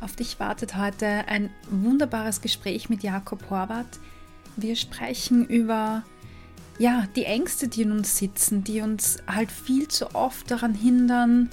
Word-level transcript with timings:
Auf 0.00 0.16
dich 0.16 0.40
wartet 0.40 0.76
heute 0.76 1.06
ein 1.06 1.50
wunderbares 1.68 2.40
Gespräch 2.40 2.88
mit 2.88 3.02
Jakob 3.02 3.50
Horvath. 3.50 4.00
Wir 4.56 4.74
sprechen 4.74 5.46
über 5.46 6.04
ja, 6.78 7.06
die 7.14 7.26
Ängste, 7.26 7.68
die 7.68 7.82
in 7.82 7.92
uns 7.92 8.16
sitzen, 8.16 8.64
die 8.64 8.80
uns 8.80 9.18
halt 9.26 9.52
viel 9.52 9.88
zu 9.88 10.14
oft 10.14 10.50
daran 10.50 10.72
hindern, 10.72 11.50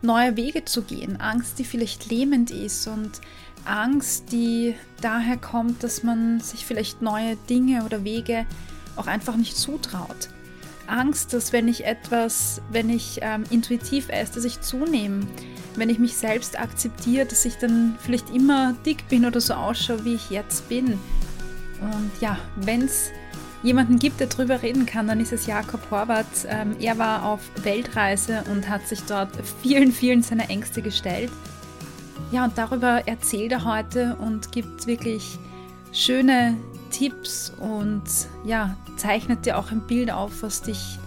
neue 0.00 0.36
Wege 0.36 0.64
zu 0.64 0.82
gehen. 0.82 1.20
Angst, 1.20 1.58
die 1.58 1.64
vielleicht 1.64 2.08
lähmend 2.08 2.52
ist 2.52 2.86
und 2.86 3.20
Angst, 3.64 4.30
die 4.30 4.76
daher 5.00 5.36
kommt, 5.36 5.82
dass 5.82 6.04
man 6.04 6.38
sich 6.38 6.64
vielleicht 6.64 7.02
neue 7.02 7.34
Dinge 7.50 7.84
oder 7.84 8.04
Wege 8.04 8.46
auch 8.94 9.08
einfach 9.08 9.36
nicht 9.36 9.56
zutraut. 9.56 10.28
Angst, 10.86 11.32
dass 11.32 11.52
wenn 11.52 11.68
ich 11.68 11.84
etwas, 11.84 12.60
wenn 12.70 12.90
ich 12.90 13.20
ähm, 13.22 13.44
intuitiv 13.50 14.08
esse, 14.08 14.34
dass 14.34 14.44
ich 14.44 14.60
zunehme 14.60 15.26
wenn 15.76 15.88
ich 15.88 15.98
mich 15.98 16.16
selbst 16.16 16.58
akzeptiere, 16.58 17.26
dass 17.26 17.44
ich 17.44 17.56
dann 17.56 17.96
vielleicht 18.00 18.30
immer 18.30 18.74
dick 18.84 19.08
bin 19.08 19.24
oder 19.24 19.40
so 19.40 19.54
ausschaue, 19.54 20.04
wie 20.04 20.14
ich 20.14 20.30
jetzt 20.30 20.68
bin. 20.68 20.98
Und 21.80 22.10
ja, 22.20 22.38
wenn 22.56 22.82
es 22.82 23.10
jemanden 23.62 23.98
gibt, 23.98 24.20
der 24.20 24.26
darüber 24.26 24.62
reden 24.62 24.86
kann, 24.86 25.06
dann 25.06 25.20
ist 25.20 25.32
es 25.32 25.46
Jakob 25.46 25.80
Horvath. 25.90 26.46
Ähm, 26.46 26.76
er 26.80 26.98
war 26.98 27.24
auf 27.24 27.40
Weltreise 27.62 28.44
und 28.50 28.68
hat 28.68 28.86
sich 28.86 29.02
dort 29.04 29.30
vielen, 29.62 29.92
vielen 29.92 30.22
seiner 30.22 30.50
Ängste 30.50 30.82
gestellt. 30.82 31.30
Ja, 32.30 32.44
und 32.44 32.56
darüber 32.56 33.06
erzählt 33.06 33.52
er 33.52 33.64
heute 33.64 34.16
und 34.16 34.52
gibt 34.52 34.86
wirklich 34.86 35.38
schöne 35.92 36.56
Tipps 36.90 37.52
und 37.60 38.02
ja, 38.44 38.76
zeichnet 38.96 39.46
dir 39.46 39.58
auch 39.58 39.70
ein 39.70 39.86
Bild 39.86 40.10
auf, 40.10 40.42
was 40.42 40.62
dich 40.62 40.98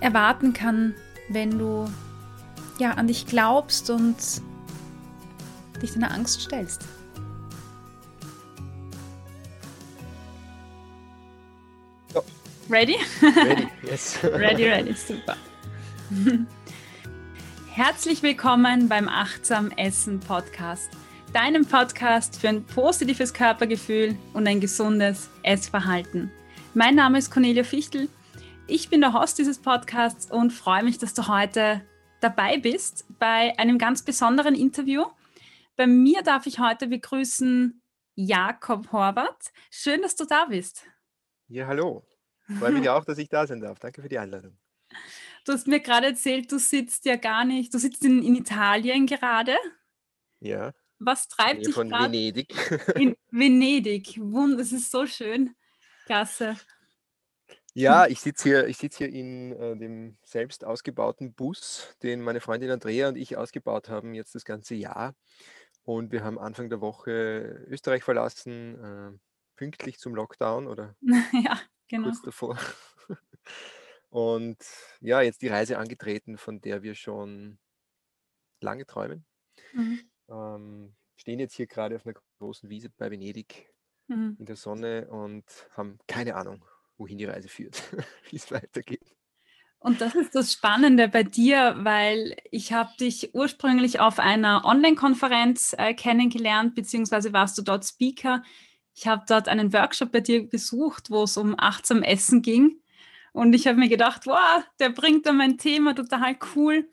erwarten 0.00 0.52
kann, 0.52 0.94
wenn 1.28 1.58
du 1.58 1.90
ja, 2.78 2.92
an 2.92 3.08
dich 3.08 3.26
glaubst 3.26 3.90
und 3.90 4.16
dich 5.82 5.92
deiner 5.92 6.12
Angst 6.12 6.42
stellst. 6.42 6.84
Ja. 12.14 12.20
Ready? 12.70 12.96
Ready, 13.20 13.68
yes. 13.82 14.18
ready, 14.22 14.68
ready, 14.68 14.94
super. 14.94 15.36
Herzlich 17.72 18.22
willkommen 18.22 18.88
beim 18.88 19.08
Achtsam 19.08 19.70
Essen 19.72 20.20
Podcast, 20.20 20.90
deinem 21.32 21.66
Podcast 21.66 22.40
für 22.40 22.48
ein 22.48 22.64
positives 22.64 23.34
Körpergefühl 23.34 24.16
und 24.32 24.46
ein 24.46 24.60
gesundes 24.60 25.28
Essverhalten. 25.42 26.30
Mein 26.74 26.94
Name 26.94 27.18
ist 27.18 27.30
Cornelia 27.30 27.64
Fichtel. 27.64 28.08
Ich 28.66 28.88
bin 28.88 29.00
der 29.00 29.12
Host 29.12 29.38
dieses 29.38 29.58
Podcasts 29.58 30.30
und 30.30 30.52
freue 30.52 30.82
mich, 30.82 30.98
dass 30.98 31.14
du 31.14 31.28
heute 31.28 31.82
dabei 32.20 32.58
bist 32.58 33.06
bei 33.18 33.58
einem 33.58 33.78
ganz 33.78 34.02
besonderen 34.02 34.54
Interview. 34.54 35.04
Bei 35.76 35.86
mir 35.86 36.22
darf 36.22 36.46
ich 36.46 36.58
heute 36.58 36.88
begrüßen 36.88 37.82
Jakob 38.14 38.90
Horvath. 38.92 39.52
Schön, 39.70 40.02
dass 40.02 40.16
du 40.16 40.24
da 40.24 40.46
bist. 40.46 40.84
Ja, 41.48 41.66
hallo. 41.66 42.06
Freue 42.58 42.72
mich 42.72 42.88
auch, 42.88 43.04
dass 43.04 43.18
ich 43.18 43.28
da 43.28 43.46
sein 43.46 43.60
darf. 43.60 43.78
Danke 43.78 44.02
für 44.02 44.08
die 44.08 44.18
Einladung. 44.18 44.58
Du 45.44 45.52
hast 45.52 45.66
mir 45.66 45.80
gerade 45.80 46.06
erzählt, 46.08 46.50
du 46.50 46.58
sitzt 46.58 47.04
ja 47.04 47.16
gar 47.16 47.44
nicht, 47.44 47.72
du 47.72 47.78
sitzt 47.78 48.04
in, 48.04 48.22
in 48.22 48.34
Italien 48.34 49.06
gerade. 49.06 49.56
Ja. 50.40 50.72
Was 50.98 51.28
treibt 51.28 51.66
dich 51.66 51.74
von 51.74 51.90
Venedig? 51.90 52.54
in 52.96 53.16
Venedig. 53.30 54.18
Wund, 54.20 54.60
es 54.60 54.72
ist 54.72 54.90
so 54.90 55.06
schön. 55.06 55.54
Klasse. 56.06 56.56
Ja, 57.74 58.06
ich 58.06 58.20
sitze 58.20 58.48
hier, 58.48 58.74
sitz 58.74 58.96
hier 58.96 59.08
in 59.08 59.52
äh, 59.52 59.76
dem 59.76 60.18
selbst 60.24 60.64
ausgebauten 60.64 61.34
Bus, 61.34 61.94
den 62.02 62.22
meine 62.22 62.40
Freundin 62.40 62.70
Andrea 62.70 63.08
und 63.08 63.16
ich 63.16 63.36
ausgebaut 63.36 63.88
haben, 63.88 64.14
jetzt 64.14 64.34
das 64.34 64.44
ganze 64.44 64.74
Jahr. 64.74 65.14
Und 65.84 66.10
wir 66.10 66.24
haben 66.24 66.38
Anfang 66.38 66.70
der 66.70 66.80
Woche 66.80 67.64
Österreich 67.68 68.02
verlassen, 68.02 68.82
äh, 68.82 69.18
pünktlich 69.56 69.98
zum 69.98 70.14
Lockdown 70.14 70.66
oder 70.66 70.96
ja, 71.44 71.60
genau. 71.88 72.08
kurz 72.08 72.22
davor. 72.22 72.58
Und 74.10 74.58
ja, 75.00 75.20
jetzt 75.20 75.42
die 75.42 75.48
Reise 75.48 75.78
angetreten, 75.78 76.38
von 76.38 76.60
der 76.60 76.82
wir 76.82 76.94
schon 76.94 77.58
lange 78.60 78.86
träumen. 78.86 79.26
Mhm. 79.72 80.00
Ähm, 80.28 80.94
stehen 81.16 81.40
jetzt 81.40 81.54
hier 81.54 81.66
gerade 81.66 81.96
auf 81.96 82.06
einer 82.06 82.14
großen 82.38 82.68
Wiese 82.70 82.90
bei 82.90 83.10
Venedig 83.10 83.72
mhm. 84.08 84.36
in 84.38 84.46
der 84.46 84.56
Sonne 84.56 85.08
und 85.08 85.44
haben 85.76 85.98
keine 86.06 86.36
Ahnung, 86.36 86.64
wohin 86.96 87.18
die 87.18 87.24
Reise 87.24 87.48
führt, 87.48 87.82
wie 88.30 88.36
es 88.36 88.50
weitergeht. 88.50 89.14
Und 89.80 90.00
das 90.00 90.16
ist 90.16 90.34
das 90.34 90.52
Spannende 90.52 91.06
bei 91.06 91.22
dir, 91.22 91.76
weil 91.78 92.36
ich 92.50 92.72
habe 92.72 92.90
dich 92.98 93.32
ursprünglich 93.34 94.00
auf 94.00 94.18
einer 94.18 94.64
Online-Konferenz 94.64 95.74
äh, 95.78 95.94
kennengelernt, 95.94 96.74
beziehungsweise 96.74 97.32
warst 97.32 97.56
du 97.58 97.62
dort 97.62 97.84
Speaker. 97.84 98.42
Ich 98.94 99.06
habe 99.06 99.24
dort 99.28 99.46
einen 99.46 99.72
Workshop 99.72 100.10
bei 100.10 100.20
dir 100.20 100.48
besucht, 100.48 101.10
wo 101.10 101.22
es 101.22 101.36
um 101.36 101.54
achtsam 101.56 102.02
Essen 102.02 102.42
ging. 102.42 102.80
Und 103.32 103.52
ich 103.52 103.68
habe 103.68 103.78
mir 103.78 103.88
gedacht, 103.88 104.26
wow, 104.26 104.64
der 104.80 104.90
bringt 104.90 105.26
da 105.26 105.32
mein 105.32 105.58
Thema 105.58 105.94
total 105.94 106.36
cool. 106.56 106.88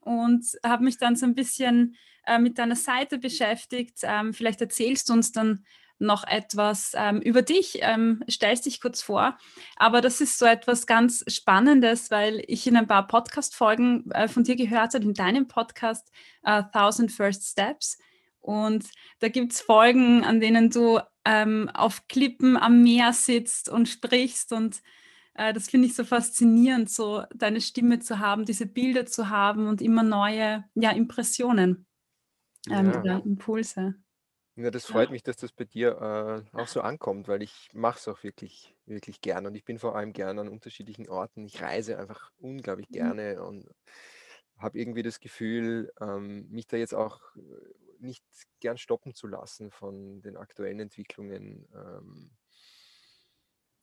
Und 0.00 0.46
habe 0.64 0.84
mich 0.84 0.96
dann 0.96 1.16
so 1.16 1.26
ein 1.26 1.34
bisschen 1.34 1.94
äh, 2.28 2.38
mit 2.38 2.58
deiner 2.58 2.76
Seite 2.76 3.18
beschäftigt. 3.18 3.98
Ähm, 4.02 4.34
vielleicht 4.34 4.60
erzählst 4.60 5.08
du 5.08 5.14
uns 5.14 5.32
dann 5.32 5.64
noch 5.98 6.24
etwas 6.24 6.92
ähm, 6.94 7.20
über 7.20 7.42
dich, 7.42 7.78
ähm, 7.82 8.22
stellst 8.30 8.66
dich 8.66 8.80
kurz 8.80 9.02
vor. 9.02 9.36
Aber 9.76 10.00
das 10.00 10.20
ist 10.20 10.38
so 10.38 10.46
etwas 10.46 10.86
ganz 10.86 11.24
Spannendes, 11.28 12.10
weil 12.10 12.42
ich 12.46 12.66
in 12.66 12.76
ein 12.76 12.86
paar 12.86 13.06
Podcast-Folgen 13.06 14.10
äh, 14.12 14.28
von 14.28 14.44
dir 14.44 14.56
gehört 14.56 14.94
habe, 14.94 15.04
in 15.04 15.14
deinem 15.14 15.48
Podcast 15.48 16.10
uh, 16.46 16.62
Thousand 16.72 17.10
First 17.10 17.44
Steps. 17.44 17.98
Und 18.40 18.84
da 19.18 19.28
gibt 19.28 19.52
es 19.52 19.60
Folgen, 19.60 20.24
an 20.24 20.40
denen 20.40 20.70
du 20.70 21.00
ähm, 21.24 21.68
auf 21.74 22.06
Klippen 22.08 22.56
am 22.56 22.82
Meer 22.82 23.12
sitzt 23.12 23.68
und 23.68 23.88
sprichst. 23.88 24.52
Und 24.52 24.80
äh, 25.34 25.52
das 25.52 25.68
finde 25.68 25.88
ich 25.88 25.96
so 25.96 26.04
faszinierend, 26.04 26.88
so 26.90 27.24
deine 27.34 27.60
Stimme 27.60 27.98
zu 27.98 28.20
haben, 28.20 28.44
diese 28.44 28.66
Bilder 28.66 29.04
zu 29.04 29.30
haben 29.30 29.66
und 29.66 29.82
immer 29.82 30.04
neue 30.04 30.64
ja, 30.74 30.92
Impressionen 30.92 31.87
ähm, 32.70 33.02
ja. 33.02 33.22
Impulse. 33.24 33.94
Ja, 34.56 34.70
das 34.72 34.86
freut 34.86 35.10
mich, 35.10 35.22
dass 35.22 35.36
das 35.36 35.52
bei 35.52 35.64
dir 35.64 36.44
äh, 36.52 36.56
auch 36.56 36.66
so 36.66 36.80
ankommt, 36.80 37.28
weil 37.28 37.42
ich 37.42 37.68
mache 37.74 37.98
es 37.98 38.08
auch 38.08 38.24
wirklich, 38.24 38.76
wirklich 38.86 39.20
gern 39.20 39.46
und 39.46 39.54
ich 39.54 39.64
bin 39.64 39.78
vor 39.78 39.94
allem 39.94 40.12
gern 40.12 40.38
an 40.40 40.48
unterschiedlichen 40.48 41.08
Orten. 41.08 41.44
Ich 41.46 41.62
reise 41.62 41.96
einfach 41.98 42.32
unglaublich 42.38 42.90
Mhm. 42.90 43.18
gerne 43.30 43.40
und 43.44 43.68
habe 44.58 44.78
irgendwie 44.80 45.04
das 45.04 45.20
Gefühl, 45.20 45.92
ähm, 46.00 46.48
mich 46.50 46.66
da 46.66 46.76
jetzt 46.76 46.94
auch 46.94 47.20
äh, 47.36 47.40
nicht 48.00 48.24
gern 48.60 48.78
stoppen 48.78 49.14
zu 49.14 49.28
lassen 49.28 49.70
von 49.70 50.22
den 50.22 50.36
aktuellen 50.36 50.80
Entwicklungen, 50.80 51.68
ähm, 51.72 52.32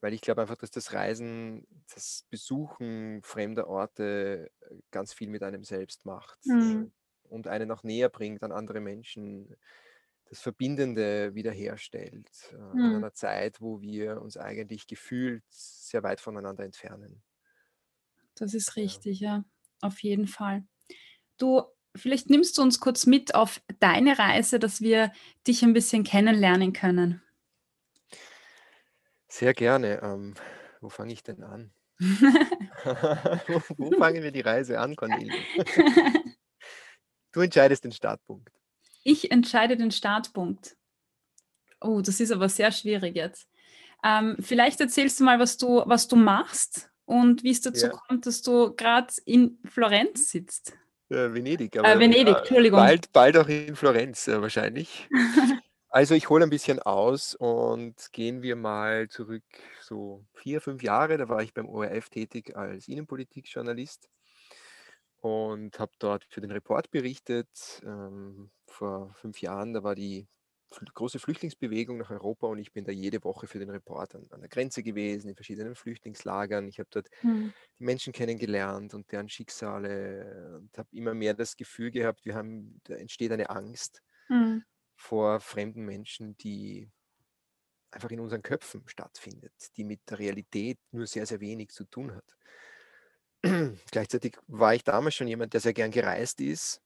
weil 0.02 0.14
ich 0.14 0.22
glaube 0.22 0.42
einfach, 0.42 0.58
dass 0.58 0.72
das 0.72 0.94
Reisen, 0.94 1.66
das 1.94 2.26
Besuchen 2.30 3.22
fremder 3.24 3.68
Orte 3.68 4.52
äh, 4.62 4.76
ganz 4.92 5.14
viel 5.14 5.30
mit 5.30 5.42
einem 5.44 5.64
selbst 5.64 6.06
macht 6.06 6.40
äh, 6.60 6.76
Mhm. 6.76 6.92
Und 7.30 7.48
einen 7.48 7.72
auch 7.72 7.84
näher 7.84 8.10
bringt 8.10 8.44
an 8.44 8.52
andere 8.52 8.80
Menschen 8.80 9.56
das 10.28 10.42
Verbindende 10.42 11.36
wiederherstellt 11.36 12.30
äh, 12.52 12.56
mhm. 12.56 12.80
in 12.80 12.96
einer 12.96 13.14
Zeit, 13.14 13.62
wo 13.62 13.82
wir 13.82 14.22
uns 14.22 14.38
eigentlich 14.38 14.88
gefühlt 14.88 15.44
sehr 15.50 16.04
weit 16.04 16.20
voneinander 16.20 16.64
entfernen. 16.64 17.22
Das 18.36 18.54
ist 18.54 18.76
richtig, 18.76 19.20
ja, 19.20 19.38
ja 19.38 19.46
auf 19.82 20.00
jeden 20.00 20.28
Fall. 20.28 20.66
Du, 21.38 21.64
vielleicht 21.96 22.30
nimmst 22.30 22.58
du 22.58 22.62
uns 22.62 22.80
kurz 22.80 23.06
mit 23.06 23.36
auf 23.36 23.62
deine 23.80 24.18
Reise, 24.18 24.60
dass 24.60 24.82
wir 24.82 25.12
dich 25.48 25.64
ein 25.64 25.74
bisschen 25.74 26.04
kennenlernen 26.04 26.74
können. 26.74 27.22
Sehr 29.28 29.54
gerne. 29.54 30.02
Ähm, 30.02 30.34
wo 30.82 30.90
fange 30.90 31.14
ich 31.14 31.24
denn 31.24 31.44
an? 31.44 31.72
wo, 32.00 33.62
wo 33.78 33.92
fangen 33.98 34.24
wir 34.24 34.32
die 34.32 34.42
Reise 34.42 34.80
an, 34.80 34.96
Cornelia? 34.96 35.34
du 37.36 37.42
entscheidest 37.42 37.84
den 37.84 37.92
Startpunkt. 37.92 38.50
Ich 39.04 39.32
entscheide 39.32 39.78
den 39.78 39.92
Startpunkt. 39.92 40.76
Oh, 41.82 42.02
das 42.02 42.20
ist 42.20 42.32
aber 42.32 42.50
sehr 42.50 42.72
schwierig 42.72 43.16
jetzt. 43.16 43.48
Ähm, 44.04 44.38
vielleicht 44.40 44.80
erzählst 44.80 45.20
du 45.20 45.24
mal, 45.24 45.40
was 45.40 45.58
du, 45.58 45.84
was 45.86 46.08
du 46.08 46.16
machst 46.16 46.90
und 47.06 47.44
wie 47.44 47.52
es 47.52 47.62
dazu 47.62 47.88
ja. 47.88 47.92
kommt, 47.92 48.26
dass 48.26 48.42
du 48.42 48.74
gerade 48.76 49.14
in 49.26 49.60
Florenz 49.66 50.32
sitzt. 50.32 50.74
Ja, 51.10 51.34
Venedig, 51.34 51.78
aber 51.78 51.94
äh, 51.94 52.00
Venedig, 52.00 52.36
Entschuldigung. 52.36 52.80
Bald, 52.80 53.12
bald 53.12 53.38
auch 53.38 53.48
in 53.48 53.76
Florenz 53.76 54.28
äh, 54.28 54.42
wahrscheinlich. 54.42 55.08
also 55.90 56.16
ich 56.16 56.30
hole 56.30 56.44
ein 56.44 56.50
bisschen 56.50 56.80
aus 56.80 57.36
und 57.36 57.96
gehen 58.12 58.42
wir 58.42 58.56
mal 58.56 59.08
zurück 59.10 59.44
so 59.82 60.26
vier, 60.34 60.62
fünf 60.62 60.82
Jahre. 60.82 61.18
Da 61.18 61.30
war 61.30 61.44
ich 61.44 61.54
beim 61.54 61.70
ORF 61.70 62.10
tätig 62.10 62.56
als 62.56 62.88
Innenpolitikjournalist 62.88 64.10
und 65.26 65.80
habe 65.80 65.92
dort 65.98 66.24
für 66.30 66.40
den 66.40 66.52
Report 66.52 66.92
berichtet. 66.92 67.82
Ähm, 67.84 68.52
vor 68.68 69.12
fünf 69.16 69.42
Jahren, 69.42 69.74
da 69.74 69.82
war 69.82 69.96
die 69.96 70.28
große 70.94 71.18
Flüchtlingsbewegung 71.18 71.98
nach 71.98 72.12
Europa 72.12 72.46
und 72.46 72.60
ich 72.60 72.72
bin 72.74 72.86
da 72.86 72.92
jede 72.92 73.24
Woche 73.24 73.48
für 73.48 73.58
den 73.58 73.72
Report 73.72 74.14
an, 74.14 74.28
an 74.30 74.42
der 74.42 74.50
Grenze 74.50 74.84
gewesen, 74.84 75.30
in 75.30 75.36
verschiedenen 75.36 75.74
Flüchtlingslagern. 75.74 76.68
Ich 76.68 76.78
habe 76.78 76.90
dort 76.92 77.10
mhm. 77.24 77.54
die 77.80 77.84
Menschen 77.84 78.14
kennengelernt 78.14 78.94
und 78.94 79.12
deren 79.12 79.28
Schicksale 79.28 80.60
und 80.60 80.78
habe 80.78 80.90
immer 80.92 81.16
mehr 81.16 81.34
das 81.34 81.56
Gefühl 81.56 81.90
gehabt, 81.90 82.24
wir 82.24 82.36
haben, 82.36 82.80
da 82.84 82.94
entsteht 82.94 83.32
eine 83.32 83.50
Angst. 83.50 84.04
mhm. 84.30 84.64
vor 84.96 85.40
fremden 85.40 85.86
Menschen, 85.86 86.38
die 86.38 86.88
einfach 87.90 88.12
in 88.12 88.20
unseren 88.20 88.44
Köpfen 88.44 88.84
stattfindet, 88.86 89.54
die 89.76 89.86
mit 89.86 90.02
der 90.08 90.20
Realität 90.20 90.78
nur 90.92 91.08
sehr, 91.08 91.26
sehr 91.26 91.40
wenig 91.40 91.70
zu 91.70 91.86
tun 91.86 92.14
hat. 92.14 92.36
Gleichzeitig 93.92 94.38
war 94.48 94.74
ich 94.74 94.84
damals 94.84 95.16
schon 95.16 95.28
jemand, 95.28 95.54
der 95.54 95.62
sehr 95.62 95.74
gern 95.74 95.92
gereist 95.92 96.42
ist. 96.42 96.82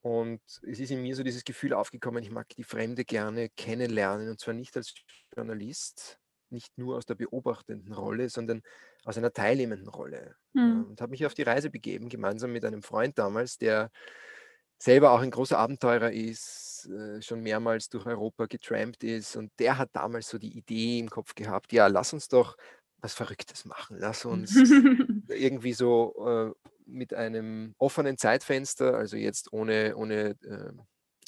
Und 0.00 0.40
es 0.46 0.80
ist 0.80 0.90
in 0.90 1.02
mir 1.02 1.14
so 1.16 1.22
dieses 1.22 1.44
Gefühl 1.44 1.72
aufgekommen, 1.72 2.22
ich 2.22 2.30
mag 2.30 2.48
die 2.50 2.64
Fremde 2.64 3.04
gerne 3.04 3.48
kennenlernen 3.50 4.28
und 4.30 4.40
zwar 4.40 4.54
nicht 4.54 4.76
als 4.76 4.94
Journalist, 5.34 6.18
nicht 6.50 6.78
nur 6.78 6.96
aus 6.96 7.04
der 7.04 7.16
beobachtenden 7.16 7.92
Rolle, 7.92 8.28
sondern 8.28 8.62
aus 9.04 9.18
einer 9.18 9.32
teilnehmenden 9.32 9.88
Rolle. 9.88 10.36
Mhm. 10.52 10.86
Und 10.90 11.00
habe 11.00 11.10
mich 11.10 11.26
auf 11.26 11.34
die 11.34 11.42
Reise 11.42 11.68
begeben, 11.68 12.08
gemeinsam 12.08 12.52
mit 12.52 12.64
einem 12.64 12.82
Freund 12.82 13.18
damals, 13.18 13.58
der 13.58 13.90
selber 14.78 15.10
auch 15.10 15.20
ein 15.20 15.30
großer 15.32 15.58
Abenteurer 15.58 16.12
ist, 16.12 16.88
äh, 16.88 17.20
schon 17.20 17.40
mehrmals 17.42 17.88
durch 17.88 18.06
Europa 18.06 18.46
getrampt 18.46 19.02
ist. 19.02 19.36
Und 19.36 19.52
der 19.58 19.78
hat 19.78 19.90
damals 19.92 20.28
so 20.28 20.38
die 20.38 20.56
Idee 20.56 21.00
im 21.00 21.10
Kopf 21.10 21.34
gehabt, 21.34 21.72
ja, 21.72 21.88
lass 21.88 22.12
uns 22.12 22.28
doch 22.28 22.56
was 23.00 23.14
Verrücktes 23.14 23.64
machen. 23.64 23.96
Lass 23.98 24.24
uns 24.24 24.54
irgendwie 25.28 25.72
so 25.72 26.54
äh, 26.56 26.68
mit 26.86 27.14
einem 27.14 27.74
offenen 27.78 28.18
Zeitfenster, 28.18 28.94
also 28.94 29.16
jetzt 29.16 29.52
ohne, 29.52 29.96
ohne 29.96 30.36
ähm, 30.44 30.82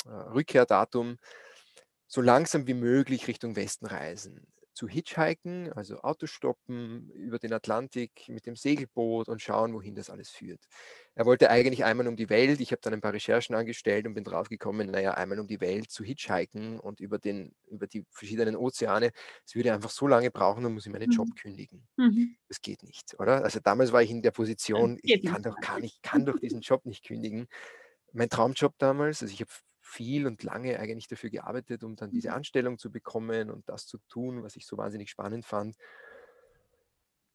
äh, 0.07 0.11
Rückkehrdatum, 0.11 1.19
so 2.07 2.21
langsam 2.21 2.67
wie 2.67 2.75
möglich 2.75 3.29
Richtung 3.29 3.57
Westen 3.57 3.87
reisen 3.87 4.47
zu 4.73 4.89
hitchhiken, 4.89 5.73
also 5.73 6.01
Autostoppen 6.01 7.11
über 7.11 7.39
den 7.39 7.53
Atlantik 7.53 8.29
mit 8.29 8.47
dem 8.47 8.57
Segelboot 8.57 9.29
und 9.29 9.43
schauen, 9.43 9.75
wohin 9.75 9.95
das 9.95 10.11
alles 10.11 10.31
führt. 10.31 10.61
Er 11.15 11.27
wollte 11.27 11.51
eigentlich 11.51 11.85
einmal 11.85 12.09
um 12.09 12.17
die 12.17 12.31
Welt. 12.31 12.61
Ich 12.61 12.71
habe 12.73 12.81
dann 12.83 12.95
ein 12.95 13.01
paar 13.01 13.13
Recherchen 13.13 13.55
angestellt 13.55 14.07
und 14.07 14.15
bin 14.15 14.25
draufgekommen, 14.25 14.91
naja, 14.91 15.15
einmal 15.15 15.41
um 15.41 15.47
die 15.47 15.61
Welt 15.61 15.91
zu 15.91 16.05
hitchhiken 16.05 16.81
und 16.81 17.01
über, 17.01 17.19
den, 17.19 17.55
über 17.69 17.87
die 17.87 18.05
verschiedenen 18.11 18.57
Ozeane. 18.57 19.11
Es 19.45 19.55
würde 19.55 19.73
einfach 19.73 19.91
so 19.91 20.07
lange 20.07 20.31
brauchen, 20.31 20.63
dann 20.63 20.75
muss 20.75 20.87
ich 20.87 20.93
meinen 20.93 21.11
Job 21.11 21.29
mhm. 21.29 21.35
kündigen. 21.35 21.89
Mhm. 21.97 22.37
Das 22.49 22.61
geht 22.61 22.83
nicht, 22.83 23.19
oder? 23.19 23.45
Also 23.45 23.61
damals 23.61 23.93
war 23.93 24.03
ich 24.03 24.11
in 24.11 24.23
der 24.23 24.31
Position, 24.31 24.99
ich 25.03 25.25
kann 25.25 25.43
doch, 25.43 25.57
kann, 25.61 25.83
ich 25.83 26.01
kann 26.03 26.25
doch 26.25 26.39
diesen 26.39 26.61
Job 26.61 26.87
nicht 26.87 27.05
kündigen. 27.05 27.49
Mein 28.13 28.29
Traumjob 28.29 28.75
damals, 28.79 29.23
also 29.23 29.33
ich 29.33 29.41
habe 29.41 29.51
viel 29.91 30.27
und 30.27 30.43
lange 30.43 30.79
eigentlich 30.79 31.09
dafür 31.09 31.31
gearbeitet, 31.31 31.85
um 31.85 31.97
dann 31.97 32.11
diese 32.11 32.29
mhm. 32.29 32.37
Anstellung 32.37 32.79
zu 32.79 32.91
bekommen 32.91 33.51
und 33.51 33.69
das 33.69 33.87
zu 33.87 33.99
tun, 34.09 34.43
was 34.43 34.57
ich 34.57 34.67
so 34.67 34.77
wahnsinnig 34.77 35.11
spannend 35.11 35.45
fand. 35.45 35.77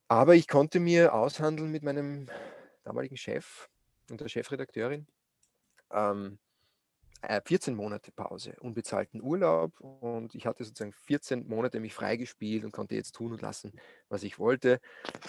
Aber 0.07 0.35
ich 0.35 0.47
konnte 0.47 0.79
mir 0.79 1.13
aushandeln 1.13 1.71
mit 1.71 1.83
meinem 1.83 2.29
damaligen 2.83 3.17
Chef 3.17 3.69
und 4.09 4.21
der 4.21 4.29
Chefredakteurin 4.29 5.07
ähm, 5.91 6.39
14 7.45 7.73
äh, 7.73 7.77
Monate 7.77 8.11
Pause, 8.11 8.55
unbezahlten 8.59 9.21
Urlaub 9.21 9.79
und 9.79 10.35
ich 10.35 10.45
hatte 10.45 10.63
sozusagen 10.63 10.93
14 10.93 11.47
Monate 11.47 11.79
mich 11.79 11.93
freigespielt 11.93 12.63
und 12.63 12.71
konnte 12.71 12.95
jetzt 12.95 13.13
tun 13.13 13.31
und 13.31 13.41
lassen, 13.41 13.73
was 14.09 14.23
ich 14.23 14.37
wollte. 14.37 14.79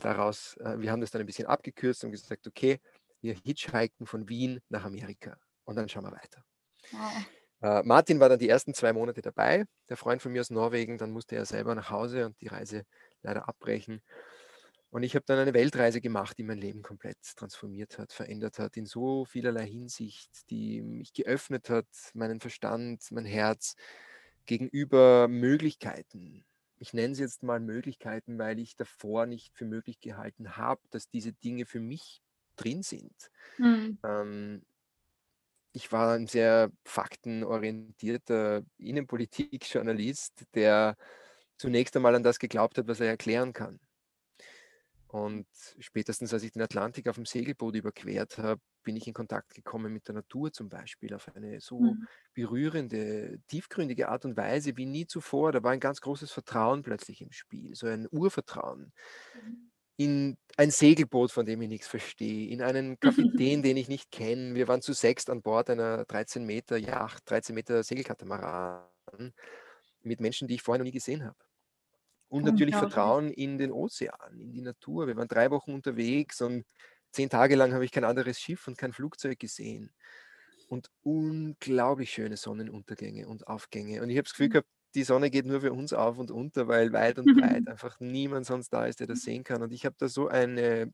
Daraus, 0.03 0.57
äh, 0.59 0.79
wir 0.79 0.93
haben 0.93 1.01
das 1.01 1.11
dann 1.11 1.21
ein 1.21 1.27
bisschen 1.27 1.47
abgekürzt 1.47 2.05
und 2.05 2.11
gesagt, 2.11 2.47
okay, 2.47 2.81
wir 3.23 3.35
hitchhiken 3.35 4.07
von 4.07 4.29
Wien 4.29 4.61
nach 4.69 4.85
Amerika 4.85 5.39
und 5.65 5.77
dann 5.77 5.89
schauen 5.89 6.05
wir 6.05 6.13
weiter. 6.13 6.45
Äh, 7.63 7.83
Martin 7.85 8.21
war 8.21 8.29
dann 8.29 8.39
die 8.39 8.49
ersten 8.49 8.75
zwei 8.75 8.93
Monate 8.93 9.23
dabei, 9.23 9.65
der 9.89 9.97
Freund 9.97 10.23
von 10.23 10.33
mir 10.33 10.41
aus 10.41 10.51
Norwegen. 10.51 10.99
Dann 10.99 11.11
musste 11.11 11.37
er 11.37 11.47
selber 11.47 11.75
nach 11.75 11.91
Hause 11.91 12.27
und 12.27 12.41
die 12.41 12.49
Reise 12.49 12.85
leider 13.23 13.49
abbrechen. 13.49 14.03
Und 14.91 15.03
ich 15.03 15.15
habe 15.15 15.25
dann 15.27 15.39
eine 15.39 15.53
Weltreise 15.53 16.01
gemacht, 16.01 16.39
die 16.39 16.43
mein 16.43 16.59
Leben 16.59 16.83
komplett 16.83 17.19
transformiert 17.37 17.99
hat, 17.99 18.13
verändert 18.13 18.59
hat, 18.59 18.77
in 18.77 18.87
so 18.87 19.25
vielerlei 19.25 19.67
Hinsicht, 19.67 20.49
die 20.51 20.81
mich 20.81 21.13
geöffnet 21.13 21.69
hat, 21.69 21.89
meinen 22.15 22.41
Verstand, 22.41 23.05
mein 23.11 23.27
Herz 23.27 23.75
gegenüber 24.47 25.29
Möglichkeiten. 25.29 26.45
Ich 26.79 26.93
nenne 26.93 27.15
sie 27.15 27.23
jetzt 27.23 27.43
mal 27.43 27.59
Möglichkeiten, 27.59 28.39
weil 28.39 28.59
ich 28.59 28.77
davor 28.77 29.27
nicht 29.27 29.57
für 29.57 29.65
möglich 29.65 30.01
gehalten 30.01 30.57
habe, 30.57 30.81
dass 30.91 31.09
diese 31.09 31.33
Dinge 31.33 31.67
für 31.67 31.81
mich 31.81 32.23
drin 32.57 32.83
sind. 32.83 33.31
Mhm. 33.59 33.99
Ähm, 34.05 34.63
ich 35.77 35.93
war 35.93 36.15
ein 36.15 36.27
sehr 36.27 36.71
faktenorientierter 36.87 38.63
Innenpolitikjournalist, 38.79 40.47
der 40.55 40.97
zunächst 41.59 41.95
einmal 41.97 42.15
an 42.15 42.23
das 42.23 42.39
geglaubt 42.39 42.79
hat, 42.79 42.89
was 42.89 43.01
er 43.01 43.09
erklären 43.09 43.53
kann. 43.53 43.79
Und 45.07 45.47
spätestens 45.79 46.33
als 46.33 46.45
ich 46.45 46.53
den 46.53 46.63
Atlantik 46.63 47.09
auf 47.09 47.17
dem 47.17 47.27
Segelboot 47.27 47.75
überquert 47.75 48.39
habe, 48.39 48.61
bin 48.85 48.97
ich 48.97 49.07
in 49.07 49.13
Kontakt 49.13 49.55
gekommen 49.55 49.93
mit 49.93 50.09
der 50.09 50.15
Natur 50.15 50.51
zum 50.51 50.71
Beispiel 50.71 51.13
auf 51.13 51.29
eine 51.37 51.61
so 51.61 51.79
mhm. 51.79 52.07
berührende, 52.33 53.39
tiefgründige 53.49 54.09
Art 54.09 54.25
und 54.25 54.37
Weise 54.37 54.79
wie 54.79 54.87
nie 54.87 55.07
zuvor. 55.07 55.53
Da 55.53 55.63
war 55.63 55.73
ein 55.73 55.81
ganz 55.81 56.01
großes 56.01 56.33
Vertrauen 56.33 56.83
plötzlich 56.83 57.21
im 57.21 57.33
Spiel, 57.33 57.75
so 57.75 57.87
ein 57.87 58.09
Urvertrauen. 58.11 58.93
Mhm 59.35 59.71
in 59.97 60.37
ein 60.57 60.71
Segelboot, 60.71 61.33
von 61.33 61.47
dem 61.47 61.61
ich 61.63 61.69
nichts 61.69 61.87
verstehe, 61.87 62.49
in 62.51 62.63
einen 62.63 62.99
Kapitän, 63.01 63.63
den 63.63 63.77
ich 63.77 63.89
nicht 63.89 64.11
kenne. 64.11 64.55
Wir 64.55 64.69
waren 64.69 64.83
zu 64.83 64.93
sechst 64.93 65.31
an 65.31 65.43
Bord 65.43 65.71
einer 65.71 66.05
13 66.05 66.45
Meter 66.45 66.77
Yacht, 66.77 67.29
13 67.31 67.55
Meter 67.55 67.83
Segelkatamaran 67.83 68.85
mit 70.03 70.21
Menschen, 70.21 70.49
die 70.49 70.55
ich 70.55 70.63
vorher 70.63 70.79
noch 70.79 70.87
nie 70.87 70.93
gesehen 70.93 71.25
habe. 71.25 71.37
Und 72.29 72.45
natürlich 72.45 72.75
Vertrauen 72.75 73.31
in 73.31 73.57
den 73.57 73.71
Ozean, 73.71 74.39
in 74.39 74.51
die 74.51 74.61
Natur. 74.61 75.07
Wir 75.07 75.17
waren 75.17 75.29
drei 75.29 75.51
Wochen 75.51 75.73
unterwegs 75.73 76.41
und 76.41 76.65
zehn 77.13 77.31
Tage 77.31 77.55
lang 77.55 77.73
habe 77.73 77.85
ich 77.85 77.93
kein 77.93 78.05
anderes 78.05 78.41
Schiff 78.41 78.67
und 78.67 78.77
kein 78.77 78.93
Flugzeug 78.93 79.39
gesehen. 79.39 79.93
Und 80.69 80.91
unglaublich 81.03 82.11
schöne 82.11 82.37
Sonnenuntergänge 82.37 83.29
und 83.29 83.47
Aufgänge. 83.47 84.03
Und 84.03 84.11
ich 84.11 84.17
habe 84.17 84.25
das 84.25 84.33
Gefühl 84.33 84.49
mhm. 84.49 84.53
gehabt, 84.53 84.69
die 84.97 85.05
Sonne 85.05 85.31
geht 85.31 85.47
nur 85.47 85.61
für 85.61 85.73
uns 85.73 85.93
auf 85.93 86.19
und 86.19 86.31
unter, 86.31 86.69
weil 86.69 86.93
weit 86.93 87.19
und 87.19 87.39
breit 87.39 87.69
einfach 87.69 88.01
niemand 88.01 88.47
sonst 88.47 88.71
da 88.71 88.87
ist, 88.87 89.01
der 89.01 89.07
das 89.07 89.21
sehen 89.21 89.45
kann. 89.45 89.63
Und 89.63 89.73
ich 89.73 89.85
habe 89.85 89.95
da 89.99 90.09
so 90.09 90.27
eine, 90.29 90.93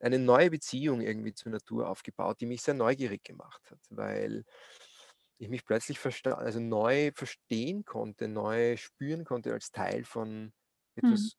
eine 0.00 0.18
neue 0.18 0.50
Beziehung 0.50 1.00
irgendwie 1.00 1.32
zur 1.32 1.50
Natur 1.50 1.88
aufgebaut, 1.88 2.40
die 2.40 2.46
mich 2.46 2.62
sehr 2.62 2.74
neugierig 2.74 3.24
gemacht 3.24 3.62
hat, 3.70 3.80
weil 3.88 4.44
ich 5.38 5.48
mich 5.48 5.64
plötzlich 5.64 5.98
also 6.24 6.60
neu 6.60 7.10
verstehen 7.14 7.84
konnte, 7.84 8.28
neu 8.28 8.76
spüren 8.76 9.24
konnte 9.24 9.52
als 9.52 9.72
Teil 9.72 10.04
von 10.04 10.52
etwas 10.94 11.22
mhm. 11.22 11.30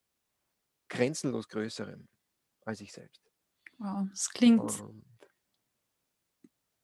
grenzenlos 0.89 1.47
Größerem 1.47 2.07
als 2.65 2.81
ich 2.81 2.91
selbst. 2.91 3.21
Wow, 3.77 4.07
das 4.09 4.29
klingt. 4.31 4.81
Und 4.81 5.05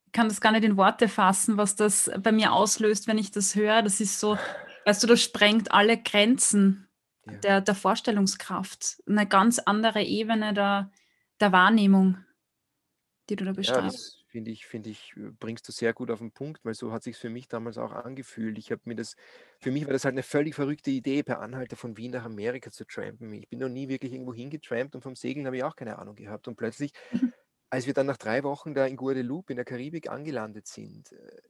ich 0.05 0.11
kann 0.11 0.29
das 0.29 0.39
gar 0.39 0.51
nicht 0.51 0.63
in 0.63 0.77
Worte 0.77 1.07
fassen, 1.07 1.57
was 1.57 1.75
das 1.75 2.11
bei 2.19 2.31
mir 2.31 2.53
auslöst, 2.53 3.07
wenn 3.07 3.17
ich 3.17 3.31
das 3.31 3.55
höre. 3.55 3.81
Das 3.81 3.99
ist 3.99 4.19
so, 4.19 4.37
Weißt 4.89 5.03
du, 5.03 5.07
das 5.07 5.21
sprengt 5.21 5.71
alle 5.71 6.01
Grenzen 6.01 6.89
ja. 7.27 7.33
der, 7.33 7.61
der 7.61 7.75
Vorstellungskraft. 7.75 9.03
Eine 9.05 9.27
ganz 9.27 9.59
andere 9.59 10.01
Ebene 10.01 10.51
der, 10.51 10.91
der 11.39 11.51
Wahrnehmung, 11.51 12.17
die 13.29 13.35
du 13.35 13.45
da 13.45 13.51
beschreibst. 13.51 14.17
Ja, 14.17 14.25
finde 14.29 14.49
ich, 14.49 14.65
finde 14.65 14.89
ich, 14.89 15.13
äh, 15.15 15.29
bringst 15.39 15.67
du 15.67 15.71
sehr 15.71 15.93
gut 15.93 16.09
auf 16.09 16.17
den 16.17 16.31
Punkt, 16.31 16.65
weil 16.65 16.73
so 16.73 16.91
hat 16.91 17.03
sich 17.03 17.17
für 17.17 17.29
mich 17.29 17.47
damals 17.47 17.77
auch 17.77 17.91
angefühlt. 17.91 18.57
Ich 18.57 18.71
habe 18.71 18.81
mir 18.85 18.95
das, 18.95 19.15
für 19.59 19.69
mich 19.69 19.85
war 19.85 19.93
das 19.93 20.05
halt 20.05 20.13
eine 20.13 20.23
völlig 20.23 20.55
verrückte 20.55 20.89
Idee, 20.89 21.21
per 21.21 21.39
Anhalter 21.39 21.75
von 21.75 21.95
Wien 21.95 22.09
nach 22.09 22.25
Amerika 22.25 22.71
zu 22.71 22.83
trampen. 22.83 23.31
Ich 23.31 23.47
bin 23.47 23.59
noch 23.59 23.69
nie 23.69 23.89
wirklich 23.89 24.11
irgendwo 24.11 24.33
hingetrampt 24.33 24.95
und 24.95 25.01
vom 25.03 25.15
Segeln 25.15 25.45
habe 25.45 25.57
ich 25.57 25.63
auch 25.63 25.75
keine 25.75 25.99
Ahnung 25.99 26.15
gehabt. 26.15 26.47
Und 26.47 26.55
plötzlich, 26.55 26.93
mhm. 27.11 27.31
als 27.69 27.85
wir 27.85 27.93
dann 27.93 28.07
nach 28.07 28.17
drei 28.17 28.41
Wochen 28.41 28.73
da 28.73 28.87
in 28.87 28.97
Guadeloupe 28.97 29.53
in 29.53 29.57
der 29.57 29.65
Karibik 29.65 30.09
angelandet 30.09 30.65
sind, 30.65 31.11
äh, 31.11 31.41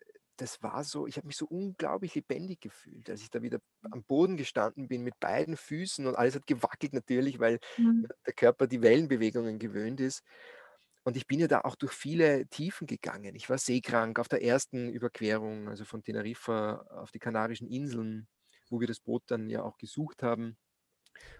das 0.41 0.63
war 0.63 0.83
so, 0.83 1.05
ich 1.05 1.17
habe 1.17 1.27
mich 1.27 1.35
so 1.35 1.45
unglaublich 1.45 2.15
lebendig 2.15 2.61
gefühlt, 2.61 3.09
als 3.09 3.21
ich 3.21 3.29
da 3.29 3.41
wieder 3.41 3.59
am 3.91 4.03
Boden 4.03 4.37
gestanden 4.37 4.87
bin 4.87 5.03
mit 5.03 5.19
beiden 5.19 5.57
Füßen 5.57 6.07
und 6.07 6.15
alles 6.15 6.35
hat 6.35 6.47
gewackelt 6.47 6.93
natürlich, 6.93 7.39
weil 7.39 7.59
mhm. 7.77 8.07
der 8.25 8.33
Körper 8.33 8.67
die 8.67 8.81
Wellenbewegungen 8.81 9.59
gewöhnt 9.59 9.99
ist. 9.99 10.23
Und 11.03 11.17
ich 11.17 11.27
bin 11.27 11.39
ja 11.39 11.47
da 11.47 11.61
auch 11.61 11.75
durch 11.75 11.93
viele 11.93 12.47
Tiefen 12.47 12.87
gegangen. 12.87 13.35
Ich 13.35 13.49
war 13.49 13.57
seekrank 13.57 14.19
auf 14.19 14.27
der 14.27 14.43
ersten 14.43 14.89
Überquerung, 14.89 15.67
also 15.67 15.83
von 15.83 16.03
Teneriffa 16.03 16.85
auf 16.89 17.11
die 17.11 17.19
Kanarischen 17.19 17.67
Inseln, 17.67 18.27
wo 18.69 18.79
wir 18.79 18.87
das 18.87 18.99
Boot 18.99 19.23
dann 19.27 19.49
ja 19.49 19.63
auch 19.63 19.77
gesucht 19.77 20.23
haben. 20.23 20.57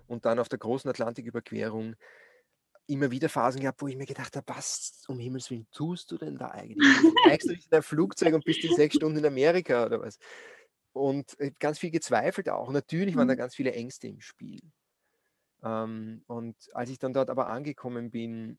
Und 0.08 0.26
dann 0.26 0.40
auf 0.40 0.50
der 0.50 0.60
großen 0.60 0.90
Atlantiküberquerung 0.90 1.96
immer 2.90 3.12
wieder 3.12 3.30
Phasen 3.30 3.62
gehabt, 3.62 3.82
wo 3.82 3.88
ich 3.88 3.96
mir 3.96 4.06
gedacht 4.06 4.36
habe, 4.36 4.46
was 4.48 5.04
um 5.08 5.20
Himmels 5.20 5.50
Willen 5.50 5.68
tust 5.72 6.12
du 6.12 6.18
denn 6.18 6.38
da 6.38 6.52
eigentlich? 6.52 6.88
Steigst 7.26 7.50
du 7.50 7.54
in 7.54 7.62
ein 7.72 7.84
Flugzeug 7.84 8.34
und 8.34 8.44
bist 8.44 8.64
in 8.64 8.76
sechs 8.76 8.96
Stunden 8.96 9.20
in 9.20 9.26
Amerika 9.26 9.86
oder 9.86 10.02
was? 10.02 10.18
Und 10.94 11.38
ganz 11.60 11.80
viel 11.80 11.92
gezweifelt 11.92 12.50
auch. 12.50 12.72
Natürlich 12.72 13.16
waren 13.16 13.28
da 13.28 13.36
mhm. 13.36 13.40
ganz 13.40 13.56
viele 13.56 13.74
Ängste 13.74 14.08
im 14.08 14.22
Spiel. 14.22 14.62
Ähm, 15.64 16.24
und 16.28 16.56
als 16.74 16.90
ich 16.90 17.00
dann 17.00 17.14
dort 17.14 17.30
aber 17.30 17.48
angekommen 17.48 18.12
bin, 18.12 18.58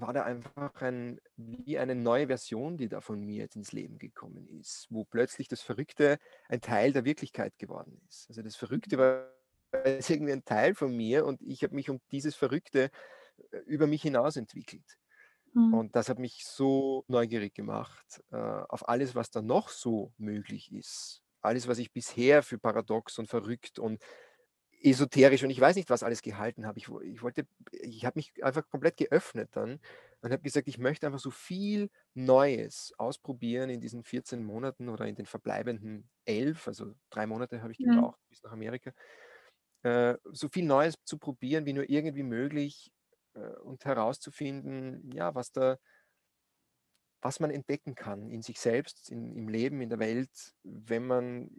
war 0.00 0.12
da 0.12 0.22
einfach 0.24 0.80
ein, 0.82 1.20
wie 1.36 1.78
eine 1.78 1.94
neue 1.94 2.28
Version, 2.28 2.76
die 2.76 2.88
da 2.88 3.00
von 3.00 3.20
mir 3.20 3.38
jetzt 3.38 3.56
ins 3.56 3.72
Leben 3.72 3.98
gekommen 3.98 4.46
ist, 4.60 4.86
wo 4.90 5.04
plötzlich 5.04 5.48
das 5.48 5.60
Verrückte 5.60 6.18
ein 6.48 6.60
Teil 6.60 6.92
der 6.92 7.04
Wirklichkeit 7.04 7.58
geworden 7.58 8.00
ist. 8.08 8.28
Also 8.28 8.42
das 8.42 8.56
Verrückte 8.56 8.96
mhm. 8.96 9.00
war 9.00 9.37
ist 9.84 10.10
irgendwie 10.10 10.32
ein 10.32 10.44
Teil 10.44 10.74
von 10.74 10.96
mir 10.96 11.26
und 11.26 11.42
ich 11.42 11.62
habe 11.62 11.74
mich 11.74 11.90
um 11.90 12.00
dieses 12.12 12.34
Verrückte 12.36 12.90
äh, 13.52 13.58
über 13.66 13.86
mich 13.86 14.02
hinaus 14.02 14.36
entwickelt. 14.36 14.98
Mhm. 15.54 15.80
Und 15.80 15.96
das 15.96 16.08
hat 16.08 16.18
mich 16.18 16.44
so 16.46 17.04
neugierig 17.08 17.54
gemacht 17.54 18.22
äh, 18.32 18.36
auf 18.36 18.88
alles, 18.88 19.14
was 19.14 19.30
da 19.30 19.42
noch 19.42 19.68
so 19.70 20.14
möglich 20.18 20.72
ist. 20.72 21.22
Alles, 21.42 21.68
was 21.68 21.78
ich 21.78 21.92
bisher 21.92 22.42
für 22.42 22.58
paradox 22.58 23.18
und 23.18 23.28
verrückt 23.28 23.78
und 23.78 24.02
esoterisch 24.80 25.42
und 25.42 25.50
ich 25.50 25.60
weiß 25.60 25.74
nicht, 25.76 25.90
was 25.90 26.04
alles 26.04 26.22
gehalten 26.22 26.64
habe. 26.66 26.78
Ich, 26.78 26.88
ich 27.02 27.22
wollte, 27.22 27.48
ich 27.72 28.04
habe 28.04 28.18
mich 28.18 28.32
einfach 28.44 28.68
komplett 28.68 28.96
geöffnet 28.96 29.50
dann 29.52 29.80
und 30.20 30.30
habe 30.32 30.42
gesagt, 30.42 30.68
ich 30.68 30.78
möchte 30.78 31.06
einfach 31.06 31.18
so 31.18 31.30
viel 31.30 31.90
Neues 32.14 32.92
ausprobieren 32.96 33.70
in 33.70 33.80
diesen 33.80 34.04
14 34.04 34.44
Monaten 34.44 34.88
oder 34.88 35.06
in 35.06 35.16
den 35.16 35.26
verbleibenden 35.26 36.08
elf, 36.24 36.68
also 36.68 36.94
drei 37.10 37.26
Monate 37.26 37.60
habe 37.62 37.72
ich 37.72 37.80
Mhm. 37.80 38.08
gebraucht 38.08 38.20
bis 38.28 38.42
nach 38.44 38.52
Amerika, 38.52 38.92
äh, 39.82 40.16
so 40.32 40.48
viel 40.48 40.64
Neues 40.64 40.94
zu 41.04 41.18
probieren, 41.18 41.66
wie 41.66 41.72
nur 41.72 41.88
irgendwie 41.88 42.22
möglich 42.22 42.90
äh, 43.34 43.56
und 43.60 43.84
herauszufinden, 43.84 45.10
ja, 45.12 45.34
was 45.34 45.52
da, 45.52 45.78
was 47.20 47.40
man 47.40 47.50
entdecken 47.50 47.94
kann 47.94 48.30
in 48.30 48.42
sich 48.42 48.60
selbst, 48.60 49.10
in, 49.10 49.36
im 49.36 49.48
Leben, 49.48 49.80
in 49.80 49.88
der 49.88 49.98
Welt, 49.98 50.54
wenn 50.62 51.06
man 51.06 51.50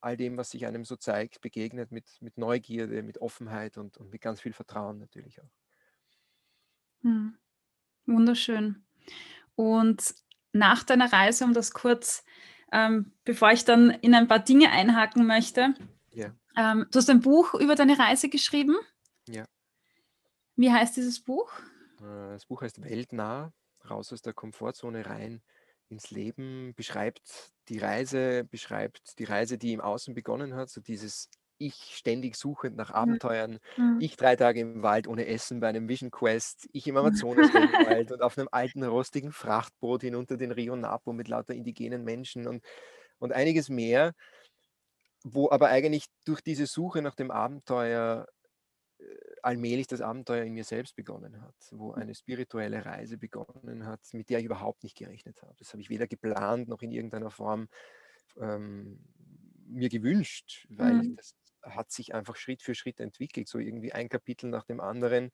all 0.00 0.16
dem, 0.16 0.36
was 0.36 0.50
sich 0.50 0.66
einem 0.66 0.84
so 0.84 0.96
zeigt, 0.96 1.40
begegnet 1.40 1.90
mit, 1.90 2.06
mit 2.20 2.38
Neugierde, 2.38 3.02
mit 3.02 3.20
Offenheit 3.20 3.78
und, 3.78 3.96
und 3.96 4.10
mit 4.10 4.20
ganz 4.20 4.40
viel 4.40 4.52
Vertrauen 4.52 4.98
natürlich 4.98 5.40
auch. 5.40 5.50
Mhm. 7.02 7.36
Wunderschön. 8.06 8.84
Und 9.54 10.14
nach 10.52 10.82
deiner 10.84 11.12
Reise, 11.12 11.44
um 11.44 11.52
das 11.52 11.72
kurz, 11.72 12.24
ähm, 12.72 13.12
bevor 13.24 13.50
ich 13.50 13.64
dann 13.64 13.90
in 13.90 14.14
ein 14.14 14.28
paar 14.28 14.38
Dinge 14.38 14.70
einhaken 14.70 15.26
möchte, 15.26 15.74
Ja, 16.12 16.34
ähm, 16.58 16.86
du 16.90 16.98
hast 16.98 17.10
ein 17.10 17.20
Buch 17.22 17.54
über 17.54 17.76
deine 17.76 17.98
Reise 17.98 18.28
geschrieben. 18.30 18.76
ja. 19.28 19.46
Wie 20.56 20.70
heißt 20.70 20.96
dieses 20.96 21.20
Buch? 21.24 21.50
Äh, 22.00 22.04
Das 22.32 22.46
Buch 22.46 22.62
heißt 22.62 22.82
Weltnah, 22.82 23.52
raus 23.88 24.12
aus 24.12 24.22
der 24.22 24.34
Komfortzone 24.34 25.06
rein 25.06 25.42
ins 25.88 26.10
Leben, 26.10 26.74
beschreibt 26.74 27.52
die 27.68 27.78
Reise, 27.78 28.44
beschreibt 28.44 29.18
die 29.18 29.24
Reise, 29.24 29.56
die 29.58 29.72
im 29.72 29.80
Außen 29.80 30.14
begonnen 30.14 30.54
hat, 30.54 30.68
so 30.70 30.80
dieses 30.80 31.30
Ich 31.60 31.74
ständig 31.96 32.36
suchend 32.36 32.76
nach 32.76 32.90
Abenteuern, 32.90 33.58
Mhm. 33.78 33.98
ich 33.98 34.16
drei 34.16 34.36
Tage 34.36 34.60
im 34.60 34.82
Wald 34.82 35.08
ohne 35.08 35.26
Essen 35.26 35.58
bei 35.60 35.68
einem 35.68 35.88
Vision 35.88 36.10
Quest, 36.10 36.68
ich 36.72 36.86
im 36.86 36.96
Amazonas-Regenwald 36.96 38.12
und 38.12 38.22
auf 38.22 38.38
einem 38.38 38.48
alten 38.52 38.84
rostigen 38.84 39.32
Frachtboot 39.32 40.02
hinunter 40.02 40.36
den 40.36 40.52
Rio 40.52 40.76
Napo 40.76 41.12
mit 41.12 41.26
lauter 41.28 41.54
indigenen 41.54 42.04
Menschen 42.04 42.46
und, 42.46 42.64
und 43.18 43.32
einiges 43.32 43.68
mehr, 43.70 44.14
wo 45.24 45.50
aber 45.50 45.68
eigentlich 45.68 46.06
durch 46.24 46.40
diese 46.42 46.66
Suche 46.66 47.02
nach 47.02 47.14
dem 47.14 47.30
Abenteuer 47.30 48.28
äh, 48.98 49.04
allmählich 49.42 49.86
das 49.86 50.00
Abenteuer 50.00 50.44
in 50.44 50.54
mir 50.54 50.64
selbst 50.64 50.96
begonnen 50.96 51.42
hat, 51.42 51.54
wo 51.72 51.92
eine 51.92 52.14
spirituelle 52.14 52.84
Reise 52.86 53.18
begonnen 53.18 53.86
hat, 53.86 54.00
mit 54.14 54.30
der 54.30 54.40
ich 54.40 54.46
überhaupt 54.46 54.82
nicht 54.84 54.96
gerechnet 54.96 55.42
habe. 55.42 55.54
Das 55.58 55.72
habe 55.72 55.82
ich 55.82 55.90
weder 55.90 56.06
geplant 56.08 56.68
noch 56.68 56.82
in 56.82 56.92
irgendeiner 56.92 57.30
Form 57.30 57.68
ähm, 58.40 59.00
mir 59.66 59.88
gewünscht, 59.88 60.66
weil 60.70 61.00
Mhm. 61.00 61.16
das 61.16 61.34
hat 61.62 61.90
sich 61.92 62.14
einfach 62.14 62.36
Schritt 62.36 62.62
für 62.62 62.74
Schritt 62.74 63.00
entwickelt, 63.00 63.48
so 63.48 63.58
irgendwie 63.58 63.92
ein 63.92 64.08
Kapitel 64.08 64.48
nach 64.50 64.64
dem 64.64 64.80
anderen. 64.80 65.30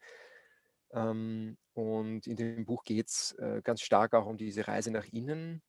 Ähm, 0.93 1.59
und 1.75 2.27
in 2.27 2.37
dem 2.37 2.65
Buch 2.67 2.85
geht 2.85 3.09
es 3.09 3.33
äh, 3.39 3.61
ganz 3.63 3.81
stark 3.83 4.15
auch 4.15 4.27
um 4.27 4.37
diese 4.37 4.69
Reise 4.69 4.91
nach 4.91 5.07
innen, 5.07 5.63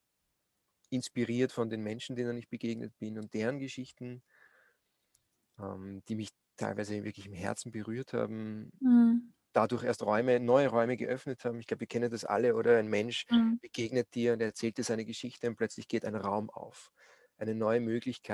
inspiriert 0.95 1.51
von 1.51 1.69
den 1.69 1.81
Menschen, 1.83 2.15
denen 2.15 2.37
ich 2.37 2.49
begegnet 2.49 2.97
bin 2.99 3.19
und 3.19 3.33
deren 3.33 3.59
Geschichten, 3.59 4.23
ähm, 5.59 6.03
die 6.07 6.15
mich 6.15 6.29
teilweise 6.57 7.03
wirklich 7.03 7.25
im 7.27 7.33
Herzen 7.33 7.71
berührt 7.71 8.13
haben, 8.13 8.71
Mhm. 8.81 9.33
dadurch 9.53 9.83
erst 9.83 10.03
Räume, 10.03 10.39
neue 10.39 10.69
Räume 10.69 10.97
geöffnet 10.97 11.45
haben. 11.45 11.59
Ich 11.59 11.67
glaube, 11.67 11.81
wir 11.81 11.87
kennen 11.87 12.11
das 12.11 12.25
alle, 12.25 12.55
oder? 12.55 12.77
Ein 12.79 12.89
Mensch 12.89 13.25
Mhm. 13.29 13.57
begegnet 13.61 14.15
dir 14.15 14.33
und 14.33 14.41
er 14.41 14.47
erzählt 14.47 14.77
dir 14.77 14.83
seine 14.83 15.05
Geschichte 15.05 15.47
und 15.49 15.57
plötzlich 15.57 15.87
geht 15.87 16.05
ein 16.05 16.15
Raum 16.15 16.49
auf. 16.51 16.91
Eine 17.37 17.55
neue 17.55 17.81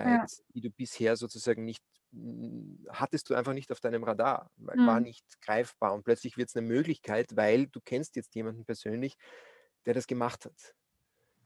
Ja. 0.03 0.27
Möglichkeit, 0.27 0.41
die 0.55 0.61
du 0.61 0.71
bisher 0.71 1.17
sozusagen 1.17 1.65
nicht, 1.65 1.83
mm, 2.11 2.87
hattest 2.89 3.29
du 3.29 3.35
einfach 3.35 3.53
nicht 3.53 3.71
auf 3.71 3.79
deinem 3.81 4.03
Radar, 4.03 4.51
weil 4.57 4.83
war 4.85 4.99
Mhm. 4.99 5.01
nicht 5.01 5.25
greifbar 5.41 5.93
und 5.93 6.03
plötzlich 6.03 6.37
wird 6.37 6.49
es 6.49 6.55
eine 6.57 6.67
Möglichkeit, 6.67 7.35
weil 7.37 7.67
du 7.67 7.81
kennst 7.83 8.15
jetzt 8.17 8.35
jemanden 8.35 8.65
persönlich, 8.65 9.15
der 9.85 9.93
das 9.95 10.07
gemacht 10.07 10.45
hat. 10.45 10.75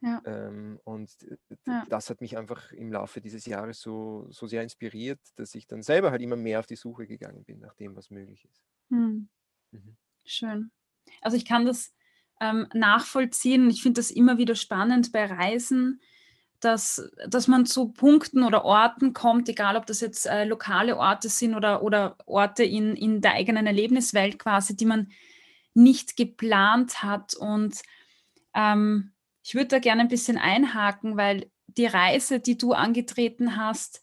Ja. 0.01 0.21
Ähm, 0.25 0.79
und 0.83 1.11
Ja. 1.65 1.85
das 1.89 2.09
hat 2.09 2.21
mich 2.21 2.37
einfach 2.37 2.71
im 2.71 2.91
Laufe 2.91 3.21
dieses 3.21 3.45
Jahres 3.45 3.79
so, 3.79 4.27
so 4.29 4.47
sehr 4.47 4.61
inspiriert, 4.63 5.19
dass 5.35 5.55
ich 5.55 5.67
dann 5.67 5.81
selber 5.81 6.11
halt 6.11 6.21
immer 6.21 6.35
mehr 6.35 6.59
auf 6.59 6.65
die 6.67 6.75
Suche 6.75 7.07
gegangen 7.07 7.43
bin 7.43 7.59
nach 7.59 7.73
dem, 7.75 7.95
was 7.95 8.09
möglich 8.09 8.45
ist. 8.45 8.63
Mhm. 8.89 9.29
Mhm. 9.71 9.97
Schön. 10.25 10.71
Also 11.21 11.37
ich 11.37 11.45
kann 11.45 11.65
das 11.65 11.93
ähm, 12.41 12.67
nachvollziehen. 12.73 13.69
Ich 13.69 13.81
finde 13.81 13.99
das 13.99 14.11
immer 14.11 14.37
wieder 14.37 14.55
spannend 14.55 15.11
bei 15.11 15.25
Reisen, 15.25 16.01
dass, 16.59 17.09
dass 17.27 17.47
man 17.47 17.65
zu 17.65 17.89
Punkten 17.89 18.43
oder 18.43 18.65
Orten 18.65 19.13
kommt, 19.13 19.49
egal 19.49 19.75
ob 19.75 19.85
das 19.85 20.01
jetzt 20.01 20.25
äh, 20.25 20.45
lokale 20.45 20.97
Orte 20.97 21.29
sind 21.29 21.55
oder, 21.55 21.83
oder 21.83 22.17
Orte 22.25 22.63
in, 22.63 22.95
in 22.95 23.21
der 23.21 23.33
eigenen 23.33 23.67
Erlebniswelt 23.67 24.39
quasi, 24.39 24.75
die 24.75 24.85
man 24.85 25.11
nicht 25.73 26.15
geplant 26.17 27.03
hat. 27.03 27.35
Und 27.35 27.81
ähm, 28.53 29.11
ich 29.45 29.53
würde 29.53 29.67
da 29.67 29.79
gerne 29.79 30.01
ein 30.01 30.07
bisschen 30.07 30.39
einhaken, 30.39 31.17
weil 31.17 31.51
die 31.67 31.85
Reise, 31.85 32.39
die 32.39 32.57
du 32.57 32.73
angetreten 32.73 33.57
hast, 33.57 34.01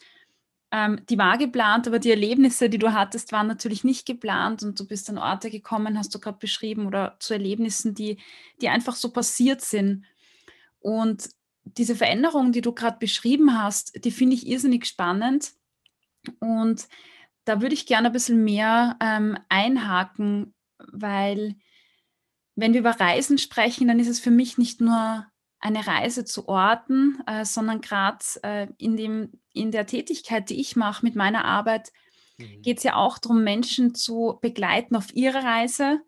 ähm, 0.70 1.00
die 1.10 1.18
war 1.18 1.36
geplant, 1.36 1.88
aber 1.88 1.98
die 1.98 2.10
Erlebnisse, 2.10 2.70
die 2.70 2.78
du 2.78 2.92
hattest, 2.92 3.32
waren 3.32 3.48
natürlich 3.48 3.82
nicht 3.82 4.06
geplant 4.06 4.62
und 4.62 4.78
du 4.78 4.86
bist 4.86 5.10
an 5.10 5.18
Orte 5.18 5.50
gekommen, 5.50 5.98
hast 5.98 6.14
du 6.14 6.20
gerade 6.20 6.38
beschrieben, 6.38 6.86
oder 6.86 7.16
zu 7.18 7.34
Erlebnissen, 7.34 7.92
die, 7.92 8.18
die 8.60 8.68
einfach 8.68 8.94
so 8.94 9.10
passiert 9.10 9.62
sind. 9.62 10.04
Und 10.78 11.30
diese 11.64 11.96
Veränderung, 11.96 12.52
die 12.52 12.60
du 12.60 12.72
gerade 12.72 12.98
beschrieben 13.00 13.60
hast, 13.60 14.04
die 14.04 14.12
finde 14.12 14.36
ich 14.36 14.46
irrsinnig 14.46 14.86
spannend. 14.86 15.54
Und 16.38 16.86
da 17.44 17.60
würde 17.60 17.74
ich 17.74 17.86
gerne 17.86 18.08
ein 18.08 18.12
bisschen 18.12 18.44
mehr 18.44 18.96
ähm, 19.00 19.36
einhaken, 19.48 20.54
weil 20.78 21.56
wenn 22.54 22.74
wir 22.74 22.80
über 22.80 23.00
Reisen 23.00 23.38
sprechen, 23.38 23.88
dann 23.88 23.98
ist 23.98 24.08
es 24.08 24.20
für 24.20 24.30
mich 24.30 24.56
nicht 24.56 24.80
nur 24.80 25.26
eine 25.62 25.86
Reise 25.86 26.26
zu 26.26 26.48
Orten, 26.48 27.22
äh, 27.26 27.46
sondern 27.46 27.80
gerade 27.80 28.18
äh, 28.42 28.66
in, 28.76 28.96
dem, 28.96 29.40
in 29.54 29.70
der 29.70 29.86
Tätigkeit, 29.86 30.50
die 30.50 30.60
ich 30.60 30.76
mache 30.76 31.04
mit 31.04 31.16
meiner 31.16 31.46
Arbeit, 31.46 31.92
Mhm. 32.42 32.62
geht 32.62 32.78
es 32.78 32.84
ja 32.84 32.96
auch 32.96 33.18
darum, 33.18 33.44
Menschen 33.44 33.94
zu 33.94 34.38
begleiten 34.40 34.96
auf 34.96 35.14
ihrer 35.14 35.44
Reise, 35.44 36.00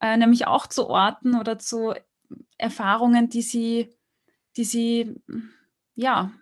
äh, 0.00 0.16
nämlich 0.16 0.46
auch 0.46 0.66
zu 0.66 0.88
Orten 0.88 1.34
oder 1.34 1.58
zu 1.58 1.94
Erfahrungen, 2.58 3.28
die 3.28 3.42
sie, 3.42 3.90
die 4.56 4.64
sie 4.64 5.14
ja 5.94 6.32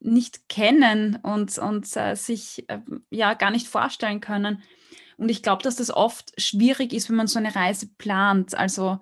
nicht 0.00 0.48
kennen 0.48 1.16
und, 1.22 1.58
und 1.58 1.94
äh, 1.96 2.14
sich 2.14 2.68
äh, 2.68 2.80
ja 3.10 3.34
gar 3.34 3.50
nicht 3.50 3.68
vorstellen 3.68 4.20
können. 4.20 4.62
Und 5.18 5.28
ich 5.28 5.42
glaube, 5.42 5.62
dass 5.62 5.76
das 5.76 5.90
oft 5.90 6.32
schwierig 6.40 6.94
ist, 6.94 7.10
wenn 7.10 7.16
man 7.16 7.26
so 7.26 7.38
eine 7.38 7.54
Reise 7.54 7.88
plant. 7.98 8.54
Also 8.54 9.00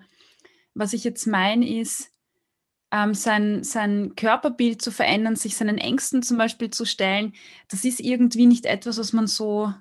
was 0.74 0.92
ich 0.92 1.04
jetzt 1.04 1.26
meine, 1.26 1.68
ist, 1.80 2.10
ähm, 2.90 3.14
sein, 3.14 3.62
sein 3.62 4.14
Körperbild 4.16 4.80
zu 4.80 4.90
verändern, 4.90 5.36
sich 5.36 5.56
seinen 5.56 5.78
Ängsten 5.78 6.22
zum 6.22 6.38
Beispiel 6.38 6.70
zu 6.70 6.84
stellen, 6.84 7.34
das 7.68 7.84
ist 7.84 8.00
irgendwie 8.00 8.46
nicht 8.46 8.66
etwas, 8.66 8.98
was 8.98 9.12
man 9.12 9.26
so 9.26 9.72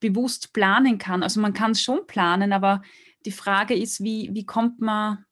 bewusst 0.00 0.52
planen 0.52 0.98
kann. 0.98 1.22
Also 1.22 1.40
man 1.40 1.52
kann 1.54 1.72
es 1.72 1.82
schon 1.82 2.06
planen, 2.06 2.52
aber 2.52 2.82
die 3.24 3.32
Frage 3.32 3.74
ist, 3.74 4.02
wie, 4.02 4.30
wie 4.32 4.44
kommt 4.44 4.80
man 4.80 5.24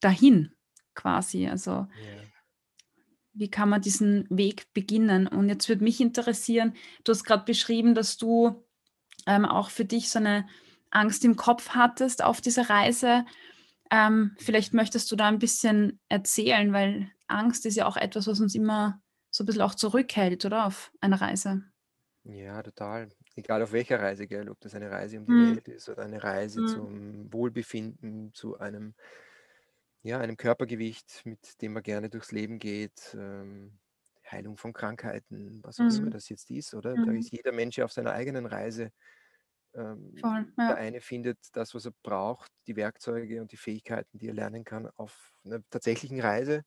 dahin 0.00 0.52
quasi? 0.94 1.48
Also 1.48 1.70
Ja. 1.70 1.88
wie 3.32 3.50
kann 3.50 3.68
man 3.68 3.82
diesen 3.82 4.26
Weg 4.30 4.72
beginnen? 4.72 5.26
Und 5.26 5.48
jetzt 5.48 5.68
würde 5.68 5.84
mich 5.84 6.00
interessieren, 6.00 6.74
du 7.04 7.12
hast 7.12 7.24
gerade 7.24 7.44
beschrieben, 7.44 7.94
dass 7.94 8.16
du 8.16 8.64
ähm, 9.26 9.44
auch 9.44 9.70
für 9.70 9.84
dich 9.84 10.08
so 10.08 10.20
eine 10.20 10.48
Angst 10.90 11.24
im 11.24 11.36
Kopf 11.36 11.70
hattest 11.70 12.22
auf 12.22 12.40
dieser 12.40 12.70
Reise. 12.70 13.26
Ähm, 13.90 14.34
vielleicht 14.38 14.74
möchtest 14.74 15.10
du 15.12 15.16
da 15.16 15.26
ein 15.28 15.38
bisschen 15.38 16.00
erzählen, 16.08 16.72
weil 16.72 17.10
Angst 17.28 17.66
ist 17.66 17.76
ja 17.76 17.86
auch 17.86 17.96
etwas, 17.96 18.26
was 18.26 18.40
uns 18.40 18.54
immer 18.54 19.00
so 19.30 19.44
ein 19.44 19.46
bisschen 19.46 19.62
auch 19.62 19.74
zurückhält, 19.74 20.44
oder 20.44 20.66
auf 20.66 20.92
einer 21.00 21.20
Reise. 21.20 21.64
Ja, 22.24 22.60
total. 22.62 23.10
Egal 23.36 23.62
auf 23.62 23.70
welcher 23.72 24.00
Reise, 24.00 24.26
gell, 24.26 24.48
ob 24.50 24.58
das 24.60 24.74
eine 24.74 24.90
Reise 24.90 25.18
um 25.18 25.26
die 25.26 25.36
Mhm. 25.36 25.36
Welt 25.38 25.68
ist 25.68 25.88
oder 25.88 26.02
eine 26.02 26.22
Reise 26.24 26.64
Mhm. 26.64 26.64
zum 26.64 27.32
Wohlbefinden, 27.32 28.32
zu 28.34 28.58
einem, 28.58 28.94
ja, 30.02 30.18
einem 30.20 30.36
Körpergewicht, 30.36 31.22
mit 31.26 31.60
dem 31.62 31.72
man 31.74 31.82
gerne 31.82 32.10
durchs 32.10 32.32
Leben 32.32 32.58
geht, 32.58 33.14
ähm, 33.18 33.78
Heilung 34.30 34.56
von 34.56 34.72
Krankheiten, 34.72 35.60
was 35.64 35.80
auch 35.80 35.88
immer 35.90 36.10
Mhm. 36.10 36.10
das 36.10 36.28
jetzt 36.28 36.50
ist, 36.50 36.74
oder? 36.74 36.98
Da 36.98 37.12
Mhm. 37.12 37.12
ist 37.12 37.30
jeder 37.32 37.52
Mensch 37.52 37.78
ja 37.78 37.84
auf 37.84 37.92
seiner 37.92 38.12
eigenen 38.12 38.46
Reise. 38.46 38.90
Ähm, 39.76 40.12
Voll, 40.20 40.52
der 40.68 40.76
ja. 40.76 40.78
eine 40.78 41.00
findet 41.02 41.38
das, 41.54 41.74
was 41.74 41.86
er 41.86 41.92
braucht, 42.02 42.50
die 42.66 42.76
Werkzeuge 42.76 43.40
und 43.42 43.52
die 43.52 43.56
Fähigkeiten, 43.58 44.18
die 44.18 44.28
er 44.28 44.34
lernen 44.34 44.64
kann, 44.64 44.88
auf 44.96 45.34
einer 45.44 45.60
tatsächlichen 45.70 46.20
Reise. 46.20 46.64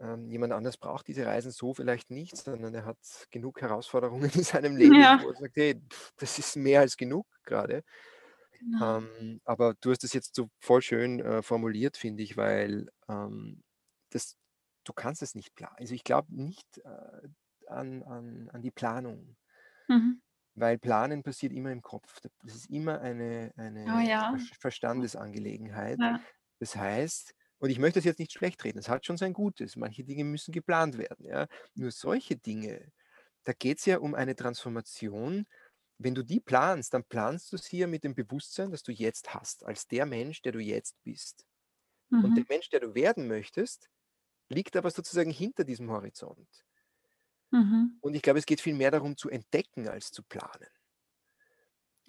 Ähm, 0.00 0.30
jemand 0.30 0.52
anders 0.52 0.76
braucht 0.76 1.08
diese 1.08 1.26
Reisen 1.26 1.50
so 1.50 1.74
vielleicht 1.74 2.10
nicht, 2.10 2.36
sondern 2.36 2.72
er 2.74 2.84
hat 2.84 2.98
genug 3.30 3.60
Herausforderungen 3.60 4.30
in 4.34 4.42
seinem 4.44 4.76
Leben, 4.76 5.00
Ja. 5.00 5.18
wo 5.18 5.28
er 5.30 5.34
sagt, 5.36 5.56
hey, 5.56 5.82
das 6.16 6.38
ist 6.38 6.56
mehr 6.56 6.80
als 6.80 6.96
genug 6.96 7.26
gerade. 7.44 7.82
Genau. 8.52 8.82
Ähm, 8.82 9.40
aber 9.44 9.74
du 9.80 9.90
hast 9.90 10.04
das 10.04 10.12
jetzt 10.12 10.34
so 10.36 10.48
voll 10.60 10.82
schön 10.82 11.20
äh, 11.20 11.42
formuliert, 11.42 11.96
finde 11.96 12.22
ich, 12.22 12.36
weil 12.36 12.88
ähm, 13.08 13.62
das, 14.10 14.36
du 14.84 14.92
kannst 14.92 15.22
es 15.22 15.34
nicht 15.34 15.54
planen. 15.54 15.76
Also 15.78 15.94
ich 15.94 16.04
glaube 16.04 16.34
nicht 16.34 16.78
äh, 16.84 17.28
an, 17.66 18.02
an, 18.04 18.50
an 18.50 18.62
die 18.62 18.70
Planung. 18.70 19.36
Mhm. 19.88 20.18
Weil 20.60 20.78
Planen 20.78 21.22
passiert 21.22 21.52
immer 21.52 21.70
im 21.70 21.82
Kopf. 21.82 22.20
Das 22.42 22.54
ist 22.54 22.70
immer 22.70 23.00
eine, 23.00 23.52
eine 23.56 23.84
oh 23.94 24.00
ja. 24.00 24.36
Verstandesangelegenheit. 24.58 25.98
Ja. 26.00 26.20
Das 26.58 26.76
heißt, 26.76 27.34
und 27.58 27.70
ich 27.70 27.78
möchte 27.78 27.98
das 27.98 28.04
jetzt 28.04 28.18
nicht 28.18 28.32
schlecht 28.32 28.62
reden, 28.64 28.78
es 28.78 28.88
hat 28.88 29.04
schon 29.04 29.16
sein 29.16 29.32
Gutes. 29.32 29.76
Manche 29.76 30.04
Dinge 30.04 30.24
müssen 30.24 30.52
geplant 30.52 30.96
werden. 30.96 31.26
Ja? 31.26 31.46
Nur 31.74 31.90
solche 31.90 32.36
Dinge, 32.36 32.92
da 33.44 33.52
geht 33.52 33.78
es 33.78 33.86
ja 33.86 33.98
um 33.98 34.14
eine 34.14 34.36
Transformation. 34.36 35.46
Wenn 35.98 36.14
du 36.14 36.22
die 36.22 36.40
planst, 36.40 36.94
dann 36.94 37.04
planst 37.04 37.52
du 37.52 37.56
sie 37.56 37.78
ja 37.78 37.86
mit 37.88 38.04
dem 38.04 38.14
Bewusstsein, 38.14 38.70
das 38.70 38.84
du 38.84 38.92
jetzt 38.92 39.34
hast, 39.34 39.64
als 39.64 39.88
der 39.88 40.06
Mensch, 40.06 40.42
der 40.42 40.52
du 40.52 40.60
jetzt 40.60 40.94
bist. 41.02 41.44
Mhm. 42.10 42.24
Und 42.24 42.34
der 42.36 42.44
mhm. 42.44 42.48
Mensch, 42.48 42.68
der 42.70 42.80
du 42.80 42.94
werden 42.94 43.26
möchtest, 43.26 43.88
liegt 44.48 44.76
aber 44.76 44.90
sozusagen 44.90 45.30
hinter 45.30 45.64
diesem 45.64 45.90
Horizont. 45.90 46.64
Mhm. 47.50 47.98
Und 48.00 48.14
ich 48.14 48.22
glaube, 48.22 48.38
es 48.38 48.46
geht 48.46 48.60
viel 48.60 48.74
mehr 48.74 48.90
darum 48.90 49.16
zu 49.16 49.28
entdecken 49.30 49.88
als 49.88 50.10
zu 50.10 50.22
planen. 50.22 50.68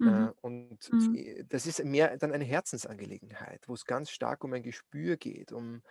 Äh, 0.00 0.04
mhm. 0.04 0.32
und 0.40 0.92
mhm. 0.92 1.46
das 1.48 1.66
ist 1.66 1.84
mehr 1.84 2.16
dann 2.16 2.32
eine 2.32 2.44
Herzensangelegenheit, 2.44 3.68
wo 3.68 3.74
es 3.74 3.84
ganz 3.84 4.10
stark 4.10 4.44
um 4.44 4.52
ein 4.54 4.62
Gespür 4.62 5.18
geht, 5.18 5.52
um 5.52 5.82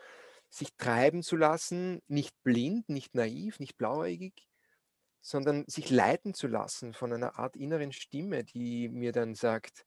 sich 0.50 0.76
treiben 0.78 1.22
zu 1.22 1.36
lassen, 1.36 2.02
nicht 2.08 2.36
blind, 2.44 2.90
nicht 2.90 3.14
naiv, 3.14 3.60
nicht 3.60 3.78
blauäugig, 3.78 4.48
sondern 5.22 5.64
sich 5.68 5.92
leiten 5.92 6.34
zu 6.34 6.48
lassen 6.48 6.94
von 6.94 7.14
einer 7.14 7.38
Art 7.38 7.56
inneren 7.56 7.92
Stimme, 7.92 8.44
die 8.44 8.90
mir 8.90 9.12
dann 9.12 9.36
sagt, 9.36 9.86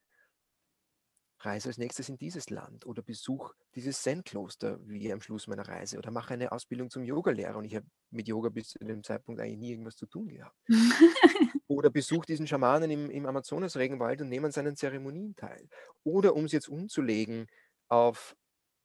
reise 1.45 1.69
als 1.69 1.79
nächstes 1.79 2.09
in 2.09 2.19
dieses 2.19 2.51
Land 2.51 2.87
oder 2.87 3.03
besuch 3.03 3.53
dieses 3.75 4.03
Zen-Kloster 4.03 4.79
wie 4.87 5.13
am 5.13 5.21
Schluss 5.21 5.47
meiner 5.47 5.67
Reise 5.67 5.99
oder 5.99 6.11
mache 6.11 6.35
eine 6.35 6.53
Ausbildung 6.53 6.91
zum 6.91 7.05
Yogalehrer 7.05 7.57
und 7.57 7.65
ich 7.65 7.75
habe 7.75 7.87
mit 8.11 8.29
Yoga 8.29 8.49
bis 8.49 8.69
zu 8.69 8.79
dem 8.79 9.03
Zeitpunkt 9.03 9.41
eigentlich 9.41 9.59
nie 9.59 9.71
irgendwas 9.71 9.97
zu 9.97 10.07
tun 10.07 10.29
gehabt. 10.29 10.57
oder 11.69 11.91
besuch 11.91 12.25
diesen 12.25 12.47
Schamanen 12.47 12.91
im, 12.91 13.11
im 13.11 13.27
Amazonas-Regenwald 13.27 14.21
und 14.21 14.29
nehme 14.29 14.47
an 14.47 14.53
seinen 14.53 14.77
Zeremonien 14.77 15.35
teil. 15.37 15.69
Oder 16.05 16.35
um 16.35 16.45
es 16.45 16.53
jetzt 16.53 16.69
umzulegen 16.69 17.47
auf 17.89 18.37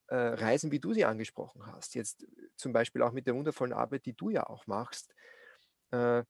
äh, 0.08 0.16
Reisen, 0.16 0.72
wie 0.72 0.80
du 0.80 0.94
sie 0.94 1.06
angesprochen 1.06 1.66
hast, 1.68 1.96
jetzt 1.96 2.26
zum 2.56 2.74
Beispiel 2.74 3.02
auch 3.02 3.12
mit 3.12 3.28
der 3.28 3.36
wundervollen 3.36 3.74
Arbeit, 3.74 4.06
die 4.06 4.14
du 4.14 4.30
ja 4.30 4.48
auch 4.48 4.66
machst, 4.68 5.14
äh, 5.92 6.24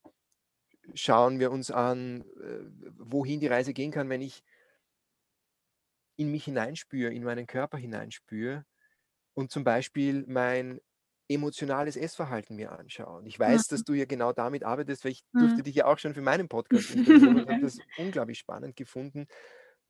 schauen 0.93 1.39
wir 1.39 1.51
uns 1.51 1.72
an, 1.72 2.22
äh, 2.22 2.91
wohin 2.98 3.39
die 3.39 3.48
Reise 3.48 3.74
gehen 3.74 3.91
kann, 3.91 4.10
wenn 4.10 4.22
ich 4.22 4.43
in 6.17 6.31
mich 6.31 6.45
hineinspüre, 6.45 7.13
in 7.13 7.24
meinen 7.24 7.47
Körper 7.47 7.77
hineinspüre 7.77 8.65
und 9.33 9.51
zum 9.51 9.63
Beispiel 9.63 10.25
mein 10.27 10.81
emotionales 11.29 11.95
Essverhalten 11.95 12.55
mir 12.55 12.71
anschaue. 12.71 13.19
Und 13.19 13.25
ich 13.25 13.39
weiß, 13.39 13.69
mhm. 13.69 13.75
dass 13.75 13.83
du 13.83 13.93
ja 13.93 14.05
genau 14.05 14.33
damit 14.33 14.63
arbeitest, 14.63 15.03
weil 15.03 15.12
ich 15.12 15.24
mhm. 15.31 15.39
durfte 15.39 15.63
dich 15.63 15.75
ja 15.75 15.86
auch 15.86 16.00
schon 16.00 16.13
für 16.13 16.21
meinen 16.21 16.47
Podcast 16.50 16.91
interviewen 16.91 17.39
und 17.39 17.50
habe 17.50 17.62
das 17.62 17.77
unglaublich 17.97 18.39
spannend 18.39 18.75
gefunden, 18.75 19.27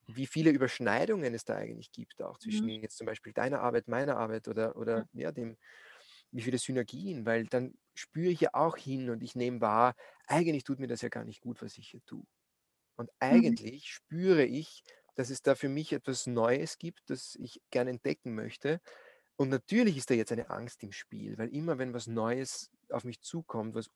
wie 0.08 0.26
viele 0.26 0.52
Überschneidungen 0.52 1.34
es 1.34 1.44
da 1.44 1.56
eigentlich 1.56 1.92
gibt, 1.92 2.22
auch 2.22 2.40
zwischen 2.40 2.66
mhm. 2.66 2.82
jetzt 2.82 2.98
zum 2.98 3.06
Beispiel 3.06 3.34
deiner 3.34 3.62
Arbeit, 3.62 3.88
meiner 3.88 4.18
Arbeit 4.18 4.48
oder, 4.48 4.76
oder 4.76 5.08
ja, 5.14 5.32
dem, 5.32 5.58
wie 6.32 6.42
viele 6.42 6.58
Synergien, 6.58 7.26
weil 7.26 7.46
dann 7.46 7.74
spüre 7.94 8.32
ich 8.32 8.42
ja 8.42 8.50
auch 8.54 8.78
hin 8.78 9.10
und 9.10 9.22
ich 9.22 9.36
nehme 9.36 9.62
wahr, 9.62 9.96
eigentlich 10.28 10.64
tut 10.64 10.80
mir 10.80 10.88
das 10.88 11.02
ja 11.02 11.10
gar 11.10 11.26
nicht 11.26 11.42
gut, 11.42 11.62
was 11.62 11.78
ich 11.78 11.90
hier 11.90 12.04
tue. 12.06 12.24
Und 12.96 13.10
mhm. 13.10 13.16
eigentlich 13.20 13.90
spüre 13.90 14.44
ich, 14.44 14.84
dass 15.18 15.32
es 15.32 15.42
da 15.42 15.56
für 15.56 15.68
mich 15.68 15.94
etwas 15.94 16.28
Neues 16.28 16.78
gibt, 16.78 17.10
das 17.10 17.36
ich 17.40 17.60
gerne 17.72 17.90
entdecken 17.90 18.36
möchte. 18.36 18.80
Und 19.36 19.50
natürlich 19.50 19.98
ist 19.98 20.12
da 20.12 20.14
jetzt 20.14 20.32
eine 20.32 20.52
Angst 20.52 20.84
im 20.84 20.92
Spiel, 20.92 21.38
weil 21.40 21.50
immer 21.50 21.80
wenn 21.80 21.94
was 21.94 22.06
Neues 22.06 22.72
auf 22.90 23.04
mich 23.04 23.22
zukommt, 23.22 23.74
was 23.74 23.90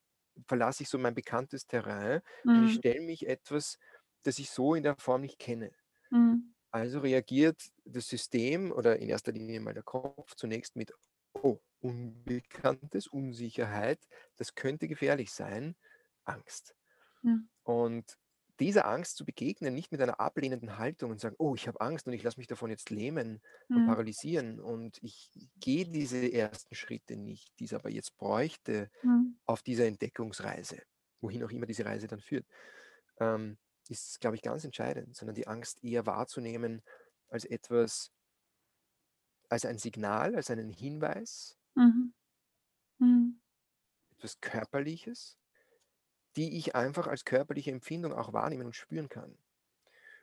verlasse 0.47 0.81
ich 0.81 0.89
so 0.89 0.97
mein 0.97 1.13
bekanntes 1.13 1.67
Terrain 1.67 2.21
mhm. 2.43 2.51
und 2.51 2.65
ich 2.65 2.73
mhm. 2.73 2.79
stelle 2.79 3.01
mich 3.01 3.27
etwas, 3.27 3.77
das 4.23 4.39
ich 4.39 4.49
so 4.49 4.73
in 4.73 4.81
der 4.81 4.95
Form 4.97 5.21
nicht 5.21 5.37
kenne. 5.37 5.71
Mhm. 6.09 6.55
Also 6.71 6.99
reagiert 6.99 7.61
das 7.85 8.07
System 8.07 8.71
oder 8.71 8.97
in 8.97 9.09
erster 9.09 9.31
Linie 9.31 9.59
mal 9.59 9.73
der 9.75 9.83
Kopf 9.83 10.33
zunächst 10.35 10.75
mit, 10.75 10.91
oh, 11.33 11.59
Unbekanntes, 11.81 13.07
Unsicherheit, 13.07 13.99
das 14.37 14.55
könnte 14.55 14.87
gefährlich 14.87 15.31
sein, 15.31 15.75
Angst. 16.23 16.75
Mhm. 17.21 17.49
Und 17.63 18.17
dieser 18.61 18.85
Angst 18.85 19.17
zu 19.17 19.25
begegnen, 19.25 19.73
nicht 19.73 19.91
mit 19.91 20.01
einer 20.01 20.19
ablehnenden 20.19 20.77
Haltung 20.77 21.09
und 21.11 21.19
sagen, 21.19 21.35
oh, 21.39 21.55
ich 21.55 21.67
habe 21.67 21.81
Angst 21.81 22.05
und 22.05 22.13
ich 22.13 22.21
lasse 22.21 22.39
mich 22.39 22.47
davon 22.47 22.69
jetzt 22.69 22.91
lähmen 22.91 23.41
und 23.69 23.83
mhm. 23.83 23.87
paralysieren 23.87 24.59
und 24.59 24.99
ich 25.01 25.31
gehe 25.59 25.85
diese 25.85 26.31
ersten 26.31 26.75
Schritte 26.75 27.17
nicht, 27.17 27.51
die 27.59 27.65
es 27.65 27.73
aber 27.73 27.89
jetzt 27.89 28.15
bräuchte 28.17 28.91
mhm. 29.01 29.39
auf 29.45 29.63
dieser 29.63 29.87
Entdeckungsreise, 29.87 30.79
wohin 31.21 31.43
auch 31.43 31.49
immer 31.49 31.65
diese 31.65 31.85
Reise 31.85 32.05
dann 32.05 32.21
führt, 32.21 32.45
ähm, 33.19 33.57
ist, 33.89 34.21
glaube 34.21 34.35
ich, 34.35 34.43
ganz 34.43 34.63
entscheidend, 34.63 35.15
sondern 35.15 35.35
die 35.35 35.47
Angst 35.47 35.83
eher 35.83 36.05
wahrzunehmen 36.05 36.83
als 37.29 37.45
etwas, 37.45 38.11
als 39.49 39.65
ein 39.65 39.79
Signal, 39.79 40.35
als 40.35 40.51
einen 40.51 40.69
Hinweis, 40.69 41.57
mhm. 41.73 42.13
mhm. 42.99 43.41
etwas 44.11 44.39
Körperliches, 44.39 45.40
die 46.35 46.57
ich 46.57 46.75
einfach 46.75 47.07
als 47.07 47.25
körperliche 47.25 47.71
Empfindung 47.71 48.13
auch 48.13 48.33
wahrnehmen 48.33 48.65
und 48.65 48.75
spüren 48.75 49.09
kann. 49.09 49.37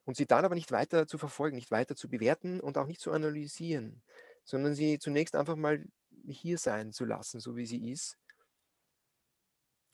Und 0.05 0.17
sie 0.17 0.27
dann 0.27 0.45
aber 0.45 0.55
nicht 0.55 0.73
weiter 0.73 1.07
zu 1.07 1.19
verfolgen, 1.19 1.57
nicht 1.57 1.71
weiter 1.71 1.95
zu 1.95 2.09
bewerten 2.09 2.61
und 2.61 2.79
auch 2.79 2.87
nicht 2.87 3.01
zu 3.01 3.13
analysieren, 3.13 4.03
sondern 4.45 4.75
sie 4.75 4.99
zunächst 4.99 5.37
einfach 5.37 5.57
mal 5.57 5.85
hier 6.27 6.59
sein 6.59 6.93
zu 6.93 7.05
lassen, 7.05 7.41
so 7.41 7.57
wie 7.57 7.67
sie 7.67 7.91
ist, 7.91 8.17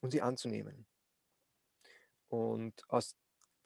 und 0.01 0.13
sie 0.13 0.23
anzunehmen. 0.23 0.87
Und 2.29 2.83
aus 2.89 3.17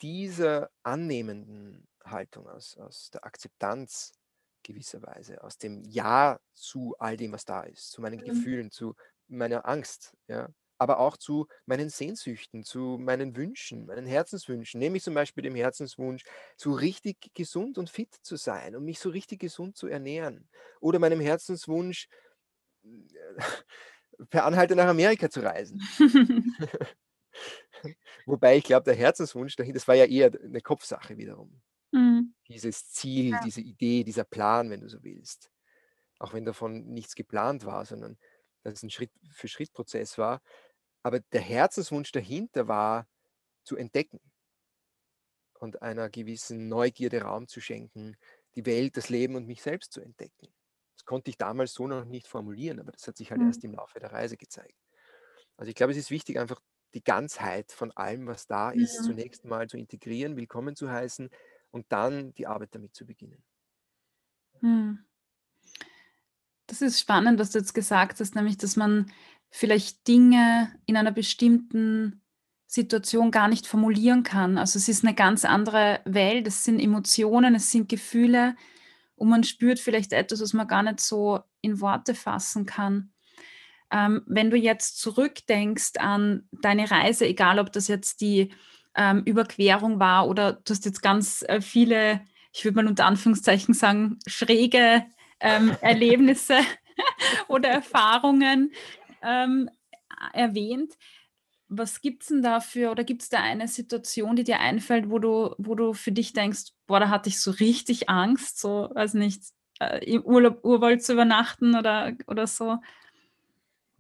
dieser 0.01 0.71
annehmenden 0.83 1.87
Haltung, 2.05 2.49
aus, 2.49 2.77
aus 2.79 3.11
der 3.11 3.25
Akzeptanz 3.25 4.13
gewisserweise, 4.63 5.43
aus 5.43 5.59
dem 5.59 5.83
Ja 5.85 6.39
zu 6.53 6.95
all 6.99 7.17
dem, 7.17 7.33
was 7.33 7.45
da 7.45 7.63
ist, 7.63 7.91
zu 7.91 8.01
meinen 8.01 8.21
mhm. 8.21 8.25
Gefühlen, 8.25 8.71
zu 8.71 8.95
meiner 9.27 9.67
Angst, 9.67 10.17
ja, 10.27 10.49
aber 10.79 11.01
auch 11.01 11.17
zu 11.17 11.47
meinen 11.67 11.91
Sehnsüchten, 11.91 12.65
zu 12.65 12.99
meinen 13.01 13.37
Wünschen, 13.37 13.87
meinen 13.87 14.07
Herzenswünschen. 14.07 14.81
Nehme 14.81 14.97
ich 14.97 15.03
zum 15.03 15.15
Beispiel 15.15 15.43
den 15.43 15.55
Herzenswunsch, 15.55 16.25
so 16.57 16.73
richtig 16.73 17.19
gesund 17.35 17.79
und 17.79 17.91
fit 17.91 18.15
zu 18.23 18.37
sein 18.37 18.77
und 18.77 18.85
mich 18.85 18.99
so 19.01 19.11
richtig 19.11 19.41
gesund 19.41 19.77
zu 19.77 19.89
ernähren. 19.89 20.49
Oder 20.81 20.99
meinem 20.99 21.21
Herzenswunsch, 21.21 22.09
per 24.31 24.45
Anhalter 24.45 24.75
nach 24.75 24.89
Amerika 24.89 25.29
zu 25.29 25.41
reisen. 25.41 25.83
Wobei 28.27 28.57
ich 28.57 28.65
glaube, 28.65 28.85
der 28.85 28.95
Herzenswunsch 28.95 29.57
dahin, 29.57 29.75
das 29.75 29.89
war 29.89 29.95
ja 29.95 30.05
eher 30.05 30.33
eine 30.43 30.61
Kopfsache 30.61 31.17
wiederum. 31.17 31.61
Mhm. 31.93 32.35
Dieses 32.49 32.91
Ziel, 32.91 33.31
ja. 33.31 33.41
diese 33.45 33.61
Idee, 33.61 34.05
dieser 34.05 34.25
Plan, 34.25 34.71
wenn 34.71 34.81
du 34.81 34.89
so 34.89 35.03
willst. 35.03 35.51
Auch 36.19 36.35
wenn 36.35 36.45
davon 36.45 36.87
nichts 36.87 37.15
geplant 37.15 37.65
war, 37.65 37.85
sondern 37.85 38.19
dass 38.63 38.75
es 38.75 38.83
ein 38.83 38.91
Schritt-für-Schritt-Prozess 38.91 40.19
war. 40.19 40.43
Aber 41.09 41.21
der 41.21 41.41
Herzenswunsch 41.41 42.13
dahinter 42.13 42.69
war, 42.69 43.09
zu 43.65 43.79
entdecken 43.79 44.21
und 45.55 45.81
einer 45.81 46.11
gewissen 46.11 46.69
Neugierde 46.69 47.23
Raum 47.23 47.49
zu 47.49 47.63
schenken, 47.63 48.19
die 48.57 48.67
Welt, 48.67 48.99
das 48.99 49.09
Leben 49.09 49.35
und 49.35 49.47
mich 49.47 49.63
selbst 49.63 49.91
zu 49.91 50.03
entdecken. 50.03 50.49
Das 50.95 51.07
konnte 51.07 51.31
ich 51.31 51.39
damals 51.39 51.73
so 51.73 51.87
noch 51.87 52.05
nicht 52.05 52.29
formulieren, 52.29 52.79
aber 52.79 52.93
das 52.93 53.07
hat 53.07 53.17
sich 53.17 53.31
halt 53.31 53.41
mhm. 53.41 53.47
erst 53.47 53.65
im 53.65 53.73
Laufe 53.73 53.99
der 53.99 54.13
Reise 54.13 54.37
gezeigt. 54.37 54.77
Also 55.57 55.71
ich 55.71 55.75
glaube, 55.75 55.93
es 55.93 55.99
ist 55.99 56.11
wichtig, 56.11 56.39
einfach 56.39 56.61
die 56.93 57.03
Ganzheit 57.03 57.73
von 57.73 57.91
allem, 57.93 58.27
was 58.27 58.47
da 58.47 58.71
ist, 58.71 59.01
mhm. 59.01 59.05
zunächst 59.05 59.47
mal 59.47 59.67
zu 59.67 59.79
integrieren, 59.79 60.37
willkommen 60.37 60.77
zu 60.77 60.91
heißen 60.91 61.31
und 61.71 61.87
dann 61.89 62.35
die 62.35 62.47
Arbeit 62.47 62.75
damit 62.75 62.95
zu 62.95 63.07
beginnen. 63.07 63.43
Mhm. 64.61 65.07
Das 66.67 66.83
ist 66.83 67.01
spannend, 67.01 67.41
was 67.41 67.53
du 67.53 67.61
jetzt 67.61 67.73
gesagt 67.73 68.21
hast, 68.21 68.35
nämlich, 68.35 68.59
dass 68.59 68.77
man 68.77 69.11
vielleicht 69.51 70.07
Dinge 70.07 70.73
in 70.87 70.97
einer 70.97 71.13
bestimmten 71.13 72.23
Situation 72.67 73.31
gar 73.31 73.49
nicht 73.49 73.67
formulieren 73.67 74.23
kann. 74.23 74.59
Also 74.59 74.79
es 74.79 74.89
ist 74.89 75.05
eine 75.05 75.15
ganz 75.15 75.45
andere 75.45 76.01
Welt, 76.05 76.47
es 76.47 76.65
sind 76.65 76.81
Emotionen, 76.81 77.55
es 77.55 77.71
sind 77.73 77.89
Gefühle 77.89 78.55
und 79.17 79.29
man 79.29 79.43
spürt 79.43 79.81
vielleicht 79.81 80.13
etwas, 80.13 80.43
was 80.43 80.53
man 80.53 80.69
gar 80.69 80.83
nicht 80.83 81.01
so 81.01 81.41
in 81.63 81.81
Worte 81.81 82.15
fassen 82.15 82.67
kann. 82.67 83.11
Ähm, 83.91 84.23
wenn 84.27 84.51
du 84.51 84.57
jetzt 84.57 85.01
zurückdenkst 85.01 85.93
an 85.99 86.47
deine 86.53 86.91
Reise, 86.91 87.27
egal 87.27 87.59
ob 87.59 87.73
das 87.73 87.89
jetzt 87.89 88.21
die 88.21 88.53
ähm, 88.95 89.23
Überquerung 89.25 89.99
war 89.99 90.29
oder 90.29 90.53
du 90.53 90.71
hast 90.71 90.85
jetzt 90.85 91.01
ganz 91.01 91.43
äh, 91.49 91.63
viele, 91.63 92.21
ich 92.53 92.65
würde 92.65 92.77
mal 92.77 92.87
unter 92.87 93.07
Anführungszeichen 93.07 93.73
sagen, 93.73 94.19
schräge 94.27 95.07
ähm, 95.41 95.75
Erlebnisse 95.81 96.59
oder 97.49 97.71
Erfahrungen 97.71 98.73
ähm, 99.23 99.71
erwähnt. 100.33 100.95
was 101.69 102.01
gibt 102.03 102.23
es 102.23 102.29
denn 102.31 102.43
dafür 102.43 102.91
oder 102.93 103.05
gibt 103.05 103.23
es 103.23 103.29
da 103.31 103.41
eine 103.43 103.69
Situation, 103.69 104.37
die 104.37 104.45
dir 104.45 104.61
einfällt, 104.61 105.11
wo 105.11 105.19
du, 105.21 105.55
wo 105.59 105.75
du 105.75 105.95
für 105.95 106.13
dich 106.13 106.33
denkst, 106.33 106.73
boah, 106.87 107.01
da 107.01 107.11
hatte 107.11 107.29
ich 107.31 107.41
so 107.41 107.51
richtig 107.53 108.09
Angst, 108.11 108.61
so, 108.61 108.91
weiß 108.95 109.15
nicht, 109.15 109.43
äh, 109.81 110.05
im 110.05 110.25
Urlaub, 110.25 110.65
Urwald 110.65 111.03
zu 111.05 111.13
übernachten 111.15 111.77
oder, 111.77 112.15
oder 112.29 112.47
so? 112.47 112.79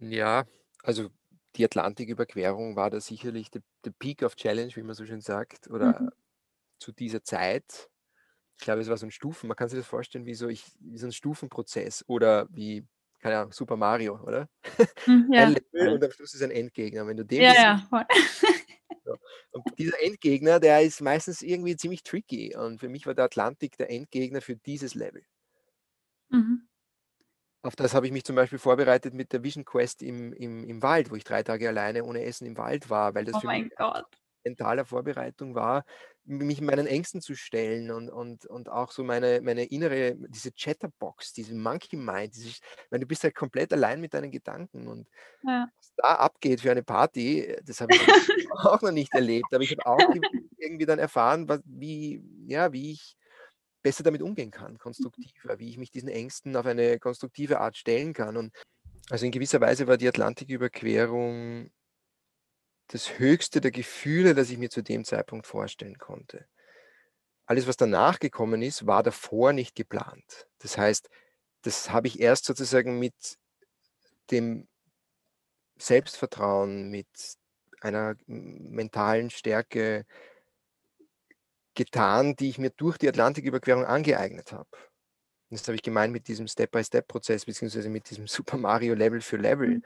Ja, 0.00 0.46
also 0.82 1.10
die 1.56 1.64
Atlantiküberquerung 1.64 2.76
war 2.76 2.90
da 2.90 3.00
sicherlich 3.00 3.50
der 3.50 3.62
Peak 3.98 4.22
of 4.22 4.36
Challenge, 4.36 4.74
wie 4.76 4.82
man 4.82 4.94
so 4.94 5.04
schön 5.04 5.20
sagt, 5.20 5.68
oder 5.68 6.00
Mhm. 6.00 6.18
zu 6.78 6.92
dieser 6.92 7.24
Zeit. 7.24 7.90
Ich 8.58 8.64
glaube, 8.64 8.80
es 8.82 8.88
war 8.90 8.98
so 8.98 9.06
ein 9.06 9.12
Stufen 9.12 9.48
man 9.48 9.56
kann 9.56 9.68
sich 9.70 9.78
das 9.80 9.86
vorstellen 9.88 10.26
wie 10.26 10.34
so 10.34 10.48
ich 10.48 10.64
wie 10.80 10.98
so 10.98 11.06
'n 11.06 11.12
Stufenprozess 11.12 12.04
oder 12.08 12.48
wie, 12.52 12.86
keine 13.20 13.38
Ahnung, 13.38 13.52
Super 13.52 13.76
Mario, 13.76 14.20
oder? 14.22 14.48
Hm, 15.06 15.26
Ein 15.34 15.48
ja, 15.52 15.54
Level 15.54 15.88
voll. 15.88 15.94
und 15.94 16.04
am 16.04 16.10
Schluss 16.12 16.34
ist 16.34 16.42
ein 16.42 16.50
Endgegner. 16.52 17.06
Wenn 17.06 17.16
du 17.18 17.24
den 17.26 17.46
Ja, 17.46 17.48
besiegst 17.48 17.76
ja, 17.90 18.08
so, 19.04 19.16
und 19.52 19.66
dieser 19.78 20.00
Endgegner, 20.02 20.60
der 20.60 20.82
ist 20.82 21.00
meistens 21.00 21.42
irgendwie 21.42 21.76
ziemlich 21.76 22.02
tricky 22.02 22.54
und 22.56 22.78
für 22.80 22.88
mich 22.88 23.06
war 23.06 23.14
der 23.14 23.24
Atlantik 23.26 23.76
der 23.76 23.90
Endgegner 23.90 24.40
für 24.42 24.56
dieses 24.56 24.94
Level. 24.94 25.24
Mhm. 26.30 26.68
Auf 27.62 27.74
das 27.76 27.92
habe 27.94 28.06
ich 28.06 28.12
mich 28.12 28.24
zum 28.24 28.36
Beispiel 28.36 28.58
vorbereitet 28.58 29.14
mit 29.14 29.32
der 29.32 29.42
Vision 29.42 29.64
Quest 29.64 30.02
im 30.02 30.32
im 30.32 30.62
im 30.64 30.82
Wald, 30.82 31.10
wo 31.10 31.16
ich 31.16 31.24
3 31.24 31.42
Tage 31.42 31.68
alleine 31.68 32.04
ohne 32.04 32.22
Essen 32.24 32.46
im 32.46 32.56
Wald 32.56 32.88
war, 32.88 33.14
weil 33.14 33.24
das 33.24 33.36
Oh 33.36 33.40
für 33.40 33.48
mich 33.48 33.64
Gott. 33.76 34.18
mentale 34.44 34.84
Vorbereitung 34.86 35.54
war, 35.56 35.84
mich 36.28 36.60
meinen 36.60 36.86
Ängsten 36.86 37.20
zu 37.22 37.34
stellen 37.34 37.90
und 37.90 38.10
und 38.10 38.46
und 38.46 38.68
auch 38.70 38.92
so 38.92 39.04
meine 39.04 39.40
meine 39.42 39.64
innere 39.66 40.16
diese 40.28 40.52
Chatterbox, 40.52 41.32
diese 41.32 41.54
Monkey 41.54 41.96
Mind, 41.96 42.36
diese 42.36 42.58
weil 42.90 43.00
du 43.00 43.06
bist 43.06 43.24
halt 43.24 43.34
komplett 43.34 43.72
allein 43.72 44.00
mit 44.00 44.14
deinen 44.14 44.30
Gedanken 44.30 44.88
und 44.88 45.08
Ja. 45.42 45.70
was 45.78 45.92
da 45.96 46.14
abgeht 46.16 46.60
für 46.60 46.70
eine 46.72 46.82
Party, 46.84 47.40
äh, 47.42 47.62
das 47.64 47.80
habe 47.80 47.94
ich 47.94 48.06
auch 48.64 48.82
noch 48.82 48.92
nicht 48.92 49.14
erlebt. 49.14 49.54
Aber 49.54 49.64
ich 49.64 49.72
habe 49.72 49.86
auch 49.86 50.08
irgendwie 50.58 50.86
dann 50.86 50.98
erfahren, 50.98 51.48
wa 51.48 51.58
wie 51.64 52.22
ja, 52.46 52.72
wie 52.72 52.92
ich 52.92 53.16
besser 53.82 54.02
damit 54.04 54.22
umgehen 54.22 54.50
kann, 54.50 54.78
konstruktiver, 54.78 55.58
wie 55.60 55.70
ich 55.70 55.78
mich 55.78 55.90
diesen 55.90 56.08
Ängsten 56.08 56.56
auf 56.56 56.66
eine 56.66 56.98
konstruktive 56.98 57.60
Art 57.60 57.76
stellen 57.76 58.12
kann 58.14 58.36
und 58.36 58.52
also 59.10 59.26
in 59.26 59.32
gewisser 59.32 59.60
Weise 59.60 59.86
war 59.88 59.96
die 59.98 60.08
Atlantiküberquerung 60.08 61.70
das 62.88 63.18
höchste 63.18 63.60
der 63.60 63.70
Gefühle, 63.70 64.34
das 64.34 64.50
ich 64.50 64.58
mir 64.58 64.70
zu 64.70 64.82
dem 64.82 65.04
Zeitpunkt 65.04 65.46
vorstellen 65.46 65.98
konnte. 65.98 66.46
Alles, 67.46 67.66
was 67.66 67.76
danach 67.76 68.18
gekommen 68.18 68.62
ist, 68.62 68.86
war 68.86 69.02
davor 69.02 69.52
nicht 69.52 69.74
geplant. 69.74 70.48
Das 70.58 70.76
heißt, 70.76 71.08
das 71.62 71.90
habe 71.90 72.06
ich 72.06 72.20
erst 72.20 72.44
sozusagen 72.44 72.98
mit 72.98 73.14
dem 74.30 74.68
Selbstvertrauen, 75.78 76.90
mit 76.90 77.08
einer 77.80 78.16
mentalen 78.26 79.30
Stärke 79.30 80.04
getan, 81.74 82.34
die 82.36 82.50
ich 82.50 82.58
mir 82.58 82.70
durch 82.70 82.98
die 82.98 83.08
Atlantiküberquerung 83.08 83.84
angeeignet 83.84 84.52
habe. 84.52 84.68
Das 85.50 85.66
habe 85.66 85.76
ich 85.76 85.82
gemeint 85.82 86.12
mit 86.12 86.28
diesem 86.28 86.46
Step-by-Step-Prozess 86.46 87.46
beziehungsweise 87.46 87.88
mit 87.88 88.10
diesem 88.10 88.26
Super 88.26 88.58
Mario 88.58 88.94
Level 88.94 89.20
für 89.20 89.36
Level. 89.38 89.80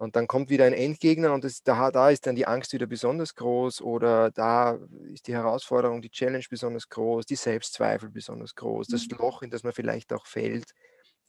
Und 0.00 0.16
dann 0.16 0.26
kommt 0.26 0.48
wieder 0.48 0.64
ein 0.64 0.72
Endgegner 0.72 1.34
und 1.34 1.44
das 1.44 1.62
da 1.62 1.90
da 1.90 2.08
ist 2.08 2.26
dann 2.26 2.34
die 2.34 2.46
Angst 2.46 2.72
wieder 2.72 2.86
besonders 2.86 3.34
groß 3.34 3.82
oder 3.82 4.30
da 4.30 4.78
ist 5.12 5.28
die 5.28 5.34
Herausforderung, 5.34 6.00
die 6.00 6.08
Challenge 6.10 6.44
besonders 6.48 6.88
groß, 6.88 7.26
die 7.26 7.36
Selbstzweifel 7.36 8.08
besonders 8.10 8.54
groß, 8.54 8.88
das 8.88 9.06
Mhm. 9.08 9.18
Loch, 9.18 9.42
in 9.42 9.50
das 9.50 9.62
man 9.62 9.74
vielleicht 9.74 10.14
auch 10.14 10.26
fällt, 10.26 10.72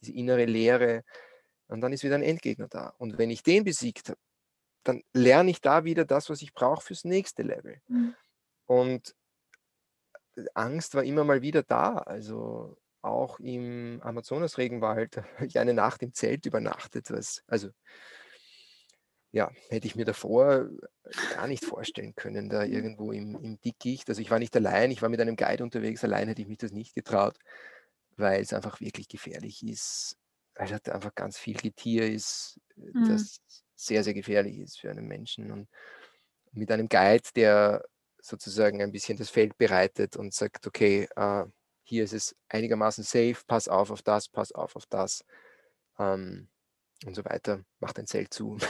diese 0.00 0.12
innere 0.14 0.46
Leere 0.46 1.02
und 1.68 1.82
dann 1.82 1.92
ist 1.92 2.02
wieder 2.04 2.14
ein 2.14 2.22
Endgegner 2.22 2.68
da. 2.68 2.94
Und 2.98 3.18
wenn 3.18 3.30
ich 3.30 3.42
den 3.42 3.64
besiegt 3.64 4.08
habe, 4.08 4.18
dann 4.84 5.02
lerne 5.14 5.50
ich 5.50 5.60
da 5.60 5.84
wieder 5.84 6.04
das, 6.06 6.30
was 6.30 6.42
ich 6.42 6.54
brauche 6.54 6.82
fürs 6.84 7.04
nächste 7.04 7.42
Level. 7.42 7.80
Mhm. 7.88 8.16
Und 8.66 9.14
äh, 10.36 10.44
Angst 10.54 10.94
war 10.94 11.04
immer 11.04 11.24
mal 11.24 11.42
wieder 11.42 11.62
da. 11.62 11.94
Also, 11.98 12.76
auch 13.02 13.40
im 13.40 14.00
Amazonas-Regenwald 14.02 15.16
habe 15.36 15.46
ich 15.46 15.58
eine 15.58 15.74
Nacht 15.74 16.02
im 16.02 16.14
Zelt 16.14 16.46
übernachtet, 16.46 17.10
was 17.10 17.42
also 17.46 17.70
ja, 19.32 19.50
hätte 19.68 19.86
ich 19.88 19.96
mir 19.96 20.04
davor 20.06 20.70
gar 21.28 21.48
nicht 21.48 21.64
vorstellen 21.64 22.14
können, 22.14 22.48
da 22.50 22.64
Mhm. 22.64 22.64
irgendwo 22.64 23.12
im 23.12 23.36
im 23.42 23.60
Dickicht 23.60 24.08
also, 24.10 24.20
ich 24.22 24.30
war 24.30 24.38
nicht 24.38 24.56
allein, 24.56 24.90
ich 24.90 25.02
war 25.02 25.08
mit 25.10 25.20
einem 25.20 25.36
Guide 25.36 25.64
unterwegs, 25.64 26.04
allein 26.04 26.28
hätte 26.28 26.42
ich 26.42 26.48
mich 26.48 26.58
das 26.58 26.72
nicht 26.72 26.94
getraut, 26.94 27.38
weil's 28.16 28.52
einfach 28.52 28.80
wirklich 28.80 29.08
gefährlich 29.08 29.62
ist, 29.66 30.16
weil 30.56 30.68
dort 30.68 30.88
einfach 30.90 31.14
ganz 31.14 31.38
viel 31.38 31.56
Getier 31.56 32.10
ist, 32.10 32.60
äh, 32.76 32.92
Mhm. 32.94 33.02
das 33.04 33.38
sehr, 33.76 34.04
sehr 34.04 34.14
gefährlich 34.14 34.58
ist 34.58 34.78
für 34.80 34.90
einen 34.90 35.06
Menschen 35.08 35.50
und 35.52 35.68
mit 36.52 36.70
einem 36.70 36.88
Guide, 36.88 37.28
der 37.36 37.84
sozusagen 38.20 38.82
ein 38.82 38.92
bisschen 38.92 39.18
das 39.18 39.30
Feld 39.30 39.56
bereitet 39.58 40.16
und 40.16 40.34
sagt: 40.34 40.66
„Okay, 40.66 41.08
äh, 41.16 41.44
hier 41.84 42.04
ist 42.04 42.12
es 42.12 42.36
einigermaßen 42.48 43.04
safe, 43.04 43.36
pass 43.46 43.68
auf 43.68 43.90
auf 43.90 44.02
das, 44.02 44.28
pass 44.28 44.52
auf 44.52 44.76
auf 44.76 44.86
das“, 44.86 45.24
ähm, 45.98 46.48
und 47.06 47.14
so 47.14 47.24
weiter. 47.24 47.60
Mach 47.80 47.92
dein 47.92 48.06
Zelt 48.06 48.32
zu. 48.32 48.58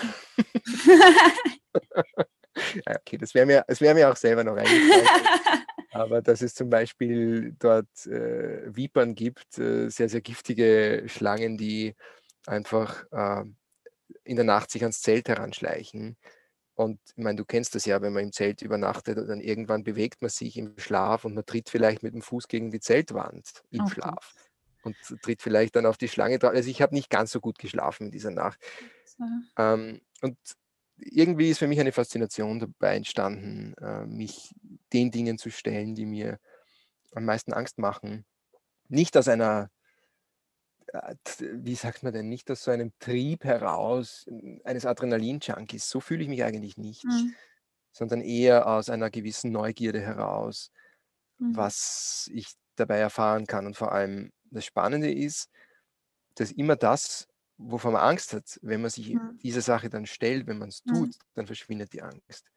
Ja, 2.86 2.96
okay, 2.96 3.18
das 3.18 3.34
wäre 3.34 3.46
mir 3.46 3.64
es 3.66 3.80
wäre 3.80 3.94
mir 3.94 4.10
auch 4.10 4.16
selber 4.16 4.44
noch 4.44 4.56
eingefallen, 4.56 5.06
aber 5.90 6.22
dass 6.22 6.42
es 6.42 6.54
zum 6.54 6.70
Beispiel 6.70 7.54
dort, 7.58 8.06
äh, 8.06 8.74
Vipern 8.74 9.14
gibt, 9.14 9.58
äh, 9.58 9.88
sehr, 9.88 10.08
sehr 10.08 10.20
giftige 10.20 11.04
Schlangen, 11.06 11.56
die 11.56 11.94
einfach, 12.46 13.04
ähm, 13.12 13.56
in 14.24 14.36
der 14.36 14.44
Nacht 14.44 14.70
sich 14.70 14.82
ans 14.82 15.00
Zelt 15.00 15.28
heranschleichen. 15.28 16.16
Und 16.74 17.00
ich 17.16 17.22
meine, 17.22 17.36
du 17.36 17.44
kennst 17.44 17.74
das 17.74 17.86
ja, 17.86 18.00
wenn 18.02 18.12
man 18.12 18.24
im 18.24 18.32
Zelt 18.32 18.62
übernachtet 18.62 19.18
und 19.18 19.28
dann 19.28 19.40
irgendwann 19.40 19.84
bewegt 19.84 20.22
man 20.22 20.30
sich 20.30 20.56
im 20.56 20.78
Schlaf 20.78 21.24
und 21.24 21.34
man 21.34 21.46
tritt 21.46 21.68
vielleicht 21.70 22.02
mit 22.02 22.14
dem 22.14 22.22
Fuß 22.22 22.48
gegen 22.48 22.70
die 22.70 22.80
Zeltwand 22.80 23.62
im 23.70 23.80
Gott. 23.80 23.90
Schlaf 23.90 24.34
und 24.84 24.96
tritt 25.22 25.42
vielleicht 25.42 25.76
dann 25.76 25.86
auf 25.86 25.98
die 25.98 26.08
Schlange 26.08 26.38
dra 26.38 26.48
also, 26.50 26.70
ich 26.70 26.82
habe 26.82 26.94
nicht 26.94 27.10
ganz 27.10 27.32
so 27.32 27.40
gut 27.40 27.58
geschlafen 27.58 28.06
in 28.06 28.10
dieser 28.12 28.30
Nacht. 28.30 28.60
Ähm, 29.58 30.00
und 30.22 30.36
irgendwie 30.98 31.50
ist 31.50 31.58
für 31.58 31.68
mich 31.68 31.80
eine 31.80 31.92
Faszination 31.92 32.60
dabei 32.60 32.96
entstanden, 32.96 33.74
äh, 33.80 34.06
mich 34.06 34.54
den 34.92 35.10
Dingen 35.10 35.38
zu 35.38 35.50
stellen, 35.50 35.94
die 35.94 36.06
mir 36.06 36.38
am 37.14 37.24
meisten 37.26 37.52
Angst 37.54 37.78
machen. 37.78 38.26
Nicht 38.88 39.16
aus 39.16 39.28
einer 39.28 39.70
äh, 40.92 41.14
wie 41.40 41.74
sagt 41.74 42.02
man 42.02 42.12
denn, 42.12 42.28
nicht 42.28 42.50
aus 42.50 42.64
so 42.64 42.70
einem 42.70 42.92
Trieb 42.98 43.44
heraus, 43.44 44.26
eines 44.64 44.86
Adrenalin-Junkies, 44.86 45.88
so 45.88 46.00
fühle 46.00 46.22
ich 46.22 46.28
mich 46.28 46.44
eigentlich 46.44 46.76
nicht, 46.76 47.06
Mhm. 47.06 47.34
sondern 47.92 48.20
eher 48.22 48.66
aus 48.68 48.90
einer 48.90 49.10
gewissen 49.10 49.52
Neugierde 49.52 50.00
heraus, 50.00 50.70
Mhm. 51.38 51.52
was 51.52 52.30
ich 52.32 52.54
dabei 52.76 52.98
erfahren 52.98 53.46
kann. 53.46 53.66
Und 53.66 53.76
vor 53.76 53.92
allem 53.92 54.32
das 54.52 54.64
Spannende 54.66 55.12
ist, 55.12 55.48
dass 56.36 56.52
immer 56.52 56.76
das, 56.76 57.28
wovor 57.58 57.92
man 57.92 58.02
Angst 58.02 58.32
hat, 58.34 58.58
wenn 58.62 58.82
man 58.82 58.90
sich 58.90 59.20
Mhm. 59.20 59.42
dieser 59.42 59.62
Sache 59.62 59.90
dann 59.90 60.06
stellt, 60.06 60.46
wenn 60.48 60.58
man's 60.58 60.84
Mhm. 60.84 61.12
tut, 61.12 61.16
dann 61.34 61.46
verschwindet 61.46 61.92
die 61.94 62.02
Angst. 62.02 62.50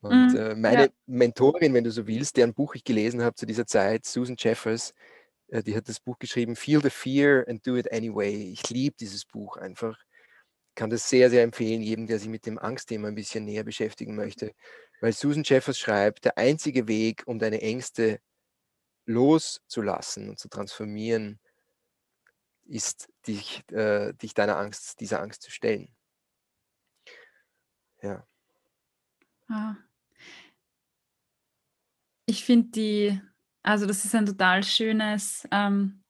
Und, 0.00 0.32
Mhm. 0.32 0.34
äh, 0.34 0.54
Ja. 0.66 0.86
meine 0.86 0.92
Mentorin, 1.06 1.74
wenn 1.74 1.84
du 1.84 1.90
so 1.90 2.06
willst, 2.06 2.36
deren 2.36 2.54
Buch 2.54 2.74
ich 2.74 2.84
gelesen 2.84 3.22
habe 3.22 3.34
zu 3.36 3.46
dieser 3.46 3.66
Zeit, 3.66 4.06
Susan 4.06 4.36
Jeffers, 4.38 4.94
äh, 5.48 5.62
die 5.62 5.76
hat 5.76 5.88
das 5.88 6.00
Buch 6.00 6.18
geschrieben, 6.20 6.56
„Feel 6.56 6.82
the 6.82 6.90
Fear 6.90 7.46
and 7.48 7.66
Do 7.66 7.76
It 7.76 7.92
Anyway“. 7.92 8.52
Ich 8.52 8.68
liebe 8.70 8.96
dieses 8.98 9.26
Buch 9.26 9.56
einfach. 9.58 9.98
Kann 10.76 10.90
das 10.90 11.08
sehr, 11.10 11.30
sehr 11.30 11.42
empfehlen, 11.44 11.82
jedem, 11.82 12.06
der 12.06 12.18
sich 12.18 12.28
mit 12.28 12.46
dem 12.46 12.58
Angstthema 12.58 13.08
ein 13.08 13.14
bisschen 13.16 13.44
näher 13.44 13.64
beschäftigen 13.64 14.16
möchte, 14.16 14.52
weil 15.00 15.12
Susan 15.12 15.42
Jeffers 15.44 15.78
schreibt: 15.78 16.24
„Der 16.24 16.38
einzige 16.38 16.88
Weg, 16.88 17.24
um 17.26 17.38
deine 17.38 17.60
Ängste 17.62 18.20
loszulassen 19.10 20.30
und 20.30 20.38
zu 20.38 20.48
transformieren“ 20.48 21.38
„ist, 22.66 23.08
dich 23.26 23.62
äh, 23.72 24.12
dich 24.14 24.34
deiner 24.34 24.56
Angst 24.58 25.00
dieser 25.00 25.20
Angst 25.22 25.42
zu 25.42 25.50
stellen.“ 25.50 25.90
Ja. 28.02 28.24
Ah. 29.48 29.80
Ich 32.28 32.44
finde 32.44 32.68
die 32.70 33.20
also, 33.62 33.84
das 33.84 34.06
ist 34.06 34.14
ein 34.14 34.24
total 34.24 34.62
schönes, 34.64 35.46
ähm, 35.50 36.00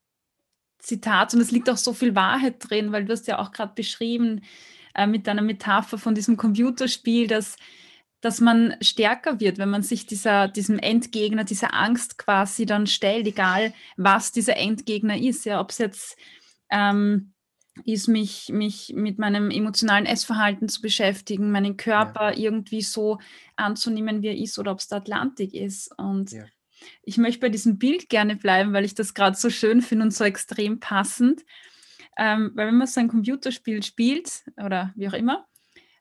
Zitat 0.79 1.35
und 1.35 1.41
es 1.41 1.51
liegt 1.53 1.71
auch 1.71 1.77
so 1.79 1.95
viel 1.95 2.15
Wahrheit 2.17 2.57
drin, 2.61 2.93
weil 2.93 3.05
du 3.07 3.13
hast 3.13 3.29
ja 3.29 3.39
auch 3.41 3.53
grad 3.53 3.75
beschrieben, 3.77 4.43
äh, 4.95 5.07
mit 5.07 5.27
deiner 5.27 5.43
Metapher 5.43 5.99
von 5.99 6.15
diesem 6.15 6.37
Computerspiel, 6.37 7.29
dass 7.29 7.57
dass 8.21 8.41
man 8.41 8.75
stärker 8.83 9.41
wird, 9.41 9.59
wenn 9.59 9.71
man 9.71 9.83
sich 9.83 10.07
dieser 10.07 10.49
diesem 10.49 10.79
Endgegner, 10.79 11.45
dieser 11.45 11.75
Angst 11.75 12.19
quasi 12.19 12.67
dann 12.67 12.87
stellt, 12.87 13.27
egal 13.27 13.73
was 13.97 14.33
dieser 14.33 14.57
Endgegner 14.57 15.17
ist, 15.19 15.45
ja, 15.47 15.61
ob's 15.61 15.79
jetzt, 15.79 16.17
ähm, 16.71 17.33
ist, 17.85 18.09
mich 18.09 18.51
mich 18.51 18.93
mit 18.95 19.19
meinem 19.19 19.51
emotionalen 19.51 20.05
Essverhalten 20.07 20.69
zu 20.69 20.83
beschäftigen, 20.83 21.51
meinen 21.51 21.73
Ja. 21.73 21.85
Körper 21.85 22.37
irgendwie 22.37 22.83
so 22.83 23.19
anzunehmen, 23.57 24.23
wie 24.23 24.29
er 24.29 24.37
ist, 24.37 24.59
oder 24.59 24.73
ob's 24.73 24.89
der 24.89 24.99
Atlantik 24.99 25.55
ist. 25.55 25.91
Und 25.97 26.33
Ja. 26.33 26.45
ich 27.03 27.17
möchte 27.17 27.41
bei 27.41 27.49
diesem 27.49 27.79
Bild 27.79 28.09
gerne 28.11 28.37
bleiben, 28.37 28.73
weil 28.75 28.85
ich 28.85 28.95
das 28.95 29.15
grad 29.15 29.39
so 29.39 29.49
schön 29.51 29.81
finde 29.83 30.05
und 30.05 30.11
so 30.13 30.25
extrem 30.25 30.79
passend. 30.81 31.43
Ähm, 32.19 32.51
weil 32.55 32.67
wenn 32.67 32.77
man 32.77 32.87
so 32.87 33.01
ein 33.01 33.09
Computerspiel 33.09 33.83
spielt 33.83 34.43
oder 34.57 34.93
wie 34.97 35.09
auch 35.09 35.15
immer, 35.15 35.47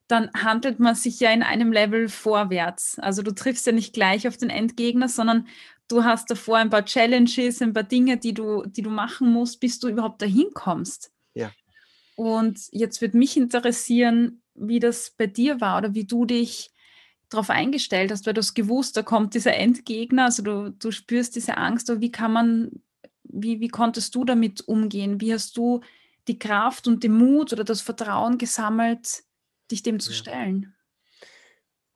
dann 0.10 0.32
handelt 0.34 0.80
man 0.80 0.96
sich 0.96 1.20
ja 1.20 1.32
in 1.32 1.44
einem 1.44 1.72
Level 1.72 2.10
vorwärts. 2.10 2.98
Also 2.98 3.22
du 3.22 3.32
triffst 3.32 3.68
ja 3.68 3.72
nicht 3.72 3.94
gleich 3.94 4.28
auf 4.28 4.38
den 4.38 4.50
Endgegner, 4.50 5.08
sondern 5.08 5.48
du 5.88 6.04
hast 6.04 6.32
davor 6.32 6.58
ein 6.58 6.72
paar 6.72 6.84
Challenges, 6.84 7.62
ein 7.62 7.74
paar 7.74 7.84
Dinge, 7.84 8.18
die 8.18 8.34
du, 8.34 8.64
die 8.66 8.82
du 8.82 8.90
machen 8.90 9.32
musst, 9.32 9.60
bis 9.60 9.80
du 9.80 9.88
überhaupt 9.88 10.24
dahin 10.24 10.50
kommst. 10.56 11.12
Ja. 11.36 11.52
Und 12.16 12.60
jetzt 12.72 13.02
würde 13.02 13.20
mich 13.20 13.38
interessieren, 13.38 14.42
wie 14.56 14.80
das 14.80 15.12
bei 15.12 15.28
dir 15.28 15.62
war 15.62 15.78
oder 15.78 15.94
wie 15.94 16.06
du 16.06 16.26
dich 16.26 16.72
darauf 17.30 17.52
eingestellt 17.52 18.12
hast, 18.12 18.26
weil 18.26 18.34
du 18.34 18.40
hast 18.40 18.56
gewusst, 18.56 18.98
da 18.98 19.04
kommt 19.04 19.36
dieser 19.36 19.54
Endgegner, 19.54 20.26
also 20.26 20.42
du, 20.42 20.72
du 20.72 20.90
spürst 20.90 21.36
diese 21.36 21.58
Angst, 21.58 21.88
aber 21.88 22.02
wie 22.02 22.12
kann 22.12 22.34
man, 22.34 22.72
wie, 23.24 23.60
wie 23.60 23.68
konntest 23.68 24.16
du 24.16 24.26
damit 24.26 24.68
umgehen? 24.68 25.22
Wie 25.22 25.32
hast 25.32 25.56
du 25.56 25.82
die 26.28 26.40
Kraft 26.40 26.88
und 26.88 27.04
den 27.04 27.14
Mut 27.14 27.54
oder 27.54 27.64
das 27.64 27.82
Vertrauen 27.82 28.40
gesammelt, 28.40 29.24
dich 29.72 29.84
dem 29.84 30.00
zu 30.00 30.12
Ja. 30.12 30.14
stellen? 30.14 30.76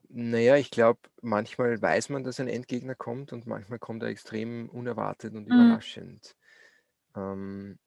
Naja, 0.08 0.56
ich 0.56 0.70
glaube, 0.70 1.00
manchmal 1.22 1.80
weiß 1.80 2.08
man, 2.10 2.24
dass 2.24 2.38
ein 2.40 2.48
Endgegner 2.48 2.94
kommt 2.94 3.32
und 3.32 3.46
manchmal 3.46 3.78
kommt 3.78 4.02
er 4.02 4.10
extrem 4.10 4.68
unerwartet 4.68 5.34
und 5.34 5.48
Mhm. 5.48 5.84
überraschend. 5.88 6.36
Ähm, 7.16 7.78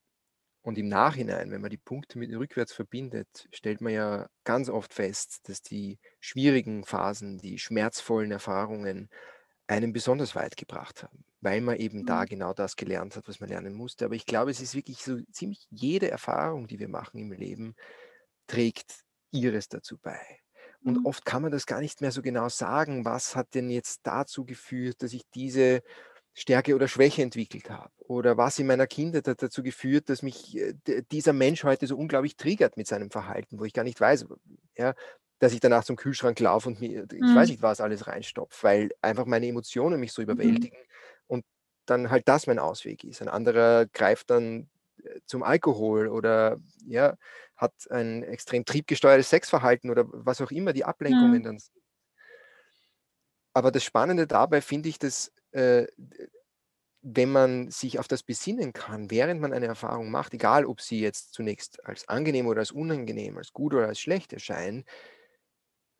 und 0.63 0.78
im 0.78 0.89
Nachhinein, 0.89 1.52
wenn 1.52 1.62
man 1.62 1.71
die 1.71 1.78
Punkte 1.78 2.19
mit 2.19 2.32
rückwärts 2.34 2.73
verbindet, 2.73 3.47
stellt 3.54 3.82
man 3.82 3.93
ja 3.93 4.28
ganz 4.45 4.69
oft 4.69 4.93
fest, 4.93 5.50
dass 5.50 5.62
die 5.62 6.00
schwierigen 6.21 6.86
Phasen, 6.86 7.39
die 7.39 7.60
schmerzvollen 7.60 8.32
Erfahrungen 8.32 9.10
einen 9.67 9.93
besonders 9.93 10.36
weit 10.36 10.58
gebracht 10.58 11.04
haben, 11.04 11.26
weil 11.41 11.62
man 11.62 11.78
eben 11.78 12.06
da 12.06 12.23
Mhm. 12.23 12.28
genau 12.28 12.54
das 12.54 12.76
gelernt 12.78 13.15
hat, 13.17 13.28
was 13.30 13.39
man 13.41 13.50
lernen 13.50 13.73
musste. 13.76 14.06
Aber 14.06 14.15
ich 14.15 14.26
glaube, 14.26 14.52
es 14.52 14.62
ist 14.62 14.76
wirklich 14.76 15.00
so 15.04 15.19
ziemlich 15.32 15.67
jede 15.71 16.12
Erfahrung, 16.12 16.67
die 16.67 16.80
wir 16.80 16.89
machen 16.89 17.19
im 17.19 17.32
Leben, 17.34 17.76
trägt 18.47 19.02
ihres 19.32 19.70
dazu 19.70 19.98
bei. 19.98 20.20
Und 20.84 21.00
Mhm. 21.00 21.06
oft 21.06 21.26
kann 21.26 21.42
man 21.42 21.52
das 21.52 21.66
gar 21.66 21.82
nicht 21.82 22.02
mehr 22.02 22.12
so 22.12 22.22
genau 22.22 22.50
sagen, 22.50 23.06
was 23.06 23.36
hat 23.36 23.54
denn 23.56 23.70
jetzt 23.70 24.02
dazu 24.04 24.46
geführt, 24.46 25.04
dass 25.04 25.13
ich 25.13 25.24
diese 25.36 25.82
Stärke 26.34 26.76
oder 26.76 26.88
Schwäche 26.88 27.24
entwickelt 27.24 27.70
habe? 27.70 27.92
Oder 28.08 28.38
was 28.38 28.60
in 28.60 28.68
meiner 28.68 28.88
Kindheit 28.88 29.28
hat 29.28 29.42
dazu 29.44 29.63
geführt, 29.63 30.10
dass 30.10 30.22
mich 30.22 30.56
äh, 30.58 30.74
dieser 31.12 31.34
Mensch 31.34 31.63
heute 31.63 31.88
so 31.88 31.98
unglaublich 31.98 32.38
triggert 32.38 32.78
mit 32.78 32.88
seinem 32.88 33.12
Verhalten, 33.12 33.60
wo 33.60 33.66
ich 33.66 33.74
gar 33.74 33.84
nicht 33.84 34.00
weiß, 34.00 34.28
ja, 34.78 34.94
dass 35.40 35.54
ich 35.54 35.60
danach 35.60 35.84
zum 35.84 35.96
Kühlschrank 35.98 36.40
laufe 36.40 36.70
und 36.70 36.80
mir, 36.80 37.06
ich 37.13 37.34
weiß 37.36 37.50
Mhm. 37.50 37.52
nicht, 37.52 37.62
was 37.62 37.82
alles 37.82 38.08
reinstopfe, 38.08 38.63
weil 38.63 38.90
einfach 39.02 39.26
meine 39.26 39.48
Emotionen 39.48 40.00
mich 40.00 40.13
so 40.13 40.22
Mhm. 40.28 40.68
überwältigen 40.68 40.78
und 41.28 41.46
dann 41.86 42.10
halt 42.12 42.28
das 42.28 42.48
mein 42.48 42.60
Ausweg 42.60 43.04
ist. 43.04 43.22
Ein 43.22 43.30
anderer 43.30 43.86
greift 43.88 44.30
dann 44.30 44.70
zum 45.26 45.43
Alkohol 45.43 46.08
oder 46.08 46.58
ja, 46.86 47.15
hat 47.56 47.74
ein 47.91 48.24
extrem 48.24 48.65
triebgesteuertes 48.65 49.30
Sexverhalten 49.30 49.89
oder 49.89 50.06
was 50.08 50.41
auch 50.41 50.52
immer 50.52 50.74
die 50.74 50.86
Ablenkungen 50.86 51.41
Mhm. 51.41 51.43
dann 51.43 51.60
sind. 51.60 51.74
Aber 53.54 53.72
das 53.72 53.84
Spannende 53.84 54.28
dabei 54.28 54.62
finde 54.62 54.89
ich, 54.89 55.00
dass 55.00 55.32
äh, 55.52 55.88
wenn 57.02 57.32
man 57.32 57.70
sich 57.72 58.00
auf 58.00 58.08
das 58.08 58.24
besinnen 58.24 58.74
kann, 58.74 59.10
während 59.12 59.39
man 59.39 59.54
eine 59.54 59.67
Erfahrung 59.67 60.12
macht, 60.12 60.34
egal 60.34 60.65
ob 60.65 60.82
sie 60.82 61.00
jetzt 61.00 61.34
zunächst 61.34 61.84
als 61.86 62.08
angenehm 62.10 62.48
oder 62.48 62.60
als 62.60 62.72
unangenehm, 62.72 63.38
als 63.38 63.54
gut 63.54 63.74
oder 63.74 63.88
als 63.88 64.00
schlecht 64.00 64.34
erscheint, 64.34 64.86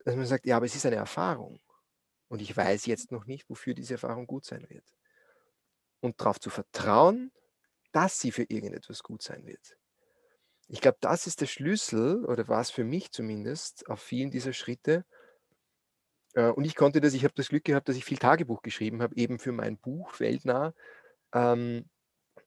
dass 0.04 0.16
man 0.16 0.26
sagt, 0.26 0.46
ja, 0.46 0.56
aber 0.56 0.66
es 0.66 0.74
ist 0.74 0.86
eine 0.86 0.96
Erfahrung 0.96 1.60
und 2.28 2.42
ich 2.42 2.56
weiß 2.56 2.86
jetzt 2.86 3.12
noch 3.12 3.26
nicht, 3.26 3.48
wofür 3.50 3.74
diese 3.74 3.94
Erfahrung 3.94 4.26
gut 4.26 4.44
sein 4.44 4.68
wird. 4.70 4.84
Und 6.00 6.20
darauf 6.20 6.40
zu 6.40 6.50
vertrauen, 6.50 7.32
dass 7.92 8.20
sie 8.20 8.32
für 8.32 8.44
irgendetwas 8.44 9.02
gut 9.02 9.22
sein 9.22 9.46
wird. 9.46 9.76
Ich 10.68 10.80
glaube, 10.80 10.98
das 11.00 11.26
ist 11.26 11.40
der 11.40 11.46
Schlüssel 11.46 12.24
oder 12.26 12.46
war 12.48 12.60
es 12.60 12.70
für 12.70 12.84
mich 12.84 13.10
zumindest 13.10 13.88
auf 13.88 14.00
vielen 14.00 14.30
dieser 14.30 14.52
Schritte. 14.52 15.04
Äh, 16.34 16.50
und 16.50 16.64
ich 16.64 16.74
konnte 16.74 17.00
das, 17.00 17.14
ich 17.14 17.24
habe 17.24 17.34
das 17.34 17.48
Glück 17.48 17.64
gehabt, 17.64 17.88
dass 17.88 17.96
ich 17.96 18.04
viel 18.04 18.18
Tagebuch 18.18 18.62
geschrieben 18.62 19.02
habe, 19.02 19.16
eben 19.16 19.38
für 19.38 19.52
mein 19.52 19.78
Buch 19.78 20.20
Weltnah. 20.20 20.74
Ähm, 21.32 21.86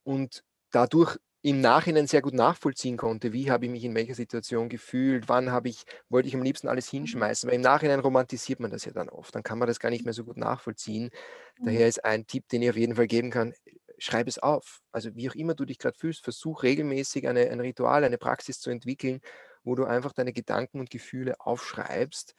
und 0.04 0.44
dadurch 0.70 1.18
im 1.42 1.60
Nachhinein 1.60 2.06
sehr 2.06 2.22
gut 2.22 2.34
nachvollziehen 2.34 2.96
konnte, 2.96 3.32
wie 3.32 3.50
habe 3.50 3.64
ich 3.66 3.70
mich 3.70 3.84
in 3.84 3.96
welcher 3.96 4.14
Situation 4.14 4.68
gefühlt, 4.68 5.28
wann 5.28 5.50
habe 5.50 5.68
ich, 5.68 5.84
wollte 6.08 6.28
ich 6.28 6.36
am 6.36 6.42
liebsten 6.42 6.68
alles 6.68 6.88
hinschmeißen, 6.88 7.48
weil 7.48 7.56
im 7.56 7.62
Nachhinein 7.62 7.98
romantisiert 7.98 8.60
man 8.60 8.70
das 8.70 8.84
ja 8.84 8.92
dann 8.92 9.08
oft, 9.08 9.34
dann 9.34 9.42
kann 9.42 9.58
man 9.58 9.66
das 9.66 9.80
gar 9.80 9.90
nicht 9.90 10.04
mehr 10.04 10.14
so 10.14 10.24
gut 10.24 10.36
nachvollziehen. 10.36 11.10
Mhm. 11.58 11.66
Daher 11.66 11.88
ist 11.88 12.04
ein 12.04 12.28
Tipp, 12.28 12.48
den 12.48 12.62
ich 12.62 12.70
auf 12.70 12.76
jeden 12.76 12.94
Fall 12.94 13.08
geben 13.08 13.30
kann, 13.30 13.54
schreib 13.98 14.28
es 14.28 14.38
auf. 14.38 14.80
Also 14.92 15.14
wie 15.16 15.28
auch 15.30 15.34
immer 15.34 15.54
du 15.54 15.64
dich 15.64 15.78
gerade 15.78 15.98
fühlst, 15.98 16.24
versuch 16.24 16.62
regelmäßig 16.62 17.28
eine, 17.28 17.50
ein 17.50 17.60
Ritual, 17.60 18.04
eine 18.04 18.18
Praxis 18.18 18.60
zu 18.60 18.70
entwickeln, 18.70 19.20
wo 19.64 19.74
du 19.74 19.84
einfach 19.84 20.12
deine 20.12 20.32
Gedanken 20.32 20.80
und 20.80 20.90
Gefühle 20.90 21.36
aufschreibst. 21.40 22.34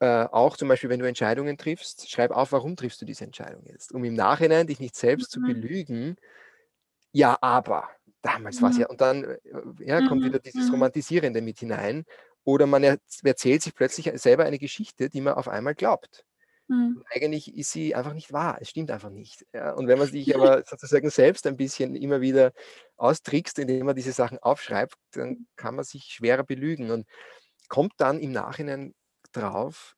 Äh, 0.00 0.26
auch 0.32 0.56
zum 0.56 0.68
Beispiel, 0.68 0.90
wenn 0.90 1.00
du 1.00 1.06
Entscheidungen 1.08 1.58
triffst, 1.58 2.10
schreib 2.10 2.32
auf, 2.32 2.52
warum 2.52 2.76
triffst 2.76 3.00
du 3.02 3.06
diese 3.06 3.24
Entscheidung 3.24 3.64
jetzt, 3.66 3.92
um 3.92 4.04
im 4.04 4.14
Nachhinein 4.14 4.66
dich 4.66 4.80
nicht 4.80 4.96
selbst 4.96 5.30
zu 5.32 5.42
Mhm. 5.42 5.42
belügen. 5.42 6.16
Ja, 7.14 7.38
aber 7.42 7.90
damals 8.22 8.62
war 8.62 8.70
es 8.70 8.76
Mhm. 8.76 8.78
ja. 8.78 8.88
Und 8.88 9.00
dann 9.00 9.24
äh, 9.24 9.38
ja, 9.80 10.02
kommt 10.02 10.22
Mhm. 10.22 10.24
wieder 10.24 10.38
dieses 10.38 10.72
Mhm. 10.72 10.72
Romantisierende 10.72 11.42
mit 11.42 11.58
hinein. 11.58 12.04
Oder 12.44 12.66
man 12.66 12.82
er- 12.84 12.98
erzählt 13.24 13.62
sich 13.62 13.74
plötzlich 13.74 14.10
selber 14.20 14.44
eine 14.44 14.58
Geschichte, 14.58 15.08
die 15.10 15.20
man 15.20 15.34
auf 15.34 15.48
einmal 15.48 15.74
glaubt. 15.74 16.24
Mhm. 16.68 17.02
Eigentlich 17.10 17.54
ist 17.56 17.72
sie 17.72 17.94
einfach 17.94 18.14
nicht 18.14 18.32
wahr. 18.32 18.58
Es 18.60 18.70
stimmt 18.70 18.90
einfach 18.90 19.10
nicht. 19.10 19.44
Ja? 19.52 19.72
Und 19.74 19.88
wenn 19.88 19.98
man 19.98 20.08
sich 20.08 20.34
aber 20.34 20.62
sozusagen 20.66 21.10
selbst 21.10 21.46
ein 21.46 21.56
bisschen 21.56 21.94
immer 21.96 22.20
wieder 22.20 22.52
austrickst, 22.96 23.58
indem 23.58 23.86
man 23.86 23.96
diese 23.96 24.12
Sachen 24.12 24.38
aufschreibt, 24.38 24.94
dann 25.12 25.46
kann 25.56 25.74
man 25.74 25.84
sich 25.84 26.04
schwerer 26.04 26.44
belügen 26.44 26.90
und 26.90 27.06
kommt 27.68 27.94
dann 27.98 28.20
im 28.20 28.32
Nachhinein 28.32 28.94
drauf, 29.32 29.96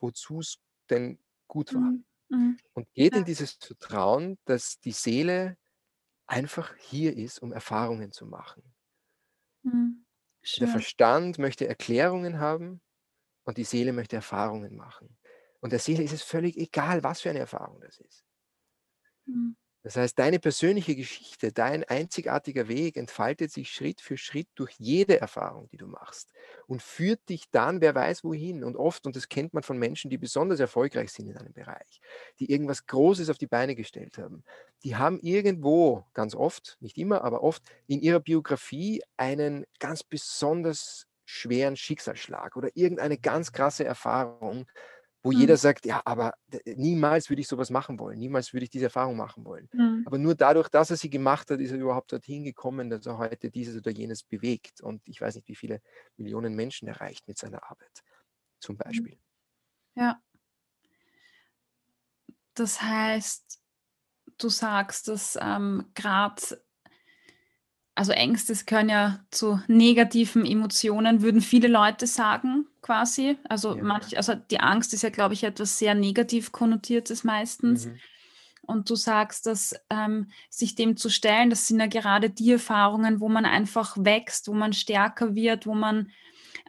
wozu 0.00 0.40
es 0.40 0.58
denn 0.90 1.20
gut 1.48 1.74
war. 1.74 1.92
Mhm. 1.92 2.04
Mhm. 2.30 2.58
Und 2.74 2.92
geht 2.94 3.14
Ja. 3.14 3.20
in 3.20 3.24
dieses 3.24 3.52
Vertrauen, 3.54 4.38
dass 4.46 4.80
die 4.80 4.92
Seele 4.92 5.56
einfach 6.26 6.76
hier 6.78 7.16
ist, 7.16 7.40
um 7.42 7.52
Erfahrungen 7.52 8.12
zu 8.12 8.26
machen. 8.26 8.74
Mhm. 9.64 10.04
Der. 10.60 10.68
Verstand 10.68 11.38
möchte 11.38 11.66
Erklärungen 11.66 12.38
haben 12.38 12.80
und 13.44 13.58
die 13.58 13.64
Seele 13.64 13.92
möchte 13.92 14.16
Erfahrungen 14.16 14.76
machen. 14.76 15.18
Und 15.64 15.72
der 15.72 15.78
Seele 15.78 16.02
ist 16.02 16.12
es 16.12 16.22
völlig 16.22 16.58
egal, 16.58 17.02
was 17.02 17.22
für 17.22 17.30
eine 17.30 17.38
Erfahrung 17.38 17.80
das 17.80 17.96
ist. 17.96 18.22
Mhm. 19.24 19.56
Das 19.82 19.96
heißt, 19.96 20.18
deine 20.18 20.38
persönliche 20.38 20.94
Geschichte, 20.94 21.52
dein 21.52 21.84
einzigartiger 21.84 22.68
Weg 22.68 22.98
entfaltet 22.98 23.50
sich 23.50 23.70
Schritt 23.70 24.02
für 24.02 24.18
Schritt 24.18 24.48
durch 24.56 24.74
jede 24.78 25.18
Erfahrung, 25.22 25.68
die 25.68 25.78
du 25.78 25.86
machst 25.86 26.28
und 26.66 26.82
führt 26.82 27.26
dich 27.30 27.50
dann, 27.50 27.80
wer 27.80 27.94
weiß 27.94 28.24
wohin. 28.24 28.62
Und 28.62 28.76
oft, 28.76 29.06
und 29.06 29.16
das 29.16 29.30
kennt 29.30 29.54
man 29.54 29.62
von 29.62 29.78
Menschen, 29.78 30.10
die 30.10 30.18
besonders 30.18 30.60
erfolgreich 30.60 31.10
sind 31.12 31.30
in 31.30 31.38
einem 31.38 31.54
Bereich, 31.54 32.02
die 32.40 32.50
irgendwas 32.50 32.84
Großes 32.84 33.30
auf 33.30 33.38
die 33.38 33.46
Beine 33.46 33.74
gestellt 33.74 34.18
haben, 34.18 34.44
die 34.82 34.96
haben 34.96 35.18
irgendwo, 35.20 36.04
ganz 36.12 36.34
oft, 36.34 36.76
nicht 36.80 36.98
immer, 36.98 37.24
aber 37.24 37.42
oft 37.42 37.62
in 37.86 38.02
ihrer 38.02 38.20
Biografie 38.20 39.02
einen 39.16 39.64
ganz 39.78 40.02
besonders 40.02 41.06
schweren 41.24 41.76
Schicksalsschlag 41.76 42.54
oder 42.56 42.68
irgendeine 42.74 43.16
ganz 43.16 43.52
krasse 43.52 43.84
Erfahrung, 43.84 44.66
wo 45.24 45.32
jeder 45.32 45.56
Mhm. 45.56 45.58
sagt, 45.58 45.86
ja, 45.86 46.02
aber 46.06 46.34
niemals 46.66 47.30
würde 47.30 47.42
ich 47.42 47.48
sowas 47.48 47.70
machen 47.70 47.98
wollen, 48.00 48.18
niemals 48.20 48.52
würde 48.54 48.64
ich 48.64 48.70
diese 48.70 48.86
Erfahrung 48.86 49.16
machen 49.16 49.46
wollen. 49.46 49.70
Mhm. 49.72 50.04
Aber 50.04 50.18
nur 50.18 50.36
dadurch, 50.36 50.68
dass 50.70 50.90
er 50.92 50.98
sie 50.98 51.10
gemacht 51.10 51.50
hat, 51.50 51.60
ist 51.60 51.72
er 51.72 51.78
überhaupt 51.78 52.12
dorthin 52.12 52.44
gekommen, 52.44 52.90
dass 52.90 53.06
er 53.06 53.18
heute 53.18 53.50
dieses 53.50 53.76
oder 53.78 53.90
jenes 53.92 54.22
bewegt. 54.24 54.82
Und 54.82 55.08
ich 55.08 55.20
weiß 55.20 55.36
nicht, 55.36 55.48
wie 55.48 55.56
viele 55.56 55.80
Millionen 56.18 56.54
Menschen 56.56 56.88
erreicht 56.88 57.28
mit 57.28 57.38
seiner 57.38 57.64
Arbeit, 57.70 58.02
zum 58.60 58.76
Mhm. 58.86 59.08
Beispiel. 59.08 59.18
Ja. 59.96 60.22
Das 62.54 62.80
heißt, 62.82 63.60
du 64.38 64.50
sagst, 64.50 65.08
dass 65.08 65.38
ähm, 65.40 65.90
gerade, 65.94 66.63
also 67.94 68.12
Ängste 68.12 68.54
gehören 68.64 68.88
ja 68.88 69.20
zu 69.30 69.60
negativen 69.68 70.44
Emotionen, 70.44 71.22
würden 71.22 71.40
viele 71.40 71.68
Leute 71.68 72.06
sagen, 72.06 72.66
quasi. 72.82 73.38
Also 73.48 73.76
Ja. 73.76 73.82
manch, 73.82 74.16
also 74.16 74.34
die 74.34 74.60
Angst 74.60 74.92
ist 74.94 75.02
ja, 75.02 75.10
glaube 75.10 75.34
ich, 75.34 75.44
etwas 75.44 75.78
sehr 75.78 75.94
negativ 75.94 76.52
konnotiertes 76.52 77.24
meistens. 77.24 77.86
Mhm. 77.86 77.98
Und 78.62 78.90
du 78.90 78.96
sagst, 78.96 79.46
dass 79.46 79.74
ähm, 79.90 80.30
sich 80.48 80.74
dem 80.74 80.96
zu 80.96 81.10
stellen, 81.10 81.50
das 81.50 81.68
sind 81.68 81.80
ja 81.80 81.86
gerade 81.86 82.30
die 82.30 82.52
Erfahrungen, 82.52 83.20
wo 83.20 83.28
man 83.28 83.44
einfach 83.44 83.96
wächst, 83.98 84.48
wo 84.48 84.54
man 84.54 84.72
stärker 84.72 85.34
wird, 85.34 85.66
wo 85.66 85.74
man 85.74 86.10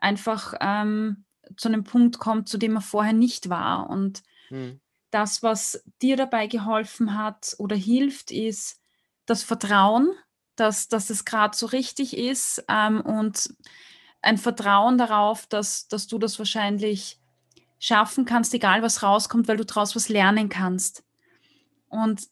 einfach 0.02 0.54
ähm, 0.60 1.24
zu 1.58 1.70
einem 1.70 1.84
Punkt 1.84 2.20
kommt, 2.20 2.50
zu 2.50 2.58
dem 2.58 2.74
man 2.74 2.84
vorher 2.84 3.14
nicht 3.14 3.50
war. 3.50 3.90
Und 3.90 4.24
Mhm. 4.50 4.80
das, 5.10 5.42
was 5.42 5.84
dir 6.02 6.18
dabei 6.18 6.48
geholfen 6.48 7.18
hat 7.18 7.56
oder 7.58 7.76
hilft, 7.76 8.32
ist 8.32 8.80
das 9.26 9.42
Vertrauen, 9.44 10.10
dass, 10.56 10.88
dass 10.88 11.10
es 11.10 11.26
gerade 11.26 11.56
so 11.56 11.66
richtig 11.66 12.18
ist 12.18 12.64
ähm, 12.70 13.02
und 13.02 13.54
ein 14.22 14.38
Vertrauen 14.38 14.98
darauf, 14.98 15.46
dass, 15.48 15.88
dass 15.88 16.08
du 16.08 16.18
das 16.18 16.40
wahrscheinlich 16.40 17.20
schaffen 17.80 18.26
kannst, 18.26 18.54
egal 18.54 18.82
was 18.82 19.04
rauskommt, 19.04 19.48
weil 19.48 19.58
du 19.58 19.66
daraus 19.66 19.96
was 19.96 20.10
lernen 20.10 20.50
kannst. 20.50 21.04
Und 21.88 22.28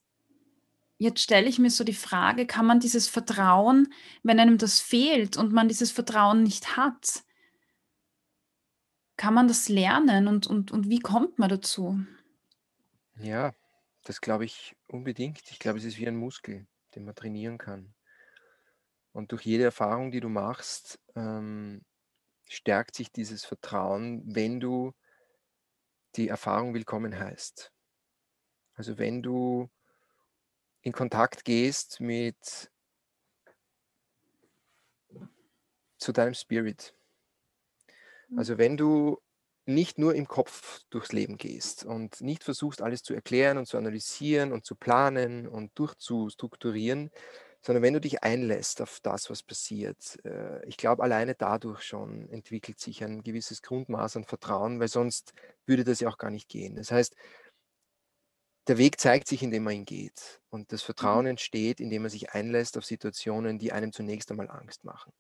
jetzt 0.98 1.22
stelle 1.22 1.48
ich 1.48 1.60
mir 1.60 1.70
so 1.70 1.84
die 1.84 1.94
Frage, 1.94 2.48
kann 2.48 2.66
man 2.66 2.80
dieses 2.80 3.08
Vertrauen, 3.08 3.94
wenn 4.24 4.40
einem 4.40 4.58
das 4.58 4.80
fehlt 4.80 5.38
und 5.38 5.54
man 5.54 5.68
dieses 5.68 5.92
Vertrauen 5.92 6.44
nicht 6.44 6.76
hat, 6.78 7.24
kann 9.18 9.34
man 9.34 9.48
das 9.48 9.70
lernen 9.70 10.28
und, 10.28 10.48
und, 10.48 10.72
und 10.72 10.90
wie 10.90 11.00
kommt 11.00 11.38
man 11.38 11.50
dazu? 11.50 12.04
Ja, 13.20 13.54
das 14.04 14.22
glaube 14.22 14.46
ich 14.46 14.76
unbedingt. 14.88 15.42
Ich 15.52 15.60
glaube, 15.60 15.78
es 15.78 15.86
ist 15.86 16.00
wie 16.00 16.08
ein 16.08 16.16
Muskel, 16.16 16.68
den 16.96 17.06
man 17.06 17.16
trainieren 17.16 17.58
kann. 17.58 17.94
Und 19.14 19.32
durch 19.32 19.44
jede 19.44 19.64
Erfahrung, 19.64 20.12
die 20.12 20.20
du 20.20 20.30
machst, 20.30 21.00
ähm, 21.16 21.86
stärkt 22.50 22.96
sich 22.96 23.12
dieses 23.12 23.46
Vertrauen, 23.46 24.24
wenn 24.26 24.60
du 24.60 24.94
die 26.16 26.28
Erfahrung 26.28 26.74
willkommen 26.74 27.18
heißt. 27.18 27.72
Also 28.74 28.98
wenn 28.98 29.22
du 29.22 29.70
in 30.82 30.92
Kontakt 30.92 31.46
gehst 31.46 32.00
mit 32.00 32.72
zu 35.98 36.12
deinem 36.12 36.34
Spirit. 36.34 36.94
Mhm. 38.28 38.40
Also 38.40 38.58
wenn 38.58 38.78
du 38.78 39.20
nicht 39.66 39.98
nur 39.98 40.14
im 40.14 40.28
Kopf 40.28 40.82
durchs 40.90 41.14
Leben 41.14 41.38
gehst 41.38 41.86
und 41.86 42.20
nicht 42.20 42.44
versuchst, 42.44 42.82
alles 42.82 43.02
zu 43.02 43.14
erklären 43.14 43.58
und 43.58 43.66
zu 43.66 43.78
analysieren 43.78 44.52
und 44.52 44.66
zu 44.66 44.76
planen 44.76 45.48
und 45.48 45.72
durchzustrukturieren, 45.80 47.12
sondern 47.66 47.82
wenn 47.82 47.94
du 47.94 48.02
dich 48.02 48.24
einlässt 48.24 48.82
auf 48.82 49.00
das, 49.02 49.30
was 49.30 49.42
passiert. 49.42 50.20
Äh, 50.26 50.66
ich 50.68 50.78
glaube, 50.78 51.02
alleine 51.02 51.34
dadurch 51.34 51.82
schon 51.82 52.30
entwickelt 52.30 52.80
sich 52.80 53.04
ein 53.04 53.24
gewisses 53.24 53.62
Grundmaß 53.62 54.18
an 54.18 54.26
Vertrauen, 54.26 54.80
weil 54.80 54.90
sonst 54.90 55.34
würde 55.66 55.86
das 55.86 56.02
ja 56.02 56.10
auch 56.10 56.18
gar 56.18 56.30
nicht 56.30 56.50
gehen. 56.50 56.76
Das 56.76 56.92
heißt, 56.92 57.16
der 58.68 58.78
Weg 58.78 59.00
zeigt 59.00 59.28
sich, 59.28 59.44
indem 59.44 59.64
man 59.64 59.74
ihn 59.76 59.86
geht. 59.86 60.42
Und 60.50 60.72
das 60.74 60.84
Vertrauen 60.84 61.24
mhm. 61.24 61.32
entsteht, 61.32 61.80
indem 61.80 62.04
man 62.04 62.12
sich 62.12 62.32
einlässt 62.32 62.78
auf 62.78 62.86
Situationen, 62.86 63.60
die 63.60 63.72
einem 63.72 63.94
zunächst 63.94 64.30
einmal 64.30 64.50
Angst 64.50 64.84
machen. 64.84 65.14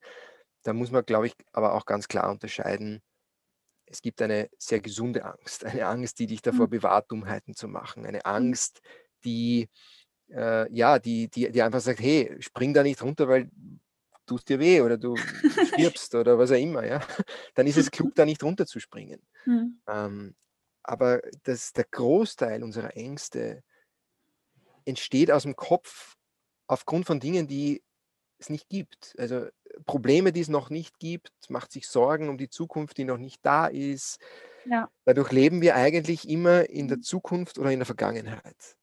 Da 0.63 0.73
muss 0.73 0.91
man, 0.91 1.05
glaube 1.05 1.27
ich, 1.27 1.35
aber 1.53 1.73
auch 1.73 1.85
ganz 1.85 2.07
klar 2.09 2.29
unterscheiden. 2.29 3.01
Es 3.85 4.01
gibt 4.01 4.21
eine 4.21 4.49
sehr 4.57 4.81
gesunde 4.81 5.23
Angst, 5.23 5.63
eine 5.65 5.87
Angst, 5.87 6.19
die 6.19 6.27
dich 6.27 6.41
davor 6.41 6.67
mhm. 6.67 6.71
bewahrt, 6.71 7.09
Dummheiten 7.09 7.55
zu 7.55 7.69
machen, 7.69 8.05
eine 8.05 8.19
mhm. 8.19 8.25
Angst, 8.25 8.81
die 9.23 9.69
äh, 10.33 10.71
ja, 10.73 10.99
die, 10.99 11.27
die, 11.27 11.51
die 11.51 11.61
einfach 11.61 11.81
sagt, 11.81 11.99
hey, 11.99 12.35
spring 12.39 12.73
da 12.73 12.83
nicht 12.83 13.01
runter, 13.01 13.27
weil 13.27 13.49
tust 14.25 14.49
dir 14.49 14.59
weh 14.59 14.81
oder 14.81 14.97
du 14.97 15.15
stirbst 15.67 16.15
oder 16.15 16.37
was 16.37 16.51
auch 16.51 16.57
immer, 16.57 16.85
ja, 16.85 17.01
dann 17.55 17.67
ist 17.67 17.77
es 17.77 17.91
klug, 17.91 18.15
da 18.15 18.25
nicht 18.25 18.43
runterzuspringen. 18.43 19.21
Mhm. 19.45 19.79
Ähm, 19.87 20.35
aber 20.83 21.21
das, 21.43 21.73
der 21.73 21.85
Großteil 21.89 22.63
unserer 22.63 22.95
Ängste 22.95 23.63
entsteht 24.85 25.31
aus 25.31 25.43
dem 25.43 25.55
Kopf 25.55 26.15
aufgrund 26.67 27.05
von 27.05 27.19
Dingen, 27.19 27.47
die 27.47 27.81
es 28.39 28.49
nicht 28.49 28.67
gibt. 28.67 29.15
Also 29.17 29.47
Probleme, 29.85 30.33
die 30.33 30.41
es 30.41 30.49
noch 30.49 30.69
nicht 30.69 30.99
gibt, 30.99 31.31
macht 31.49 31.71
sich 31.71 31.87
Sorgen 31.87 32.29
um 32.29 32.37
die 32.37 32.49
Zukunft, 32.49 32.97
die 32.97 33.05
noch 33.05 33.17
nicht 33.17 33.39
da 33.45 33.67
ist. 33.67 34.19
Ja. 34.65 34.89
Dadurch 35.05 35.31
leben 35.31 35.61
wir 35.61 35.75
eigentlich 35.75 36.27
immer 36.27 36.69
in 36.69 36.87
der 36.87 36.97
mhm. 36.97 37.03
Zukunft 37.03 37.57
oder 37.57 37.71
in 37.71 37.79
der 37.79 37.85
Vergangenheit. 37.85 38.75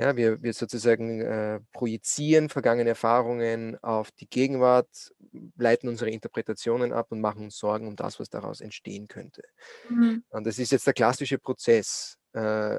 Ja, 0.00 0.16
wir, 0.16 0.40
wir 0.42 0.52
sozusagen 0.52 1.20
äh, 1.20 1.60
projizieren 1.72 2.48
vergangene 2.48 2.90
Erfahrungen 2.90 3.76
auf 3.82 4.12
die 4.12 4.28
Gegenwart, 4.28 5.12
leiten 5.56 5.88
unsere 5.88 6.10
Interpretationen 6.10 6.92
ab 6.92 7.10
und 7.10 7.20
machen 7.20 7.44
uns 7.44 7.58
Sorgen 7.58 7.88
um 7.88 7.96
das, 7.96 8.20
was 8.20 8.30
daraus 8.30 8.60
entstehen 8.60 9.08
könnte. 9.08 9.42
Mhm. 9.88 10.22
Und 10.28 10.46
das 10.46 10.60
ist 10.60 10.70
jetzt 10.70 10.86
der 10.86 10.94
klassische 10.94 11.38
Prozess. 11.38 12.16
Äh, 12.32 12.78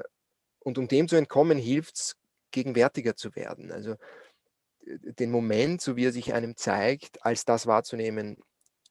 und 0.60 0.78
um 0.78 0.88
dem 0.88 1.08
zu 1.08 1.16
entkommen, 1.16 1.58
hilft 1.58 1.96
es, 1.96 2.16
gegenwärtiger 2.52 3.14
zu 3.14 3.36
werden. 3.36 3.70
Also 3.70 3.96
den 4.82 5.30
Moment, 5.30 5.80
so 5.82 5.96
wie 5.96 6.06
er 6.06 6.12
sich 6.12 6.32
einem 6.32 6.56
zeigt, 6.56 7.24
als 7.24 7.44
das 7.44 7.66
wahrzunehmen, 7.66 8.38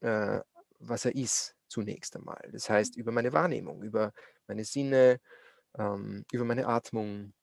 äh, 0.01 0.39
was 0.79 1.05
er 1.05 1.15
ist, 1.15 1.55
zunächst 1.67 2.15
einmal. 2.15 2.47
Das 2.51 2.69
heißt, 2.69 2.95
über 2.95 3.11
meine 3.11 3.33
Wahrnehmung, 3.33 3.81
über 3.83 4.13
meine 4.47 4.63
Sinne, 4.65 5.19
ähm, 5.77 6.25
über 6.31 6.45
meine 6.45 6.67
Atmung, 6.67 7.33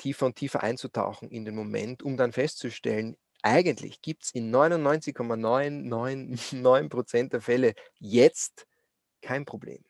tiefer 0.00 0.26
und 0.26 0.36
tiefer 0.36 0.62
einzutauchen 0.62 1.30
in 1.30 1.44
den 1.44 1.54
Moment, 1.54 2.02
um 2.02 2.16
dann 2.16 2.32
festzustellen, 2.32 3.16
eigentlich 3.42 4.02
gibt 4.02 4.24
es 4.24 4.32
in 4.32 4.54
99,999% 4.54 7.28
der 7.30 7.40
Fälle 7.40 7.74
jetzt 7.98 8.66
kein 9.22 9.44
Problem. 9.44 9.84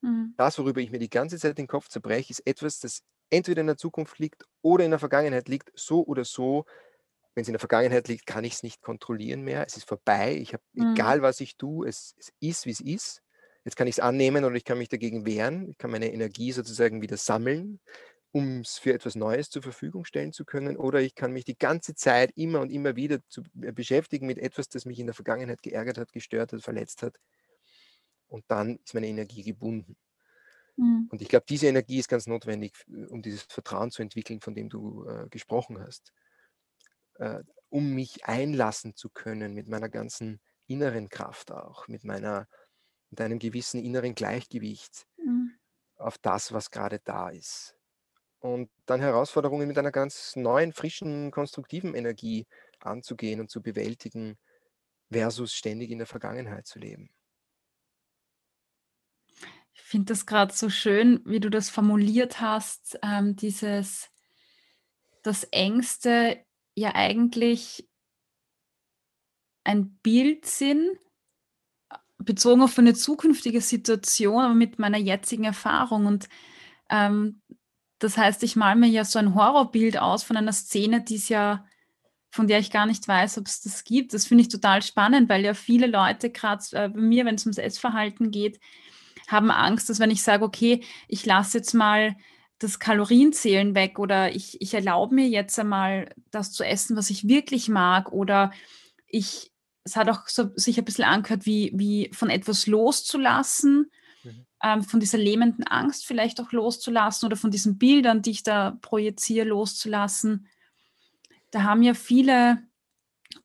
Mhm. 0.00 0.34
Das, 0.36 0.58
worüber 0.58 0.80
ich 0.80 0.90
mir 0.90 0.98
die 0.98 1.10
ganze 1.10 1.38
Zeit 1.38 1.58
den 1.58 1.66
Kopf 1.66 1.88
zerbreche, 1.88 2.30
ist 2.30 2.46
etwas, 2.46 2.80
das 2.80 3.02
entweder 3.30 3.60
in 3.60 3.66
der 3.66 3.76
Zukunft 3.76 4.18
liegt 4.18 4.46
oder 4.62 4.84
in 4.84 4.90
der 4.90 4.98
Vergangenheit 4.98 5.48
liegt, 5.48 5.70
so 5.74 6.02
oder 6.04 6.24
so. 6.24 6.64
Wenn 7.34 7.42
es 7.42 7.48
in 7.48 7.52
der 7.52 7.60
Vergangenheit 7.60 8.08
liegt, 8.08 8.26
kann 8.26 8.44
ich 8.44 8.54
es 8.54 8.62
nicht 8.62 8.80
kontrollieren 8.80 9.42
mehr. 9.42 9.66
Es 9.66 9.76
ist 9.76 9.86
vorbei. 9.86 10.36
Ich 10.36 10.54
habe, 10.54 10.62
mhm. 10.72 10.94
egal 10.94 11.20
was 11.22 11.40
ich 11.40 11.56
tue, 11.56 11.86
es, 11.86 12.14
es 12.18 12.32
ist, 12.40 12.66
wie 12.66 12.70
es 12.70 12.80
ist. 12.80 13.22
Jetzt 13.64 13.76
kann 13.76 13.86
ich 13.86 13.96
es 13.96 14.00
annehmen 14.00 14.44
oder 14.44 14.56
ich 14.56 14.64
kann 14.64 14.78
mich 14.78 14.88
dagegen 14.88 15.26
wehren. 15.26 15.68
Ich 15.68 15.76
kann 15.76 15.90
meine 15.90 16.10
Energie 16.12 16.52
sozusagen 16.52 17.02
wieder 17.02 17.18
sammeln 17.18 17.80
um 18.32 18.60
es 18.60 18.78
für 18.78 18.92
etwas 18.92 19.14
Neues 19.14 19.50
zur 19.50 19.62
Verfügung 19.62 20.04
stellen 20.04 20.32
zu 20.32 20.44
können, 20.44 20.76
oder 20.76 21.00
ich 21.00 21.14
kann 21.14 21.32
mich 21.32 21.44
die 21.44 21.58
ganze 21.58 21.94
Zeit 21.94 22.32
immer 22.36 22.60
und 22.60 22.70
immer 22.70 22.96
wieder 22.96 23.20
zu, 23.28 23.42
äh, 23.62 23.72
beschäftigen 23.72 24.26
mit 24.26 24.38
etwas, 24.38 24.68
das 24.68 24.84
mich 24.84 24.98
in 24.98 25.06
der 25.06 25.14
Vergangenheit 25.14 25.62
geärgert 25.62 25.98
hat, 25.98 26.12
gestört 26.12 26.52
hat, 26.52 26.62
verletzt 26.62 27.02
hat. 27.02 27.18
Und 28.28 28.44
dann 28.48 28.76
ist 28.84 28.94
meine 28.94 29.06
Energie 29.06 29.42
gebunden. 29.42 29.96
Mhm. 30.76 31.08
Und 31.10 31.22
ich 31.22 31.28
glaube, 31.28 31.46
diese 31.48 31.68
Energie 31.68 31.98
ist 31.98 32.08
ganz 32.08 32.26
notwendig, 32.26 32.74
um 33.08 33.22
dieses 33.22 33.42
Vertrauen 33.42 33.90
zu 33.90 34.02
entwickeln, 34.02 34.40
von 34.40 34.54
dem 34.54 34.68
du 34.68 35.06
äh, 35.06 35.28
gesprochen 35.30 35.80
hast. 35.80 36.12
Äh, 37.14 37.42
um 37.70 37.94
mich 37.94 38.24
einlassen 38.26 38.94
zu 38.94 39.10
können 39.10 39.54
mit 39.54 39.68
meiner 39.68 39.88
ganzen 39.88 40.40
inneren 40.66 41.08
Kraft 41.08 41.50
auch, 41.50 41.88
mit 41.88 42.04
meiner, 42.04 42.46
mit 43.10 43.20
einem 43.20 43.38
gewissen 43.38 43.82
inneren 43.82 44.14
Gleichgewicht 44.14 45.06
mhm. 45.16 45.52
auf 45.96 46.18
das, 46.18 46.52
was 46.52 46.70
gerade 46.70 47.00
da 47.04 47.30
ist 47.30 47.77
und 48.40 48.70
dann 48.86 49.00
Herausforderungen 49.00 49.68
mit 49.68 49.78
einer 49.78 49.92
ganz 49.92 50.36
neuen, 50.36 50.72
frischen, 50.72 51.30
konstruktiven 51.30 51.94
Energie 51.94 52.46
anzugehen 52.80 53.40
und 53.40 53.50
zu 53.50 53.62
bewältigen, 53.62 54.38
versus 55.10 55.54
ständig 55.54 55.90
in 55.90 55.98
der 55.98 56.06
Vergangenheit 56.06 56.66
zu 56.66 56.78
leben. 56.78 57.10
Ich 59.72 59.80
finde 59.82 60.12
das 60.12 60.26
gerade 60.26 60.52
so 60.52 60.68
schön, 60.68 61.22
wie 61.24 61.40
du 61.40 61.48
das 61.48 61.70
formuliert 61.70 62.40
hast, 62.40 62.98
ähm, 63.02 63.36
dieses, 63.36 64.10
dass 65.22 65.44
Ängste 65.44 66.44
ja 66.74 66.94
eigentlich 66.94 67.88
ein 69.64 69.98
Bild 70.02 70.44
sind, 70.46 70.98
bezogen 72.18 72.62
auf 72.62 72.78
eine 72.78 72.94
zukünftige 72.94 73.60
Situation, 73.60 74.42
aber 74.42 74.54
mit 74.54 74.78
meiner 74.78 74.98
jetzigen 74.98 75.44
Erfahrung. 75.44 76.06
Und 76.06 76.28
ähm, 76.90 77.40
das 77.98 78.16
heißt, 78.16 78.42
ich 78.42 78.56
male 78.56 78.78
mir 78.78 78.88
ja 78.88 79.04
so 79.04 79.18
ein 79.18 79.34
Horrorbild 79.34 79.98
aus 79.98 80.22
von 80.22 80.36
einer 80.36 80.52
Szene, 80.52 81.02
die 81.02 81.16
es 81.16 81.28
ja, 81.28 81.64
von 82.30 82.46
der 82.46 82.58
ich 82.58 82.70
gar 82.70 82.86
nicht 82.86 83.06
weiß, 83.08 83.38
ob 83.38 83.46
es 83.46 83.60
das 83.60 83.84
gibt. 83.84 84.14
Das 84.14 84.26
finde 84.26 84.42
ich 84.42 84.48
total 84.48 84.82
spannend, 84.82 85.28
weil 85.28 85.44
ja 85.44 85.54
viele 85.54 85.86
Leute, 85.86 86.30
gerade 86.30 86.64
äh, 86.72 86.88
bei 86.88 87.00
mir, 87.00 87.24
wenn 87.24 87.34
es 87.34 87.44
ums 87.44 87.58
Essverhalten 87.58 88.30
geht, 88.30 88.60
haben 89.26 89.50
Angst, 89.50 89.90
dass 89.90 89.98
wenn 89.98 90.10
ich 90.10 90.22
sage, 90.22 90.44
okay, 90.44 90.82
ich 91.08 91.26
lasse 91.26 91.58
jetzt 91.58 91.74
mal 91.74 92.16
das 92.58 92.78
Kalorienzählen 92.78 93.74
weg 93.74 93.98
oder 93.98 94.34
ich, 94.34 94.60
ich 94.60 94.74
erlaube 94.74 95.14
mir 95.14 95.28
jetzt 95.28 95.58
einmal 95.58 96.08
das 96.30 96.52
zu 96.52 96.64
essen, 96.64 96.96
was 96.96 97.10
ich 97.10 97.28
wirklich 97.28 97.68
mag 97.68 98.12
oder 98.12 98.52
ich, 99.06 99.52
es 99.84 99.96
hat 99.96 100.08
auch 100.08 100.26
so 100.26 100.50
sich 100.56 100.78
ein 100.78 100.84
bisschen 100.84 101.04
angehört, 101.04 101.46
wie, 101.46 101.72
wie 101.74 102.10
von 102.12 102.30
etwas 102.30 102.66
loszulassen. 102.66 103.90
Ähm, 104.62 104.82
von 104.82 105.00
dieser 105.00 105.18
lähmenden 105.18 105.66
Angst 105.66 106.06
vielleicht 106.06 106.40
auch 106.40 106.52
loszulassen 106.52 107.26
oder 107.26 107.36
von 107.36 107.50
diesen 107.50 107.78
Bildern, 107.78 108.22
die 108.22 108.30
ich 108.30 108.42
da 108.42 108.78
projiziere, 108.80 109.46
loszulassen. 109.46 110.48
Da 111.50 111.62
haben 111.62 111.82
ja 111.82 111.94
viele 111.94 112.62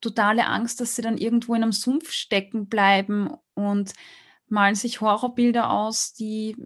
totale 0.00 0.46
Angst, 0.46 0.80
dass 0.80 0.96
sie 0.96 1.02
dann 1.02 1.18
irgendwo 1.18 1.54
in 1.54 1.62
einem 1.62 1.72
Sumpf 1.72 2.10
stecken 2.10 2.68
bleiben 2.68 3.30
und 3.54 3.92
malen 4.48 4.74
sich 4.74 5.00
Horrorbilder 5.00 5.70
aus, 5.70 6.12
die, 6.12 6.56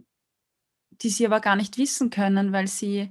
die 0.91 1.11
sie 1.11 1.27
aber 1.27 1.41
gar 1.41 1.57
nicht 1.57 1.79
wissen 1.79 2.11
können, 2.11 2.53
weil 2.53 2.69
sie, 2.69 3.11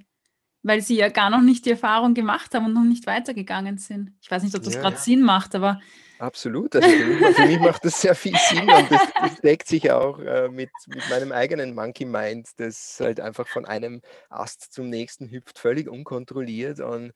weil 0.67 0.81
sie 0.81 0.97
ja 0.97 1.09
gar 1.09 1.29
noch 1.29 1.41
nicht 1.41 1.65
die 1.65 1.71
Erfahrung 1.71 2.13
gemacht 2.13 2.53
haben 2.53 2.65
und 2.65 2.73
noch 2.73 2.83
nicht 2.83 3.07
weitergegangen 3.07 3.77
sind. 3.77 4.11
Ich 4.21 4.29
weiß 4.29 4.43
nicht, 4.43 4.55
ob 4.55 4.63
das 4.63 4.75
ja, 4.75 4.81
gerade 4.81 4.97
ja. 4.97 5.01
Sinn 5.01 5.21
macht, 5.21 5.55
aber 5.55 5.79
Absolut. 6.19 6.75
Also 6.75 6.89
für, 6.89 7.05
mich, 7.05 7.35
für 7.35 7.45
mich 7.45 7.59
macht 7.59 7.85
das 7.85 8.01
sehr 8.01 8.15
viel 8.15 8.35
Sinn 8.49 8.69
und 8.69 8.91
das, 8.91 9.01
das 9.21 9.41
deckt 9.41 9.67
sich 9.67 9.91
auch 9.91 10.19
äh, 10.19 10.49
mit, 10.49 10.71
mit 10.87 11.07
meinem 11.09 11.31
eigenen 11.31 11.75
Monkey 11.75 12.05
Mind, 12.05 12.49
das 12.57 12.97
halt 12.99 13.19
einfach 13.19 13.47
von 13.47 13.65
einem 13.65 14.01
Ast 14.29 14.73
zum 14.73 14.89
nächsten 14.89 15.29
hüpft, 15.29 15.59
völlig 15.59 15.87
unkontrolliert 15.87 16.79
und 16.79 17.13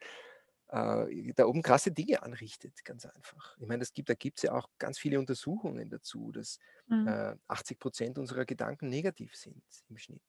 äh, 0.69 1.33
da 1.35 1.45
oben 1.45 1.63
krasse 1.63 1.91
Dinge 1.91 2.21
anrichtet, 2.21 2.85
ganz 2.85 3.05
einfach. 3.05 3.55
Ich 3.59 3.67
meine, 3.67 3.83
gibt, 3.93 4.09
da 4.09 4.13
gibt 4.13 4.37
es 4.37 4.43
ja 4.43 4.53
auch 4.53 4.69
ganz 4.77 4.99
viele 4.99 5.19
Untersuchungen 5.19 5.89
dazu, 5.89 6.31
dass 6.31 6.59
mhm. 6.87 7.07
äh, 7.07 7.35
80 7.47 7.79
Prozent 7.79 8.17
unserer 8.19 8.45
Gedanken 8.45 8.87
negativ 8.87 9.35
sind 9.35 9.63
im 9.89 9.97
Schnitt. 9.97 10.21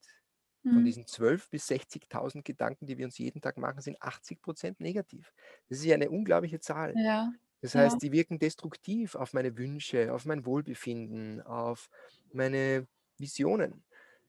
Von 0.71 0.83
mhm. 0.83 0.85
diesen 0.85 1.07
12.000 1.07 1.51
bis 1.51 1.67
60.000 1.67 2.45
Gedanken, 2.45 2.87
die 2.87 2.99
wir 2.99 3.07
uns 3.07 3.19
jeden 3.19 3.41
Tag 3.43 3.59
machen, 3.59 3.81
sind 3.81 4.01
80 4.03 4.41
Prozent 4.43 4.81
negativ. 4.81 5.33
Das 5.69 5.79
ist 5.79 5.85
ja 5.85 5.95
eine 5.95 6.11
unglaubliche 6.11 6.61
Zahl. 6.61 6.97
Ja. 6.97 7.33
Das 7.61 7.75
Ja. 7.75 7.81
heißt, 7.81 8.03
die 8.03 8.13
wirken 8.13 8.39
destruktiv 8.39 9.15
auf 9.15 9.33
meine 9.35 9.57
Wünsche, 9.59 10.13
auf 10.15 10.25
mein 10.27 10.45
Wohlbefinden, 10.47 11.41
auf 11.43 11.89
meine 12.33 12.89
Visionen. 13.19 13.85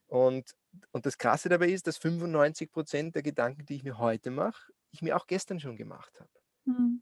Und, 0.07 0.55
und 0.91 1.05
das 1.05 1.17
Krasse 1.17 1.49
dabei 1.49 1.69
ist, 1.69 1.87
dass 1.87 1.97
95 1.97 2.71
Prozent 2.71 3.15
der 3.15 3.23
Gedanken, 3.23 3.65
die 3.65 3.75
ich 3.75 3.83
mir 3.83 3.97
heute 3.97 4.31
mache, 4.31 4.71
ich 4.91 5.01
mir 5.01 5.17
auch 5.17 5.27
gestern 5.27 5.59
schon 5.59 5.77
gemacht 5.77 6.19
habe. 6.19 6.29
Mhm. 6.65 7.01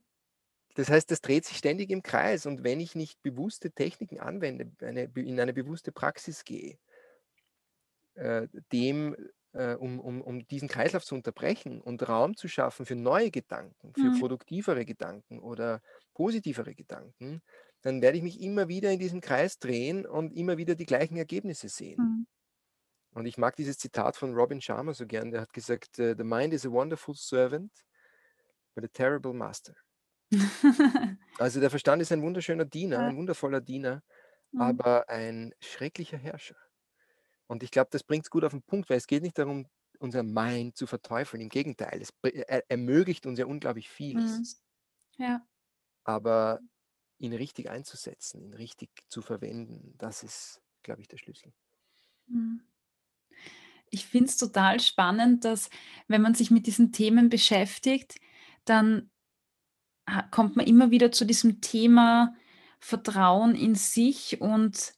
Das 0.74 0.88
heißt, 0.88 1.10
das 1.10 1.20
dreht 1.20 1.44
sich 1.44 1.58
ständig 1.58 1.90
im 1.90 2.02
Kreis. 2.02 2.46
Und 2.46 2.64
wenn 2.64 2.80
ich 2.80 2.94
nicht 2.94 3.20
bewusste 3.22 3.72
Techniken 3.72 4.20
anwende, 4.20 4.72
eine, 4.86 5.04
in 5.16 5.38
eine 5.40 5.52
bewusste 5.52 5.92
Praxis 5.92 6.44
gehe, 6.44 6.78
äh, 8.14 8.48
dem, 8.72 9.16
äh, 9.52 9.74
um, 9.74 10.00
um, 10.00 10.22
um 10.22 10.46
diesen 10.48 10.68
Kreislauf 10.68 11.04
zu 11.04 11.14
unterbrechen 11.14 11.80
und 11.80 12.08
Raum 12.08 12.36
zu 12.36 12.48
schaffen 12.48 12.86
für 12.86 12.96
neue 12.96 13.30
Gedanken, 13.30 13.94
für 13.94 14.10
Mhm. 14.10 14.12
produktivere 14.12 14.84
Gedanken 14.84 15.40
oder 15.40 15.80
positivere 16.14 16.74
Gedanken, 16.74 17.42
dann 17.82 18.02
werde 18.02 18.18
ich 18.18 18.22
mich 18.24 18.40
immer 18.40 18.68
wieder 18.68 18.90
in 18.92 18.98
diesem 19.00 19.20
Kreis 19.20 19.58
drehen 19.58 20.06
und 20.06 20.32
immer 20.34 20.56
wieder 20.58 20.74
die 20.74 20.86
gleichen 20.86 21.16
Ergebnisse 21.16 21.68
sehen. 21.68 22.00
Mhm. 22.00 22.24
Und 23.14 23.24
ich 23.24 23.38
mag 23.38 23.56
dieses 23.56 23.78
Zitat 23.78 24.16
von 24.16 24.34
Robin 24.34 24.60
Sharma 24.60 24.92
so 24.92 25.06
gern, 25.06 25.30
der 25.30 25.40
hat 25.42 25.52
gesagt, 25.54 25.98
äh, 25.98 26.14
The 26.16 26.24
mind 26.24 26.52
is 26.52 26.66
a 26.66 26.70
wonderful 26.70 27.14
servant, 27.14 27.72
but 28.74 28.84
a 28.84 28.88
terrible 28.88 29.32
master. 29.32 29.74
Also 31.38 31.60
der 31.60 31.68
Verstand 31.70 32.00
ist 32.02 32.10
ein 32.12 32.22
wunderschöner 32.22 32.64
Diener, 32.64 33.00
ein 33.00 33.16
wundervoller 33.16 33.60
Diener, 33.60 34.02
Mhm. 34.52 34.82
aber 34.82 35.08
ein 35.10 35.54
schrecklicher 35.60 36.18
Herrscher. 36.18 36.56
Und 37.52 37.62
ich 37.62 37.70
glaube, 37.70 37.90
das 37.92 38.02
bringt 38.02 38.24
es 38.24 38.30
gut 38.30 38.44
auf 38.44 38.52
den 38.52 38.62
Punkt, 38.62 38.88
weil 38.88 38.96
es 38.96 39.06
geht 39.06 39.22
nicht 39.22 39.36
darum, 39.38 39.66
unser 39.98 40.22
Mind 40.22 40.74
zu 40.74 40.86
verteufeln. 40.86 41.42
Im 41.42 41.50
Gegenteil, 41.50 42.00
es 42.00 42.10
er, 42.22 42.64
ermöglicht 42.70 43.26
uns 43.26 43.38
ja 43.38 43.44
unglaublich 43.44 43.90
Mhm. 44.12 44.46
vieles. 44.46 44.62
Ja. 45.18 45.46
Aber 46.04 46.60
ihn 47.18 47.32
richtig 47.34 47.70
einzusetzen, 47.70 48.42
ihn 48.42 48.54
richtig 48.54 48.90
zu 49.08 49.22
verwenden, 49.22 49.94
das 49.98 50.22
ist, 50.22 50.62
glaube 50.82 51.02
ich, 51.02 51.08
der 51.08 51.18
Schlüssel. 51.18 51.52
Mhm. 52.28 52.62
Ich 53.90 54.06
finde 54.06 54.26
es 54.30 54.38
total 54.38 54.80
spannend, 54.80 55.44
dass 55.44 55.68
wenn 56.08 56.22
man 56.22 56.34
sich 56.34 56.50
mit 56.50 56.66
diesen 56.66 56.92
Themen 56.92 57.28
beschäftigt, 57.28 58.18
dann 58.64 59.10
kommt 60.30 60.56
man 60.56 60.66
immer 60.66 60.90
wieder 60.90 61.12
zu 61.12 61.24
diesem 61.24 61.60
Thema 61.60 62.34
Vertrauen 62.80 63.54
in 63.54 63.74
sich 63.74 64.40
und 64.40 64.94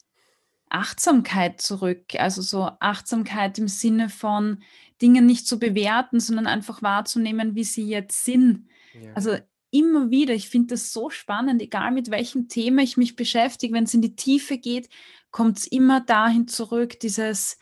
Achtsamkeit 0.74 1.60
zurück. 1.60 2.02
Also 2.18 2.42
so 2.42 2.68
Achtsamkeit 2.80 3.58
im 3.58 3.68
Sinne 3.68 4.08
von 4.08 4.62
Dinge 5.00 5.22
nicht 5.22 5.46
zu 5.46 5.58
bewerten, 5.58 6.18
sondern 6.18 6.46
einfach 6.48 6.82
wahrzunehmen, 6.82 7.54
wie 7.54 7.64
sie 7.64 7.86
jetzt 7.86 8.24
sind. 8.24 8.68
Ja. 8.92 9.12
Also 9.14 9.36
immer 9.70 10.10
wieder, 10.10 10.34
ich 10.34 10.48
finde 10.48 10.74
das 10.74 10.92
so 10.92 11.10
spannend, 11.10 11.62
egal 11.62 11.92
mit 11.92 12.10
welchem 12.10 12.48
Thema 12.48 12.82
ich 12.82 12.96
mich 12.96 13.14
beschäftige, 13.16 13.72
wenn 13.74 13.84
es 13.84 13.94
in 13.94 14.02
die 14.02 14.16
Tiefe 14.16 14.58
geht, 14.58 14.88
kommt 15.30 15.58
es 15.58 15.66
immer 15.66 16.00
dahin 16.00 16.48
zurück, 16.48 16.98
dieses 17.00 17.58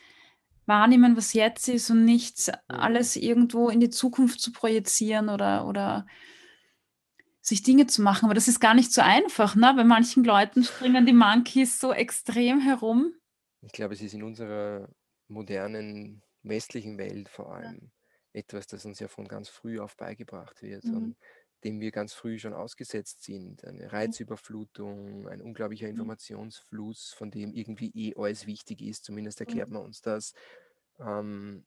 Wahrnehmen, 0.67 1.17
was 1.17 1.33
jetzt 1.35 1.69
ist 1.69 1.91
und 1.91 2.05
nicht 2.05 2.49
Mhm. 2.49 2.53
alles 2.69 3.17
irgendwo 3.17 3.69
in 3.69 3.81
die 3.81 3.91
Zukunft 3.91 4.41
zu 4.41 4.53
projizieren 4.53 5.29
oder, 5.29 5.67
oder 5.67 6.07
sich 7.43 7.63
Dinge 7.63 7.87
zu 7.87 8.03
machen. 8.03 8.27
Aber 8.27 8.35
das 8.35 8.49
ist 8.49 8.61
gar 8.61 8.75
nicht 8.75 8.93
so 8.93 9.03
einfach. 9.03 9.55
Ne? 9.57 9.75
Bei 9.77 9.85
manchen 9.85 10.25
Leuten 10.25 10.65
springen 10.65 11.07
die 11.07 11.13
Monkeys 11.13 11.81
so 11.81 11.93
extrem 11.93 12.61
herum. 12.61 13.15
Ich 13.61 13.73
glaube, 13.73 13.95
es 13.95 14.03
ist 14.03 14.15
in 14.15 14.23
unserer 14.23 14.89
modernen 15.29 16.23
westlichen 16.43 16.99
Welt 16.99 17.29
vor 17.29 17.55
Ja. 17.55 17.55
allem 17.55 17.93
etwas, 18.33 18.67
das 18.67 18.85
uns 18.85 18.99
ja 18.99 19.09
von 19.09 19.29
ganz 19.29 19.49
früh 19.49 19.79
auf 19.79 19.97
beigebracht 19.97 20.63
wird 20.63 20.85
Mhm. 20.85 20.93
und 20.93 21.17
dem 21.65 21.81
wir 21.81 21.93
ganz 21.93 22.13
früh 22.13 22.39
schon 22.39 22.55
ausgesetzt 22.55 23.23
sind. 23.23 23.65
Eine 23.65 23.93
Reizüberflutung, 23.93 25.29
ein 25.29 25.41
unglaublicher 25.43 25.89
Mhm. 25.91 25.91
Informationsfluss, 25.91 27.13
von 27.17 27.31
dem 27.31 27.53
irgendwie 27.55 27.91
eh 27.95 28.15
alles 28.17 28.47
wichtig 28.47 28.81
ist, 28.83 29.05
zumindest 29.05 29.39
erklärt 29.41 29.71
man 29.71 29.83
uns 29.83 30.01
das. 30.01 30.33
Ähm, 30.99 31.67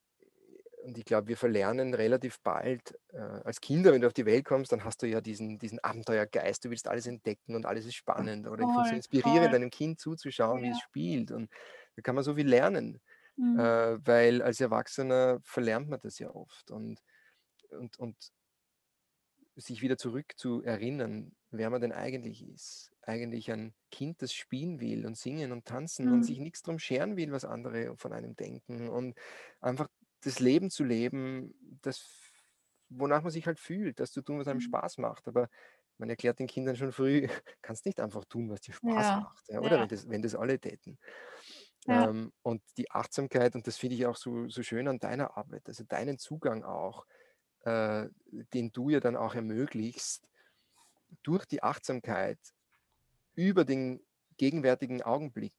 und 0.86 0.98
ich 0.98 1.06
glaube, 1.06 1.28
wir 1.30 1.38
verlernen 1.38 1.94
relativ 1.94 2.40
bald, 2.42 3.00
äh, 3.14 3.18
als 3.20 3.62
Kinder, 3.62 3.92
wenn 3.94 4.02
du 4.02 4.08
auf 4.08 4.14
die 4.14 4.26
Welt 4.26 4.46
kommst, 4.46 4.72
dann 4.72 4.84
hast 4.86 5.02
du 5.04 5.08
ja 5.08 5.22
diesen, 5.22 5.60
diesen 5.60 5.80
Abenteuergeist, 5.80 6.66
du 6.66 6.70
willst 6.70 6.88
alles 6.88 7.08
entdecken 7.08 7.56
und 7.56 7.66
alles 7.66 7.86
ist 7.86 7.96
spannend. 7.96 8.48
Oder 8.48 8.64
ich 8.64 8.74
finde 8.74 8.84
es 8.86 8.90
so 8.90 8.96
Voll, 8.96 8.98
inspirierend, 8.98 9.54
voll. 9.54 9.56
einem 9.56 9.72
Kind 9.72 10.00
zuzuschauen, 10.00 10.62
wie 10.64 10.70
Ja. 10.70 10.72
es 10.72 10.80
spielt. 10.80 11.32
Und 11.32 11.50
da 11.96 12.02
kann 12.04 12.16
man 12.16 12.24
so 12.24 12.36
viel 12.36 12.48
lernen, 12.48 13.00
Mhm. 13.38 13.56
äh, 13.56 13.98
weil 14.00 14.42
als 14.44 14.62
Erwachsener 14.62 15.40
verlernt 15.44 15.90
man 15.90 16.00
das 16.02 16.20
ja 16.20 16.30
oft. 16.32 16.72
Und, 16.72 17.02
und, 17.72 18.00
und 18.00 18.18
sich 19.56 19.82
wieder 19.82 19.98
zurück 19.98 20.34
zu 20.38 20.62
erinnern, 20.64 21.34
wer 21.50 21.70
man 21.70 21.80
denn 21.82 21.94
eigentlich 21.94 22.44
ist. 22.44 22.92
Eigentlich 23.02 23.52
ein 23.52 23.74
Kind, 23.92 24.22
das 24.22 24.34
spielen 24.34 24.82
will 24.82 25.06
und 25.06 25.18
singen 25.18 25.52
und 25.54 25.66
tanzen 25.66 26.12
und 26.12 26.24
Mhm. 26.24 26.26
sich 26.26 26.40
nichts 26.40 26.62
drum 26.62 26.78
scheren 26.80 27.16
will, 27.16 27.32
was 27.32 27.46
andere 27.46 27.96
von 27.98 28.12
einem 28.12 28.36
denken 28.36 28.90
und 28.90 29.18
einfach 29.62 29.88
das 30.26 30.40
Leben 30.40 30.70
zu 30.72 30.84
leben, 30.84 31.56
das, 31.82 32.06
wonach 32.90 33.24
man 33.24 33.32
sich 33.32 33.48
halt 33.48 33.60
fühlt, 33.60 34.00
das 34.00 34.12
zu 34.12 34.22
tun, 34.22 34.40
was 34.40 34.48
einem 34.48 34.60
Mhm. 34.60 34.62
Spaß 34.62 34.98
macht. 35.00 35.28
Aber 35.28 35.50
man 35.98 36.10
erklärt 36.10 36.40
den 36.40 36.48
Kindern 36.48 36.76
schon 36.76 36.92
früh, 36.92 37.28
kannst 37.62 37.86
nicht 37.86 38.00
einfach 38.00 38.26
tun, 38.26 38.50
was 38.50 38.62
dir 38.62 38.74
Spaß 38.74 39.14
Ja, 39.14 39.22
macht, 39.22 39.50
ja, 39.50 39.60
oder 39.62 39.80
ja, 39.80 39.82
wenn 39.82 39.90
das, 39.90 40.10
wenn 40.10 40.22
das 40.22 40.36
alle 40.36 40.60
täten. 40.60 41.00
Ähm, 41.88 42.34
und 42.44 42.64
die 42.78 42.92
Achtsamkeit, 42.92 43.56
und 43.56 43.68
das 43.68 43.78
finde 43.78 43.96
ich 43.96 44.06
auch 44.08 44.16
so, 44.18 44.50
so 44.50 44.64
schön 44.64 44.88
an 44.88 45.00
deiner 45.00 45.38
Arbeit, 45.38 45.68
also 45.68 45.84
deinen 45.84 46.18
Zugang 46.18 46.64
auch, 46.64 47.06
äh, 47.62 48.08
den 48.54 48.72
du 48.72 48.90
ja 48.90 49.00
dann 49.02 49.18
auch 49.18 49.36
ermöglichst, 49.36 50.28
durch 51.24 51.46
die 51.46 51.64
Achtsamkeit 51.64 52.40
über 53.36 53.66
den 53.66 54.02
gegenwärtigen 54.38 55.02
Augenblick 55.04 55.54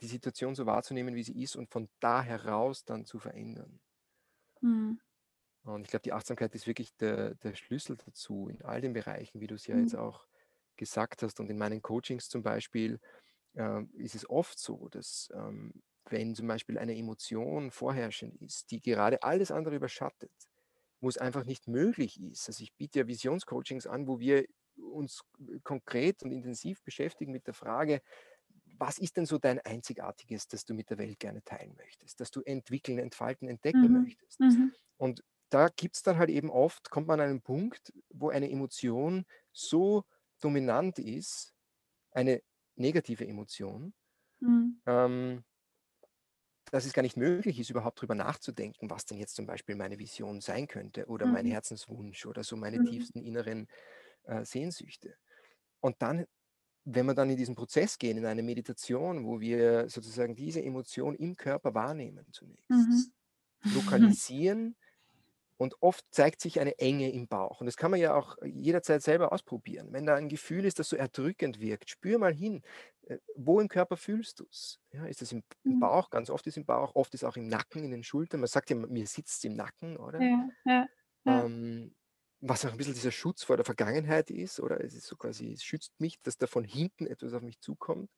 die 0.00 0.06
Situation 0.08 0.54
so 0.54 0.66
wahrzunehmen, 0.66 1.14
wie 1.14 1.22
sie 1.24 1.42
ist 1.42 1.56
und 1.56 1.70
von 1.70 1.88
da 2.00 2.22
heraus 2.22 2.84
dann 2.84 3.06
zu 3.06 3.18
verändern. 3.18 3.80
Mhm. 4.62 4.98
Und 5.64 5.82
ich 5.82 5.90
glaube, 5.90 6.02
die 6.02 6.12
Achtsamkeit 6.12 6.54
ist 6.54 6.66
wirklich 6.66 6.96
der, 6.96 7.34
der 7.36 7.54
Schlüssel 7.54 7.96
dazu 7.96 8.48
in 8.48 8.62
all 8.62 8.80
den 8.80 8.92
Bereichen, 8.92 9.40
wie 9.40 9.46
du 9.46 9.54
es 9.54 9.66
ja 9.66 9.78
jetzt 9.78 9.94
Mhm. 9.94 9.96
auch 9.96 10.26
gesagt 10.76 11.22
hast. 11.22 11.40
Und 11.40 11.50
in 11.50 11.58
meinen 11.58 11.82
Coachings 11.82 12.28
zum 12.28 12.42
Beispiel 12.42 13.00
ähm, 13.56 13.90
ist 13.94 14.14
es 14.14 14.28
oft 14.30 14.58
so, 14.58 14.88
dass 14.90 15.30
ähm, 15.34 15.82
wenn 16.10 16.34
zum 16.34 16.48
Beispiel 16.48 16.78
eine 16.78 16.96
Emotion 16.96 17.70
vorherrschend 17.70 18.36
ist, 18.42 18.70
die 18.70 18.80
gerade 18.82 19.22
alles 19.22 19.50
andere 19.52 19.76
überschattet, 19.76 20.32
wo 21.00 21.08
es 21.08 21.18
einfach 21.18 21.44
nicht 21.44 21.68
möglich 21.68 22.20
ist. 22.20 22.48
Also 22.48 22.62
ich 22.62 22.74
biete 22.76 23.00
ja 23.00 23.06
Visionscoachings 23.08 23.86
an, 23.86 24.08
wo 24.08 24.20
wir 24.20 24.44
uns 24.76 25.22
konkret 25.64 26.22
und 26.22 26.32
intensiv 26.32 26.82
beschäftigen 26.84 27.32
mit 27.32 27.46
der 27.46 27.54
Frage, 27.54 28.00
was 28.78 28.98
ist 28.98 29.16
denn 29.16 29.26
so 29.26 29.38
dein 29.38 29.60
Einzigartiges, 29.60 30.48
das 30.48 30.64
du 30.64 30.74
mit 30.74 30.90
der 30.90 30.98
Welt 30.98 31.18
gerne 31.20 31.42
teilen 31.44 31.74
möchtest, 31.76 32.20
das 32.20 32.30
du 32.30 32.42
entwickeln, 32.42 32.98
entfalten, 32.98 33.48
entdecken 33.48 33.92
Mhm. 33.92 33.92
möchtest? 33.92 34.40
Mhm. 34.40 34.72
Und 34.96 35.24
da 35.50 35.68
gibt 35.68 35.96
es 35.96 36.02
dann 36.02 36.18
halt 36.18 36.30
eben 36.30 36.50
oft, 36.50 36.90
kommt 36.90 37.06
man 37.08 37.20
an 37.20 37.30
einen 37.30 37.42
Punkt, 37.42 37.92
wo 38.10 38.30
eine 38.30 38.50
Emotion 38.50 39.24
so 39.52 40.04
dominant 40.40 40.98
ist, 40.98 41.54
eine 42.12 42.42
negative 42.76 43.26
Emotion, 43.26 43.94
Mhm. 44.40 44.78
ähm, 44.86 45.44
dass 46.70 46.84
es 46.84 46.92
gar 46.92 47.02
nicht 47.02 47.16
möglich 47.16 47.58
ist, 47.58 47.70
überhaupt 47.70 47.98
darüber 47.98 48.14
nachzudenken, 48.14 48.90
was 48.90 49.06
denn 49.06 49.18
jetzt 49.18 49.34
zum 49.36 49.46
Beispiel 49.46 49.74
meine 49.74 49.98
Vision 49.98 50.40
sein 50.42 50.66
könnte 50.68 51.06
oder 51.06 51.26
mein 51.26 51.46
Mhm. 51.46 51.46
Herzenswunsch 51.46 52.26
oder 52.26 52.44
so 52.44 52.56
meine 52.56 52.80
Mhm. 52.80 52.82
tiefsten 52.82 53.20
inneren 53.22 53.68
äh, 54.24 54.44
Sehnsüchte. 54.44 55.16
Und 55.80 56.02
dann, 56.02 56.26
wenn 56.94 57.06
wir 57.06 57.14
dann 57.14 57.30
in 57.30 57.36
diesen 57.36 57.54
Prozess 57.56 57.98
gehen, 57.98 58.18
in 58.18 58.26
eine 58.26 58.42
Meditation, 58.42 59.26
wo 59.26 59.40
wir 59.40 59.88
sozusagen 59.90 60.34
diese 60.36 60.62
Emotion 60.62 61.14
im 61.16 61.36
Körper 61.36 61.74
wahrnehmen 61.74 62.26
zunächst, 62.32 62.64
Mhm. 62.70 63.10
lokalisieren 63.68 64.76
und 65.56 65.74
oft 65.82 66.04
zeigt 66.12 66.40
sich 66.40 66.60
eine 66.60 66.78
Enge 66.78 67.10
im 67.12 67.28
Bauch. 67.28 67.60
Und 67.60 67.66
das 67.66 67.76
kann 67.76 67.90
man 67.90 68.00
ja 68.00 68.14
auch 68.14 68.36
jederzeit 68.44 69.02
selber 69.02 69.32
ausprobieren. 69.32 69.92
Wenn 69.92 70.06
da 70.06 70.14
ein 70.14 70.28
Gefühl 70.28 70.64
ist, 70.64 70.78
das 70.78 70.88
so 70.88 70.96
erdrückend 70.96 71.60
wirkt, 71.60 71.90
spür 71.90 72.18
mal 72.18 72.32
hin, 72.34 72.62
äh, 73.02 73.18
wo 73.36 73.60
im 73.60 73.68
Körper 73.68 73.96
fühlst 73.96 74.40
du 74.40 74.46
es? 74.50 74.80
Ja, 74.92 75.06
ist 75.06 75.22
es 75.22 75.32
im, 75.32 75.42
im 75.66 75.74
Mhm. 75.74 75.78
Bauch? 75.78 76.10
Ganz 76.10 76.30
oft 76.30 76.46
ist 76.46 76.56
im 76.58 76.66
Bauch, 76.66 76.94
oft 76.94 77.14
ist 77.14 77.24
auch 77.24 77.36
im 77.36 77.48
Nacken, 77.48 77.84
in 77.84 77.90
den 77.90 78.04
Schultern. 78.04 78.40
Man 78.40 78.48
sagt 78.48 78.70
ja, 78.70 78.76
mir 78.76 79.06
sitzt 79.06 79.38
es 79.38 79.44
im 79.44 79.54
Nacken, 79.54 79.96
oder? 79.96 80.28
Ja, 80.28 80.48
ja, 80.64 80.86
ja. 81.24 81.46
Ähm, 81.46 81.94
was 82.40 82.64
auch 82.64 82.70
ein 82.72 82.76
bisschen 82.78 82.94
dieser 82.94 83.12
Schutz 83.12 83.42
vor 83.44 83.56
der 83.56 83.64
Vergangenheit 83.66 84.30
ist, 84.30 84.60
oder 84.60 84.82
es 84.84 84.94
ist 84.94 85.06
so 85.06 85.16
quasi, 85.16 85.52
es 85.52 85.62
schützt 85.64 86.00
mich, 86.00 86.20
dass 86.22 86.36
da 86.38 86.46
von 86.46 86.64
hinten 86.64 87.06
etwas 87.06 87.34
auf 87.34 87.42
mich 87.42 87.60
zukommt. 87.60 88.10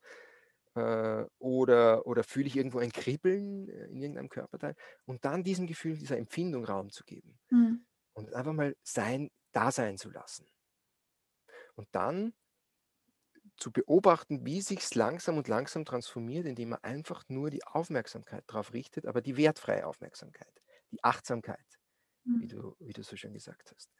Äh, 0.77 1.25
oder, 1.39 2.07
oder 2.07 2.25
fühle 2.25 2.47
ich 2.47 2.57
irgendwo 2.57 2.79
ein 2.79 2.93
Kribbeln 2.93 3.69
äh, 3.69 3.87
in 3.87 4.03
irgendeinem 4.03 4.29
Körperteil 4.29 4.75
und 5.07 5.25
dann 5.25 5.43
diesem 5.45 5.67
Gefühl, 5.67 5.99
dieser 5.99 6.19
Empfindung 6.19 6.65
Raum 6.65 6.91
zu 6.91 7.05
geben 7.05 7.41
Mhm. 7.51 7.85
und 8.15 8.35
einfach 8.35 8.53
mal 8.55 8.77
sein, 8.85 9.31
da 9.53 9.73
sein 9.73 9.99
zu 9.99 10.11
lassen. 10.11 10.47
Und 11.77 11.89
dann 11.93 12.35
zu 13.57 13.71
beobachten, 13.73 14.45
wie 14.47 14.61
sich 14.61 14.81
es 14.81 14.95
langsam 14.95 15.37
und 15.37 15.49
langsam 15.49 15.85
transformiert, 15.85 16.47
indem 16.47 16.71
man 16.71 16.83
einfach 16.83 17.25
nur 17.29 17.51
die 17.51 17.65
Aufmerksamkeit 17.65 18.45
darauf 18.47 18.73
richtet, 18.73 19.07
aber 19.07 19.21
die 19.21 19.37
wertfreie 19.37 19.87
Aufmerksamkeit, 19.87 20.63
die 20.91 21.03
Achtsamkeit, 21.05 21.79
wie 22.39 22.47
Mhm. 22.47 22.49
du, 22.49 22.77
wie 22.81 22.93
du 22.95 23.03
so 23.03 23.17
schön 23.17 23.35
gesagt 23.35 23.73
hast. 23.75 23.91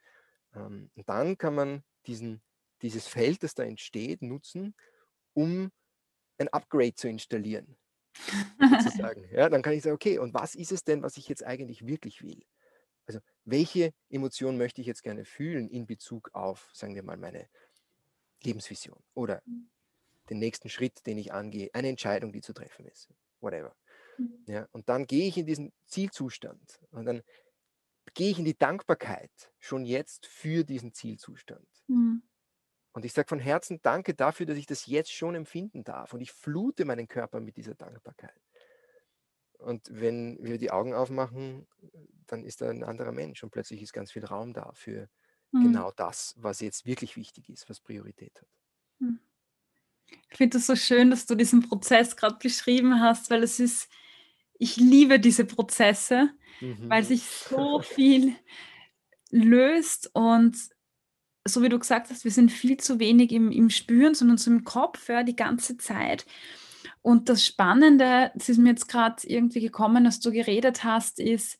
Ähm, 0.55 0.89
und 0.95 1.09
dann 1.09 1.37
kann 1.37 1.55
man 1.55 1.83
diesen, 2.05 2.41
dieses 2.81 3.07
Feld, 3.07 3.43
das 3.43 3.53
da 3.55 3.63
entsteht, 3.63 4.21
nutzen, 4.21 4.75
um 5.33 5.71
ein 6.37 6.47
Upgrade 6.49 6.95
zu 6.95 7.07
installieren. 7.07 7.77
sozusagen. 8.59 9.27
Ja, 9.31 9.49
dann 9.49 9.61
kann 9.61 9.73
ich 9.73 9.83
sagen, 9.83 9.95
okay, 9.95 10.19
und 10.19 10.33
was 10.33 10.55
ist 10.55 10.71
es 10.71 10.83
denn, 10.83 11.01
was 11.01 11.17
ich 11.17 11.27
jetzt 11.27 11.45
eigentlich 11.45 11.85
wirklich 11.85 12.21
will? 12.21 12.43
Also, 13.05 13.19
welche 13.45 13.93
Emotion 14.09 14.57
möchte 14.57 14.81
ich 14.81 14.87
jetzt 14.87 15.03
gerne 15.03 15.25
fühlen 15.25 15.69
in 15.69 15.85
Bezug 15.85 16.29
auf, 16.33 16.69
sagen 16.73 16.95
wir 16.95 17.03
mal, 17.03 17.17
meine 17.17 17.49
Lebensvision 18.43 19.01
oder 19.13 19.41
mhm. 19.45 19.69
den 20.29 20.39
nächsten 20.39 20.69
Schritt, 20.69 21.05
den 21.05 21.17
ich 21.17 21.33
angehe, 21.33 21.69
eine 21.73 21.89
Entscheidung, 21.89 22.31
die 22.31 22.41
zu 22.41 22.53
treffen 22.53 22.85
ist, 22.85 23.09
whatever. 23.39 23.75
Mhm. 24.17 24.43
Ja, 24.47 24.67
und 24.71 24.89
dann 24.89 25.07
gehe 25.07 25.27
ich 25.27 25.37
in 25.37 25.45
diesen 25.45 25.73
Zielzustand 25.85 26.79
und 26.91 27.05
dann 27.05 27.23
gehe 28.13 28.31
ich 28.31 28.39
in 28.39 28.45
die 28.45 28.57
Dankbarkeit 28.57 29.31
schon 29.59 29.85
jetzt 29.85 30.25
für 30.25 30.63
diesen 30.63 30.93
Zielzustand. 30.93 31.67
Mhm. 31.87 32.23
Und 32.93 33.05
ich 33.05 33.13
sage 33.13 33.29
von 33.29 33.39
Herzen 33.39 33.79
Danke 33.81 34.13
dafür, 34.13 34.45
dass 34.45 34.57
ich 34.57 34.65
das 34.65 34.85
jetzt 34.85 35.13
schon 35.13 35.35
empfinden 35.35 35.83
darf. 35.83 36.13
Und 36.13 36.21
ich 36.21 36.31
flute 36.31 36.83
meinen 36.83 37.07
Körper 37.07 37.39
mit 37.39 37.55
dieser 37.55 37.73
Dankbarkeit. 37.75 38.41
Und 39.57 39.87
wenn 39.89 40.43
wir 40.43 40.57
die 40.57 40.71
Augen 40.71 40.93
aufmachen, 40.93 41.67
dann 42.27 42.43
ist 42.43 42.61
da 42.61 42.69
ein 42.69 42.83
anderer 42.83 43.11
Mensch 43.11 43.43
und 43.43 43.51
plötzlich 43.51 43.81
ist 43.81 43.93
ganz 43.93 44.11
viel 44.11 44.25
Raum 44.25 44.53
da 44.53 44.71
für 44.73 45.07
mhm. 45.51 45.63
genau 45.63 45.91
das, 45.91 46.33
was 46.37 46.59
jetzt 46.59 46.85
wirklich 46.85 47.15
wichtig 47.15 47.47
ist, 47.49 47.69
was 47.69 47.79
Priorität 47.79 48.41
hat. 48.41 48.47
Mhm. 48.99 49.19
Ich 50.29 50.37
finde 50.37 50.57
es 50.57 50.67
so 50.67 50.75
schön, 50.75 51.11
dass 51.11 51.25
du 51.25 51.35
diesen 51.35 51.61
Prozess 51.61 52.17
gerade 52.17 52.37
beschrieben 52.37 52.99
hast, 52.99 53.29
weil 53.29 53.43
es 53.43 53.59
ist, 53.59 53.89
ich 54.55 54.75
liebe 54.75 55.19
diese 55.19 55.45
Prozesse, 55.45 56.31
mhm. 56.59 56.89
weil 56.89 57.03
sich 57.03 57.23
so 57.23 57.81
viel 57.81 58.35
löst 59.29 60.09
und 60.13 60.57
so 61.45 61.63
wie 61.63 61.69
du 61.69 61.79
gesagt 61.79 62.09
hast, 62.09 62.23
wir 62.23 62.31
sind 62.31 62.51
viel 62.51 62.77
zu 62.77 62.99
wenig 62.99 63.31
im, 63.31 63.51
im 63.51 63.69
Spüren, 63.69 64.13
sondern 64.13 64.37
so 64.37 64.51
im 64.51 64.63
Kopf 64.63 65.09
ja, 65.09 65.23
die 65.23 65.35
ganze 65.35 65.77
Zeit. 65.77 66.25
Und 67.01 67.29
das 67.29 67.45
Spannende, 67.45 68.31
das 68.35 68.49
ist 68.49 68.59
mir 68.59 68.69
jetzt 68.69 68.87
gerade 68.87 69.27
irgendwie 69.27 69.61
gekommen, 69.61 70.03
dass 70.03 70.19
du 70.19 70.31
geredet 70.31 70.83
hast, 70.83 71.19
ist, 71.19 71.57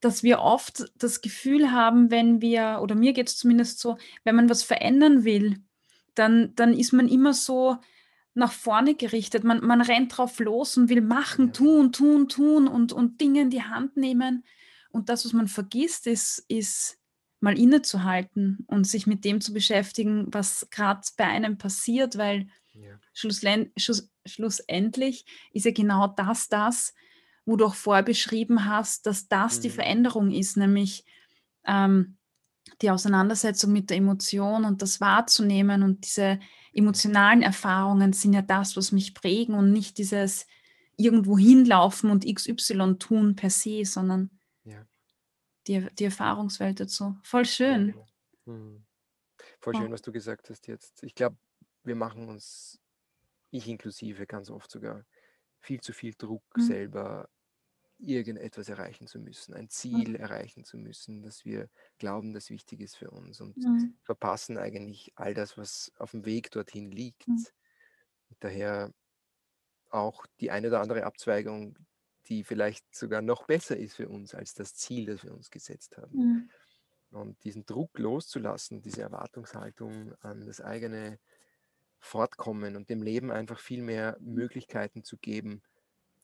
dass 0.00 0.24
wir 0.24 0.40
oft 0.40 0.92
das 0.96 1.20
Gefühl 1.20 1.70
haben, 1.70 2.10
wenn 2.10 2.40
wir, 2.40 2.80
oder 2.82 2.96
mir 2.96 3.12
geht 3.12 3.28
es 3.28 3.36
zumindest 3.36 3.78
so, 3.78 3.96
wenn 4.24 4.34
man 4.34 4.50
was 4.50 4.64
verändern 4.64 5.24
will, 5.24 5.58
dann, 6.14 6.54
dann 6.56 6.74
ist 6.74 6.92
man 6.92 7.08
immer 7.08 7.32
so 7.32 7.76
nach 8.34 8.52
vorne 8.52 8.94
gerichtet. 8.94 9.44
Man, 9.44 9.64
man 9.64 9.80
rennt 9.80 10.16
drauf 10.16 10.38
los 10.38 10.76
und 10.76 10.88
will 10.88 11.02
machen, 11.02 11.46
ja. 11.46 11.52
tun, 11.52 11.92
tun, 11.92 12.28
tun 12.28 12.68
und, 12.68 12.92
und 12.92 13.20
Dinge 13.20 13.42
in 13.42 13.50
die 13.50 13.62
Hand 13.62 13.96
nehmen. 13.96 14.44
Und 14.90 15.08
das, 15.08 15.24
was 15.24 15.32
man 15.32 15.48
vergisst, 15.48 16.06
ist, 16.06 16.44
ist 16.48 16.98
mal 17.40 17.58
innezuhalten 17.58 18.64
und 18.68 18.86
sich 18.86 19.06
mit 19.06 19.24
dem 19.24 19.40
zu 19.40 19.52
beschäftigen, 19.52 20.26
was 20.28 20.68
gerade 20.70 21.02
bei 21.16 21.24
einem 21.24 21.58
passiert, 21.58 22.16
weil 22.16 22.46
ja. 22.72 22.98
schlussendlich 23.12 25.24
ist 25.52 25.66
ja 25.66 25.72
genau 25.72 26.06
das 26.06 26.48
das, 26.48 26.94
wo 27.44 27.56
du 27.56 27.66
auch 27.66 27.74
vorher 27.74 28.04
beschrieben 28.04 28.66
hast, 28.66 29.06
dass 29.06 29.28
das 29.28 29.58
mhm. 29.58 29.62
die 29.62 29.70
Veränderung 29.70 30.30
ist, 30.30 30.56
nämlich 30.56 31.04
ähm, 31.66 32.16
die 32.82 32.90
Auseinandersetzung 32.90 33.72
mit 33.72 33.90
der 33.90 33.96
Emotion 33.96 34.64
und 34.64 34.82
das 34.82 35.00
wahrzunehmen 35.00 35.82
und 35.82 36.04
diese 36.04 36.40
emotionalen 36.72 37.42
Erfahrungen 37.42 38.12
sind 38.12 38.32
ja 38.32 38.42
das, 38.42 38.76
was 38.76 38.92
mich 38.92 39.14
prägen 39.14 39.54
und 39.54 39.72
nicht 39.72 39.98
dieses 39.98 40.46
irgendwo 40.96 41.38
hinlaufen 41.38 42.10
und 42.10 42.26
XY 42.26 42.96
tun 42.98 43.36
per 43.36 43.50
se, 43.50 43.84
sondern 43.84 44.30
ja 44.64 44.84
die, 45.66 45.86
die 45.98 46.04
Erfahrungswelt 46.04 46.80
dazu. 46.80 47.16
Voll 47.22 47.44
schön. 47.44 47.88
Ja, 47.88 47.94
genau. 47.94 48.06
hm. 48.46 48.84
Voll 49.60 49.76
schön, 49.76 49.92
was 49.92 50.02
du 50.02 50.12
gesagt 50.12 50.50
hast 50.50 50.66
jetzt. 50.66 51.02
Ich 51.04 51.14
glaube, 51.14 51.36
wir 51.84 51.94
machen 51.94 52.28
uns, 52.28 52.80
ich 53.50 53.68
inklusive, 53.68 54.26
ganz 54.26 54.50
oft 54.50 54.70
sogar 54.70 55.04
viel 55.60 55.80
zu 55.80 55.92
viel 55.92 56.14
Druck 56.16 56.44
mhm. 56.56 56.62
selber 56.62 57.28
irgendetwas 58.02 58.68
erreichen 58.68 59.06
zu 59.06 59.18
müssen, 59.18 59.54
ein 59.54 59.68
Ziel 59.68 60.16
erreichen 60.16 60.64
zu 60.64 60.76
müssen, 60.76 61.22
dass 61.22 61.44
wir 61.44 61.68
glauben, 61.98 62.34
das 62.34 62.50
wichtig 62.50 62.80
ist 62.80 62.96
für 62.96 63.10
uns 63.10 63.40
und 63.40 63.56
mhm. 63.56 63.94
verpassen 64.02 64.58
eigentlich 64.58 65.12
all 65.14 65.34
das, 65.34 65.56
was 65.56 65.92
auf 65.98 66.10
dem 66.10 66.24
Weg 66.24 66.50
dorthin 66.50 66.90
liegt. 66.90 67.28
Mhm. 67.28 67.46
Daher 68.40 68.92
auch 69.90 70.26
die 70.40 70.50
eine 70.50 70.68
oder 70.68 70.80
andere 70.80 71.04
Abzweigung, 71.04 71.76
die 72.26 72.44
vielleicht 72.44 72.94
sogar 72.94 73.22
noch 73.22 73.44
besser 73.46 73.76
ist 73.76 73.96
für 73.96 74.08
uns 74.08 74.34
als 74.34 74.54
das 74.54 74.74
Ziel, 74.74 75.06
das 75.06 75.22
wir 75.22 75.32
uns 75.32 75.50
gesetzt 75.50 75.96
haben. 75.96 76.16
Mhm. 76.18 76.50
Und 77.10 77.44
diesen 77.44 77.66
Druck 77.66 77.98
loszulassen, 77.98 78.80
diese 78.80 79.02
Erwartungshaltung 79.02 80.14
an 80.20 80.46
das 80.46 80.60
eigene 80.60 81.18
Fortkommen 82.00 82.74
und 82.74 82.88
dem 82.88 83.02
Leben 83.02 83.30
einfach 83.30 83.60
viel 83.60 83.82
mehr 83.82 84.16
Möglichkeiten 84.20 85.04
zu 85.04 85.18
geben, 85.18 85.62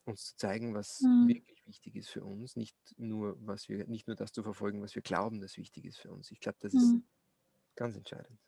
uns 0.04 0.24
zu 0.24 0.36
zeigen, 0.36 0.74
was 0.74 1.02
wirklich 1.26 1.57
wichtig 1.68 1.94
ist 1.96 2.08
für 2.08 2.24
uns, 2.24 2.56
nicht 2.56 2.76
nur, 2.96 3.36
was 3.40 3.68
wir, 3.68 3.86
nicht 3.86 4.08
nur 4.08 4.16
das 4.16 4.32
zu 4.32 4.42
verfolgen, 4.42 4.82
was 4.82 4.94
wir 4.94 5.02
glauben, 5.02 5.40
das 5.40 5.56
wichtig 5.56 5.84
ist 5.84 5.98
für 5.98 6.10
uns. 6.10 6.30
Ich 6.30 6.40
glaube, 6.40 6.58
das 6.60 6.72
mhm. 6.72 6.80
ist 6.80 7.76
ganz 7.76 7.96
entscheidend. 7.96 8.40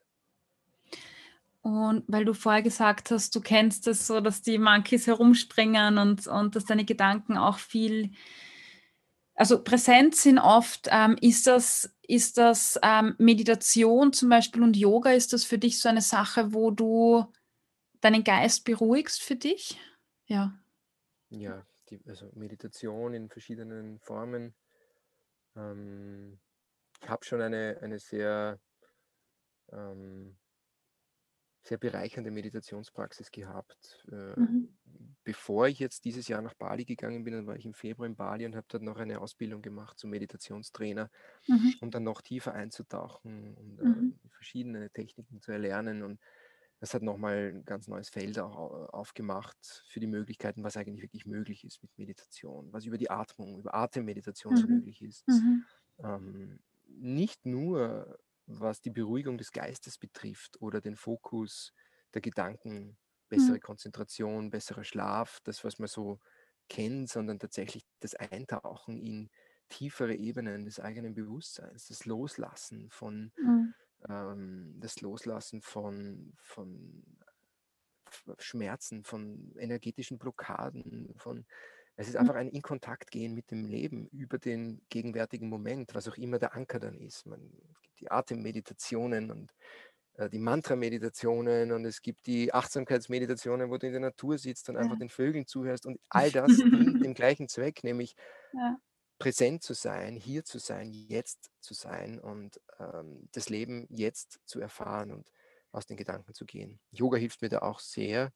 Und 1.63 2.05
weil 2.09 2.25
du 2.25 2.33
vorher 2.33 2.63
gesagt 2.63 3.11
hast, 3.11 3.35
du 3.35 3.41
kennst 3.41 3.87
es 3.87 4.07
so, 4.07 4.21
dass 4.21 4.41
die 4.41 4.59
Monkeys 4.59 5.07
herumspringen 5.07 5.99
und, 5.99 6.27
und 6.27 6.57
dass 6.57 6.65
deine 6.65 6.87
Gedanken 6.87 7.37
auch 7.37 7.59
viel, 7.59 8.13
also 9.35 9.63
präsent 9.63 10.17
sind 10.17 10.39
oft. 10.39 10.89
Ähm, 10.91 11.17
ist 11.21 11.47
das, 11.47 11.95
ist 12.03 12.39
das 12.39 12.79
ähm, 12.83 13.15
Meditation 13.19 14.15
zum 14.15 14.31
Beispiel 14.31 14.63
und 14.63 14.77
Yoga, 14.77 15.13
ist 15.13 15.35
das 15.35 15.45
für 15.45 15.59
dich 15.59 15.79
so 15.81 15.91
eine 15.91 16.01
Sache, 16.01 16.55
wo 16.55 16.71
du 16.71 17.27
deinen 18.01 18.25
Geist 18.25 18.65
beruhigst 18.65 19.23
für 19.23 19.37
dich? 19.37 19.79
Ja. 20.27 20.59
Ja, 21.29 21.65
die, 21.91 22.01
also 22.07 22.31
Meditation 22.35 23.15
in 23.15 23.29
verschiedenen 23.29 23.99
Formen. 24.01 24.55
Ähm, 25.57 26.39
ich 27.03 27.09
habe 27.09 27.25
schon 27.25 27.41
eine, 27.41 27.79
eine 27.81 27.99
sehr 27.99 28.61
ähm, 29.73 30.37
sehr 31.63 31.79
bereichernde 31.79 32.31
Meditationspraxis 32.31 33.31
gehabt. 33.31 34.05
Äh, 34.11 34.39
mhm. 34.39 34.77
Bevor 35.25 35.69
ich 35.69 35.79
jetzt 35.79 36.05
dieses 36.05 36.27
Jahr 36.29 36.41
nach 36.41 36.55
Bali 36.55 36.85
gegangen 36.85 37.23
bin, 37.23 37.35
dann 37.35 37.47
war 37.47 37.57
ich 37.57 37.67
im 37.67 37.75
Februar 37.75 38.07
in 38.07 38.17
Bali 38.17 38.47
und 38.47 38.57
habe 38.57 38.67
dort 38.69 38.83
noch 38.83 38.97
eine 38.97 39.21
Ausbildung 39.21 39.61
gemacht 39.61 39.99
zum 39.99 40.11
Meditationstrainer, 40.11 41.11
mhm. 41.47 41.75
um 41.81 41.91
dann 41.91 42.05
noch 42.05 42.23
tiefer 42.23 42.55
einzutauchen 42.55 43.55
und 43.55 43.77
mhm. 43.77 44.19
äh, 44.25 44.29
verschiedene 44.31 44.91
Techniken 44.91 45.41
zu 45.41 45.53
erlernen. 45.53 46.03
Und 46.03 46.19
das 46.81 46.95
hat 46.95 47.03
nochmal 47.03 47.53
ein 47.55 47.65
ganz 47.65 47.89
neues 47.89 48.09
Feld 48.09 48.39
auch 48.39 48.57
aufgemacht 48.93 49.85
für 49.87 50.01
die 50.01 50.07
Möglichkeiten, 50.07 50.65
was 50.65 50.77
eigentlich 50.77 51.03
wirklich 51.03 51.27
möglich 51.27 51.65
ist 51.65 51.83
mit 51.83 51.91
Meditation, 51.97 52.73
was 52.73 52.87
über 52.87 52.99
die 52.99 53.11
Atmung, 53.11 53.59
über 53.59 53.75
Atemmeditation 53.75 54.55
mhm. 54.55 54.75
möglich 54.77 55.03
ist. 55.03 55.29
Mhm. 55.29 55.65
Ähm, 56.03 56.61
nicht 56.89 57.47
nur 57.47 58.19
was 58.47 58.81
die 58.81 58.91
Beruhigung 58.91 59.39
des 59.39 59.53
Geistes 59.53 59.99
betrifft 59.99 60.61
oder 60.61 60.81
den 60.81 60.97
Fokus 60.97 61.73
der 62.15 62.21
Gedanken, 62.21 62.99
bessere 63.29 63.57
mhm. 63.57 63.61
Konzentration, 63.61 64.51
besserer 64.51 64.83
Schlaf, 64.83 65.39
das, 65.45 65.63
was 65.63 65.79
man 65.79 65.89
so 65.89 66.19
kennt, 66.69 67.09
sondern 67.09 67.39
tatsächlich 67.39 67.85
das 68.01 68.15
Eintauchen 68.15 68.99
in 68.99 69.31
tiefere 69.69 70.15
Ebenen 70.15 70.65
des 70.65 70.81
eigenen 70.81 71.15
Bewusstseins, 71.15 71.87
das 71.87 72.05
Loslassen 72.07 72.91
von, 72.91 73.33
mhm. 73.37 73.75
Ähm, 74.09 74.77
das 74.81 75.01
Loslassen 75.01 75.63
von, 75.63 76.33
von 76.43 77.05
Schmerzen, 78.39 79.05
von 79.05 79.55
energetischen 79.59 80.19
Blockaden, 80.19 81.15
von 81.17 81.47
es 81.97 82.09
ist 82.09 82.15
hm. 82.15 82.21
einfach 82.21 82.37
ein 82.37 82.49
in 82.49 82.63
Kontakt 82.63 83.11
gehen 83.11 83.35
mit 83.35 83.51
dem 83.51 83.67
Leben 83.67 84.09
über 84.09 84.39
den 84.39 84.81
gegenwärtigen 84.89 85.49
Moment, 85.49 85.95
was 85.95 86.09
auch 86.09 86.17
immer 86.17 86.39
der 86.39 86.55
Anker 86.55 86.81
dann 86.81 86.99
ist. 86.99 87.27
Man, 87.27 87.53
es 87.73 87.83
gibt 87.83 88.01
die 88.01 88.11
Atemmeditationen 88.11 89.31
und 89.31 89.53
äh, 90.15 90.31
die 90.31 90.39
Mantra-Meditationen 90.39 91.73
und 91.73 91.85
es 91.85 92.01
gibt 92.01 92.27
die 92.27 92.55
Achtsamkeitsmeditationen, 92.55 93.71
wo 93.71 93.77
du 93.77 93.87
in 93.87 93.93
der 93.93 94.01
Natur 94.01 94.39
sitzt 94.39 94.69
und 94.71 94.77
einfach 94.77 94.99
den 94.99 95.11
Vögeln 95.11 95.47
zuhörst 95.47 95.87
und 95.87 96.01
all 96.09 96.31
das 96.31 96.57
dient 96.57 97.05
dem 97.05 97.15
gleichen 97.15 97.49
Zweck, 97.49 97.85
nämlich 97.85 98.15
ja. 98.53 98.79
Präsent 99.21 99.63
zu 99.63 99.75
sein, 99.75 100.17
hier 100.17 100.45
zu 100.45 100.59
sein, 100.59 100.93
jetzt 100.93 101.53
zu 101.61 101.75
sein 101.75 102.19
und 102.19 102.61
ähm, 102.81 103.29
das 103.33 103.49
Leben 103.49 103.87
jetzt 103.91 104.41
zu 104.47 104.61
erfahren 104.61 105.13
und 105.13 105.31
aus 105.71 105.87
den 105.87 105.97
Gedanken 105.97 106.35
zu 106.35 106.45
gehen. 106.47 106.81
Yoga 106.91 107.19
hilft 107.19 107.43
mir 107.43 107.51
da 107.51 107.61
auch 107.61 107.79
sehr, 107.79 108.33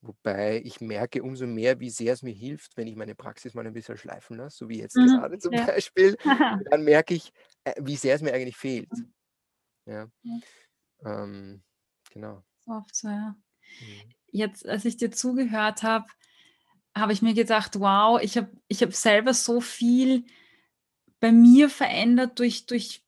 Wobei 0.00 0.62
ich 0.64 0.80
merke 0.80 1.24
umso 1.24 1.46
mehr, 1.46 1.80
wie 1.80 1.90
sehr 1.90 2.12
es 2.12 2.22
mir 2.22 2.32
hilft, 2.32 2.76
wenn 2.76 2.86
ich 2.86 2.94
meine 2.94 3.16
Praxis 3.16 3.54
mal 3.54 3.66
ein 3.66 3.72
bisschen 3.72 3.96
schleifen 3.96 4.36
lasse, 4.36 4.58
so 4.58 4.68
wie 4.68 4.78
jetzt 4.78 4.94
mhm, 4.94 5.06
gerade 5.06 5.38
zum 5.38 5.54
ja. 5.54 5.66
Beispiel, 5.66 6.16
dann 6.70 6.84
merke 6.84 7.14
ich, 7.14 7.32
äh, 7.64 7.74
wie 7.80 7.96
sehr 7.96 8.14
es 8.14 8.22
mir 8.22 8.32
eigentlich 8.32 8.56
fehlt. 8.56 8.90
Mhm. 8.92 9.12
Ja. 9.86 10.08
ja. 10.22 10.38
Ähm, 11.04 11.62
genau. 12.12 12.44
Oft 12.66 12.94
so, 12.94 13.08
ja. 13.08 13.36
Mhm. 13.80 14.14
Jetzt, 14.30 14.66
als 14.68 14.84
ich 14.84 14.96
dir 14.96 15.10
zugehört 15.10 15.82
habe, 15.82 16.06
habe 16.98 17.12
ich 17.12 17.22
mir 17.22 17.34
gedacht, 17.34 17.80
wow, 17.80 18.20
ich 18.20 18.36
habe 18.36 18.50
ich 18.68 18.82
hab 18.82 18.94
selber 18.94 19.34
so 19.34 19.60
viel 19.60 20.24
bei 21.20 21.32
mir 21.32 21.68
verändert 21.68 22.38
durch, 22.38 22.66
durch 22.66 23.04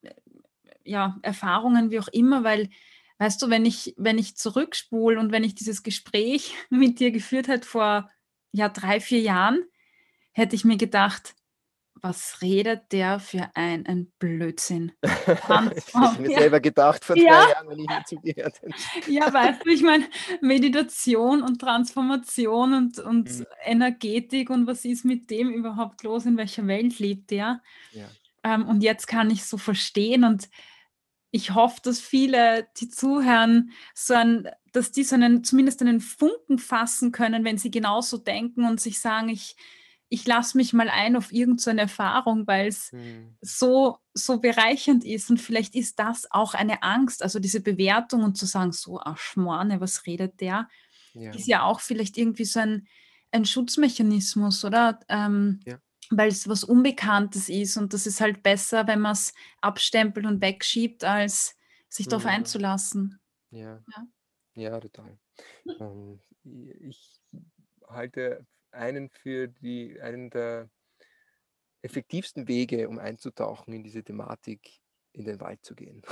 ja, 0.84 1.18
Erfahrungen, 1.22 1.91
wie 1.91 2.01
auch 2.01 2.09
immer, 2.09 2.43
weil, 2.45 2.70
weißt 3.18 3.41
du, 3.43 3.51
wenn 3.51 3.64
ich, 3.64 3.95
wenn 3.97 4.18
ich 4.18 4.36
zurückspule 4.36 5.18
und 5.18 5.32
wenn 5.32 5.45
ich 5.45 5.55
dieses 5.55 5.82
Gespräch 5.82 6.55
mit 6.70 7.01
dir 7.01 7.11
geführt 7.11 7.49
hätte 7.49 7.66
vor 7.66 8.11
ja, 8.53 8.68
drei, 8.68 9.01
vier 9.01 9.20
Jahren, 9.20 9.62
hätte 10.32 10.57
ich 10.57 10.64
mir 10.64 10.76
gedacht, 10.76 11.34
was 12.03 12.43
redet 12.43 12.93
der 12.93 13.21
für 13.21 13.51
einen 13.55 14.13
Blödsinn? 14.19 14.93
das 15.01 15.15
habe 15.49 15.75
ich 15.77 16.19
mir 16.19 16.31
ja. 16.31 16.39
selber 16.41 16.61
gedacht 16.61 17.05
vor 17.05 17.17
ja. 17.17 17.25
drei 17.25 17.51
Jahren, 17.53 17.69
wenn 17.69 17.79
ich 17.79 17.89
mir 17.89 18.05
zugehört 18.07 18.61
habe. 18.63 19.11
Ja, 19.11 19.33
weißt 19.33 19.65
du, 19.65 19.71
ich 19.71 19.83
meine, 19.83 20.05
Meditation 20.41 21.43
und 21.43 21.61
Transformation 21.61 22.75
und, 22.75 22.99
und 22.99 23.31
mhm. 23.31 23.47
Energetik 23.65 24.51
und 24.51 24.67
was 24.67 24.85
ist 24.85 25.05
mit 25.05 25.31
dem 25.31 25.51
überhaupt 25.51 26.03
los? 26.03 26.27
In 26.27 26.37
welcher 26.37 26.67
Welt 26.67 26.99
lebt 26.99 27.31
der? 27.31 27.63
Ja. 27.93 28.07
Ähm, 28.43 28.67
und 28.67 28.83
jetzt 28.83 29.07
kann 29.07 29.31
ich 29.31 29.45
so 29.45 29.59
verstehen 29.59 30.25
und 30.25 30.49
ich 31.33 31.55
hoffe, 31.55 31.81
dass 31.83 32.01
viele, 32.01 32.69
die 32.79 32.89
zuhören, 32.89 33.71
so 33.95 34.15
ein, 34.15 34.49
dass 34.73 34.91
die 34.91 35.05
so 35.05 35.15
einen, 35.15 35.45
zumindest 35.45 35.81
einen 35.81 36.01
Funken 36.01 36.59
fassen 36.59 37.13
können, 37.13 37.45
wenn 37.45 37.59
sie 37.59 37.71
genauso 37.71 38.19
denken 38.19 38.65
und 38.65 38.81
sich 38.81 39.01
sagen, 39.01 39.29
ich, 39.29 39.57
ich 40.11 40.27
lasse 40.27 40.57
mich 40.57 40.73
mal 40.73 40.91
ein 40.91 41.17
auf 41.17 41.33
irgendeine 41.33 41.83
Erfahrung, 41.83 42.47
weil 42.47 42.67
es 42.67 42.91
hm. 42.91 43.37
so, 43.41 43.99
so 44.13 44.41
bereichernd 44.41 45.05
ist. 45.05 45.31
Und 45.31 45.39
vielleicht 45.41 45.75
ist 45.75 45.99
das 45.99 46.31
auch 46.31 46.53
eine 46.55 46.83
Angst, 46.83 47.23
also 47.23 47.39
diese 47.39 47.61
Bewertung 47.61 48.25
und 48.25 48.37
zu 48.37 48.45
sagen, 48.45 48.73
so, 48.73 49.01
ach 49.01 49.17
Schmorne, 49.17 49.81
was 49.81 50.07
redet 50.07 50.41
der? 50.41 50.69
Ja. 51.15 51.33
Ist 51.33 51.47
ja 51.47 51.63
auch 51.63 51.81
vielleicht 51.81 52.19
irgendwie 52.19 52.45
so 52.45 52.61
ein, 52.61 52.89
ein 53.31 53.45
Schutzmechanismus, 53.45 54.65
oder? 54.65 55.01
Ähm, 55.09 55.61
ja 55.67 55.79
weil 56.11 56.29
es 56.29 56.49
was 56.49 56.65
Unbekanntes 56.65 57.49
ist 57.49 57.77
und 57.77 57.95
das 57.95 58.07
ist 58.07 58.21
halt 58.21 58.43
besser, 58.43 58.89
wenn 58.89 59.01
man 59.01 59.13
es 59.13 59.33
abstempelt 59.61 60.27
und 60.27 60.43
wegschiebt, 60.43 61.05
als 61.05 61.57
sich 61.89 62.09
darauf 62.09 62.25
Mhm. 62.25 62.31
einzulassen. 62.31 63.21
Ja, 63.51 63.81
Ja. 63.87 64.07
ja, 64.55 64.81
total. 64.81 65.19
Ähm, 65.79 66.21
ich 66.45 67.21
halte 67.89 68.45
einen 68.73 69.11
für 69.11 69.49
die, 69.49 70.01
einen 70.01 70.31
der 70.31 70.68
effektivsten 71.83 72.49
Wege, 72.49 72.89
um 72.89 72.99
einzutauchen 72.99 73.73
in 73.73 73.83
diese 73.83 74.03
Thematik, 74.03 74.81
in 75.12 75.25
den 75.25 75.41
Wald 75.41 75.64
zu 75.64 75.75
gehen. 75.75 76.03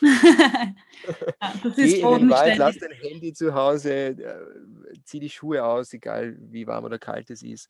Ja, 0.00 0.74
das 1.62 1.76
Geh 1.76 1.84
ist 1.84 1.94
in 1.98 2.18
den 2.18 2.30
Wald, 2.30 2.58
lass 2.58 2.76
dein 2.76 2.92
Handy 2.92 3.32
zu 3.32 3.54
Hause, 3.54 3.92
äh, 3.92 4.94
zieh 5.04 5.20
die 5.20 5.30
Schuhe 5.30 5.64
aus, 5.64 5.92
egal 5.92 6.36
wie 6.38 6.66
warm 6.66 6.84
oder 6.84 6.98
kalt 6.98 7.30
es 7.30 7.42
ist 7.42 7.68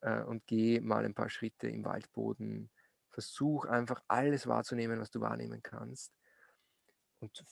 äh, 0.00 0.22
und 0.22 0.46
geh 0.46 0.80
mal 0.80 1.04
ein 1.04 1.14
paar 1.14 1.30
Schritte 1.30 1.68
im 1.68 1.84
Waldboden. 1.84 2.70
Versuch 3.10 3.66
einfach 3.66 4.02
alles 4.08 4.46
wahrzunehmen, 4.46 5.00
was 5.00 5.10
du 5.10 5.20
wahrnehmen 5.20 5.62
kannst. 5.62 6.12
Und 7.20 7.44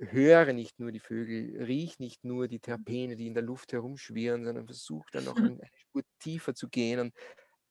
höre 0.00 0.52
nicht 0.52 0.78
nur 0.80 0.92
die 0.92 1.00
Vögel, 1.00 1.62
riech 1.62 1.98
nicht 1.98 2.24
nur 2.24 2.48
die 2.48 2.60
Terpene, 2.60 3.16
die 3.16 3.26
in 3.26 3.34
der 3.34 3.42
Luft 3.42 3.72
herumschwirren, 3.72 4.44
sondern 4.44 4.66
versuch 4.66 5.04
dann 5.10 5.24
noch 5.24 5.36
eine 5.60 5.70
Spur 5.74 6.02
tiefer 6.18 6.54
zu 6.54 6.68
gehen 6.68 7.00
und 7.00 7.14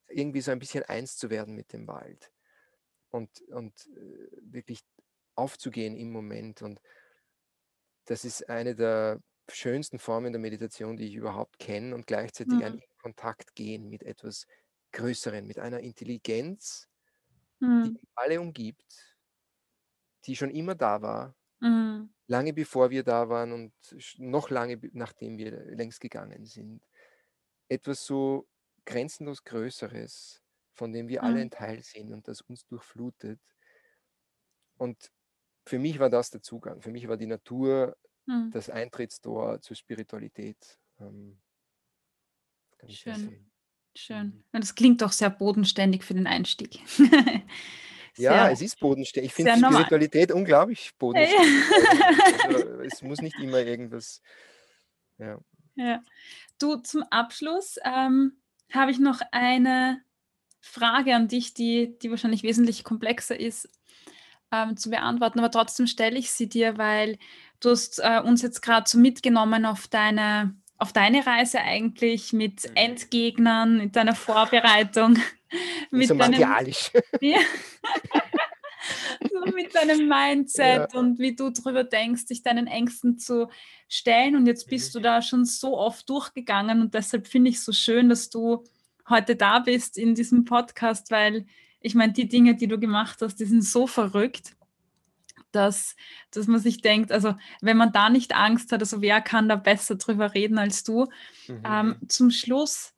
irgendwie 0.08 0.42
so 0.42 0.52
ein 0.52 0.60
bisschen 0.60 0.84
eins 0.84 1.18
zu 1.18 1.30
werden 1.30 1.56
mit 1.56 1.74
dem 1.74 1.88
Wald. 1.88 2.32
Und, 3.10 3.42
und 3.50 3.74
äh, 3.88 4.28
wirklich 4.42 4.82
aufzugehen 5.36 5.96
im 5.96 6.12
Moment. 6.12 6.62
Und 6.62 6.82
das 8.06 8.26
ist 8.26 8.48
eine 8.50 8.76
der 8.76 9.20
schönsten 9.52 9.98
Formen 9.98 10.32
der 10.32 10.40
Meditation, 10.40 10.98
die 10.98 11.06
ich 11.06 11.16
überhaupt 11.16 11.58
kenne 11.58 11.96
und 11.96 12.06
gleichzeitig 12.06 12.54
mhm. 12.54 12.64
ein 12.64 12.84
Kontakt 13.02 13.56
gehen 13.56 13.90
mit 13.90 14.04
etwas 14.04 14.46
Größeren, 14.92 15.46
mit 15.46 15.58
einer 15.58 15.80
Intelligenz, 15.80 16.88
mhm. 17.60 17.96
die 17.96 18.08
alle 18.16 18.42
umgibt, 18.42 19.18
die 20.26 20.36
schon 20.36 20.52
immer 20.52 20.76
da 20.76 21.02
war, 21.02 21.36
mhm. 21.60 22.14
Lange 22.30 22.54
bevor 22.54 22.92
wir 22.92 23.04
da 23.04 23.28
waren 23.28 23.52
und 23.52 23.74
noch 24.18 24.50
lange 24.50 24.80
nachdem 24.94 25.38
wir 25.38 25.52
längst 25.76 26.00
gegangen 26.00 26.46
sind. 26.46 26.82
Etwas 27.68 28.06
so 28.06 28.48
grenzenlos 28.86 29.44
Größeres, 29.44 30.42
von 30.74 30.94
dem 30.94 31.08
wir 31.08 31.24
alle 31.24 31.42
ein 31.42 31.52
Teil 31.52 31.84
sind 31.84 32.14
und 32.14 32.28
das 32.28 32.42
uns 32.42 32.66
durchflutet. 32.68 33.40
Und 34.78 35.12
für 35.66 35.80
mich 35.80 36.00
war 36.00 36.10
das 36.10 36.30
der 36.30 36.42
Zugang. 36.42 36.82
Für 36.82 36.92
mich 36.92 37.08
war 37.08 37.18
die 37.18 37.26
Natur 37.26 37.98
hm. 38.28 38.52
das 38.52 38.70
Eintrittstor 38.70 39.62
zur 39.62 39.76
Spiritualität. 39.76 40.80
Ähm, 41.00 41.40
Schön. 42.88 43.52
Schön. 43.96 44.28
Mhm. 44.28 44.44
das 44.62 44.76
klingt 44.76 45.02
doch 45.02 45.12
sehr 45.12 45.30
bodenständig 45.30 46.04
für 46.04 46.14
den 46.14 46.28
Einstieg. 46.28 46.80
ja, 48.18 48.49
es 48.49 48.62
ist 48.62 48.80
bodenständig. 48.80 49.32
Ich 49.32 49.36
finde 49.36 49.55
Spiritualität 49.57 50.30
normal. 50.30 50.41
unglaublich 50.41 50.91
bodenständig. 50.97 51.64
also, 52.45 52.57
es 52.82 53.01
muss 53.01 53.22
nicht 53.22 53.39
immer 53.39 53.60
irgendwas. 53.60 54.22
Ja. 55.18 55.38
ja. 55.76 56.01
Du, 56.57 56.78
zum 56.78 57.03
Abschluss 57.03 57.78
ähm, 57.84 58.34
habe 58.72 58.91
ich 58.91 58.99
noch 58.99 59.22
eine 59.32 60.01
Frage 60.62 61.16
an 61.16 61.28
dich, 61.28 61.53
die, 61.53 61.97
die 61.99 62.10
wahrscheinlich 62.10 62.43
wesentlich 62.43 62.84
komplexer 62.84 63.39
ist 63.39 63.70
ähm, 64.51 64.78
zu 64.78 64.89
beantworten, 64.89 65.39
aber 65.39 65.51
trotzdem 65.51 65.88
stelle 65.88 66.18
ich 66.18 66.32
sie 66.32 66.49
dir, 66.49 66.78
weil 66.78 67.18
du 67.60 67.72
hast 67.72 67.99
äh, 67.99 68.22
uns 68.24 68.41
jetzt 68.41 68.62
gerade 68.62 68.89
so 68.89 68.97
mitgenommen 68.97 69.66
auf 69.66 69.88
deine, 69.88 70.55
auf 70.78 70.93
deine 70.93 71.26
Reise 71.26 71.60
eigentlich 71.60 72.34
mit 72.34 72.64
mhm. 72.70 72.76
Endgegnern, 72.76 73.78
mit 73.78 73.95
deiner 73.95 74.16
Vorbereitung. 74.16 75.18
mit 75.91 76.07
so 76.07 76.16
deinem, 76.16 76.39
ja, 76.39 76.60
mit 79.56 79.76
deinem 79.76 80.08
Mindset 80.08 80.93
ja. 80.93 81.00
und 81.00 81.20
wie 81.20 81.36
du 81.36 81.50
darüber 81.50 81.84
denkst, 81.84 82.26
dich 82.26 82.43
deinen 82.43 82.68
Ängsten 82.68 83.18
zu 83.18 83.50
stellen. 83.88 84.36
Und 84.36 84.45
jetzt 84.45 84.68
bist 84.68 84.93
du 84.95 85.00
da 85.00 85.22
schon 85.22 85.45
so 85.45 85.78
oft 85.78 86.10
durchgegangen 86.10 86.82
und 86.82 86.93
deshalb 86.93 87.28
finde 87.28 87.50
ich 87.50 87.58
es 87.58 87.66
so 87.66 87.72
schön, 87.72 88.10
dass 88.10 88.30
du 88.30 88.64
heute 89.08 89.36
da 89.36 89.60
bist 89.60 89.97
in 89.97 90.16
diesem 90.16 90.45
Podcast, 90.45 91.12
weil 91.12 91.45
ich 91.82 91.95
meine, 91.95 92.14
die 92.14 92.28
Dinge, 92.28 92.56
die 92.56 92.68
du 92.68 92.80
gemacht 92.80 93.20
hast, 93.22 93.39
die 93.39 93.45
sind 93.45 93.64
so 93.64 93.88
verrückt, 93.88 94.56
dass, 95.52 95.95
dass 96.32 96.47
man 96.47 96.60
sich 96.60 96.82
denkt, 96.82 97.12
also 97.12 97.36
wenn 97.62 97.78
man 97.78 97.91
da 97.91 98.10
nicht 98.10 98.36
Angst 98.36 98.72
hat, 98.72 98.82
also 98.82 99.02
wer 99.02 99.22
kann 99.22 99.50
da 99.50 99.56
besser 99.56 99.95
drüber 99.95 100.34
reden 100.34 100.58
als 100.58 100.84
du? 100.84 101.08
Mhm. 101.47 101.64
Ähm, 101.66 101.95
zum 102.08 102.32
Schluss, 102.32 102.93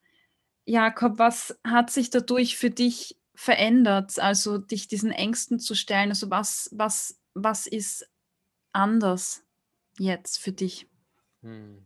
Jakob, 0.65 1.17
was 1.17 1.57
hat 1.63 1.89
sich 1.89 2.09
dadurch 2.09 2.57
für 2.57 2.69
dich 2.69 3.17
verändert, 3.35 4.19
also 4.19 4.57
dich 4.57 4.87
diesen 4.87 5.11
Ängsten 5.11 5.59
zu 5.59 5.75
stellen? 5.75 6.09
Also 6.09 6.29
was, 6.29 6.69
was, 6.73 7.19
was 7.33 7.67
ist 7.67 8.09
anders 8.73 9.43
jetzt 9.99 10.39
für 10.39 10.53
dich? 10.53 10.89
Hm. 11.43 11.85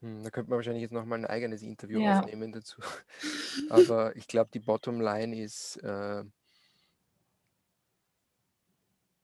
Hm, 0.00 0.22
da 0.22 0.30
könnte 0.30 0.50
man 0.50 0.58
wahrscheinlich 0.58 0.82
jetzt 0.82 0.92
nochmal 0.92 1.18
ein 1.18 1.26
eigenes 1.26 1.62
Interview 1.62 2.00
Ja. 2.00 2.02
aufnehmen 2.02 2.52
dazu. 2.52 2.80
Aber 3.68 4.14
ich 4.16 4.28
glaube, 4.28 4.50
die 4.52 4.60
Bottomline 4.60 5.40
ist, 5.42 5.76
äh, 5.82 6.24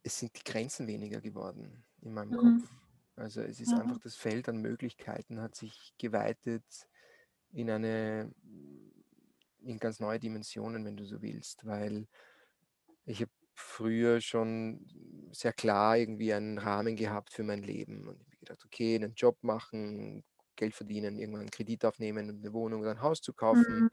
es 0.03 0.19
sind 0.19 0.37
die 0.39 0.45
Grenzen 0.45 0.87
weniger 0.87 1.21
geworden 1.21 1.85
in 2.01 2.13
meinem 2.15 2.33
Mhm. 2.33 2.35
Kopf. 2.37 2.71
Also 3.17 3.43
es 3.43 3.61
ist 3.61 3.75
einfach 3.75 3.99
das 3.99 4.17
Feld 4.17 4.49
an 4.49 4.59
Möglichkeiten 4.59 5.41
hat 5.41 5.55
sich 5.55 5.95
geweitet 5.99 6.65
in 7.53 7.71
eine, 7.71 8.33
in 9.67 9.79
ganz 9.79 10.01
neue 10.01 10.19
Dimensionen, 10.21 10.85
wenn 10.85 10.97
du 10.97 11.05
so 11.05 11.23
willst, 11.23 11.67
weil 11.67 12.07
ich 13.07 13.21
habe 13.21 13.31
früher 13.55 14.21
schon 14.21 14.87
sehr 15.33 15.53
klar 15.53 15.97
irgendwie 15.97 16.33
einen 16.33 16.59
Rahmen 16.59 16.97
gehabt 16.97 17.33
für 17.33 17.43
mein 17.45 17.63
Leben 17.63 18.09
und 18.09 18.21
ich 18.21 18.27
habe 18.27 18.39
gedacht, 18.39 18.65
okay, 18.65 18.97
einen 18.97 19.15
Job 19.15 19.39
machen, 19.43 20.25
Geld 20.57 20.75
verdienen, 20.75 21.19
irgendwann 21.19 21.43
einen 21.43 21.51
Kredit 21.51 21.85
aufnehmen, 21.85 22.31
eine 22.31 22.53
Wohnung 22.53 22.81
oder 22.83 22.93
ein 22.93 23.03
Haus 23.03 23.21
zu 23.21 23.33
kaufen. 23.33 23.85
Mhm. 23.85 23.91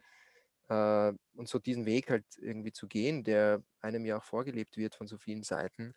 Äh, 0.69 1.13
und 1.35 1.47
so 1.49 1.59
diesen 1.59 1.85
Weg 1.85 2.09
halt 2.09 2.25
irgendwie 2.37 2.71
zu 2.71 2.87
gehen, 2.87 3.23
der 3.23 3.63
einem 3.81 4.05
ja 4.05 4.17
auch 4.17 4.23
vorgelebt 4.23 4.77
wird 4.77 4.95
von 4.95 5.07
so 5.07 5.17
vielen 5.17 5.43
Seiten. 5.43 5.93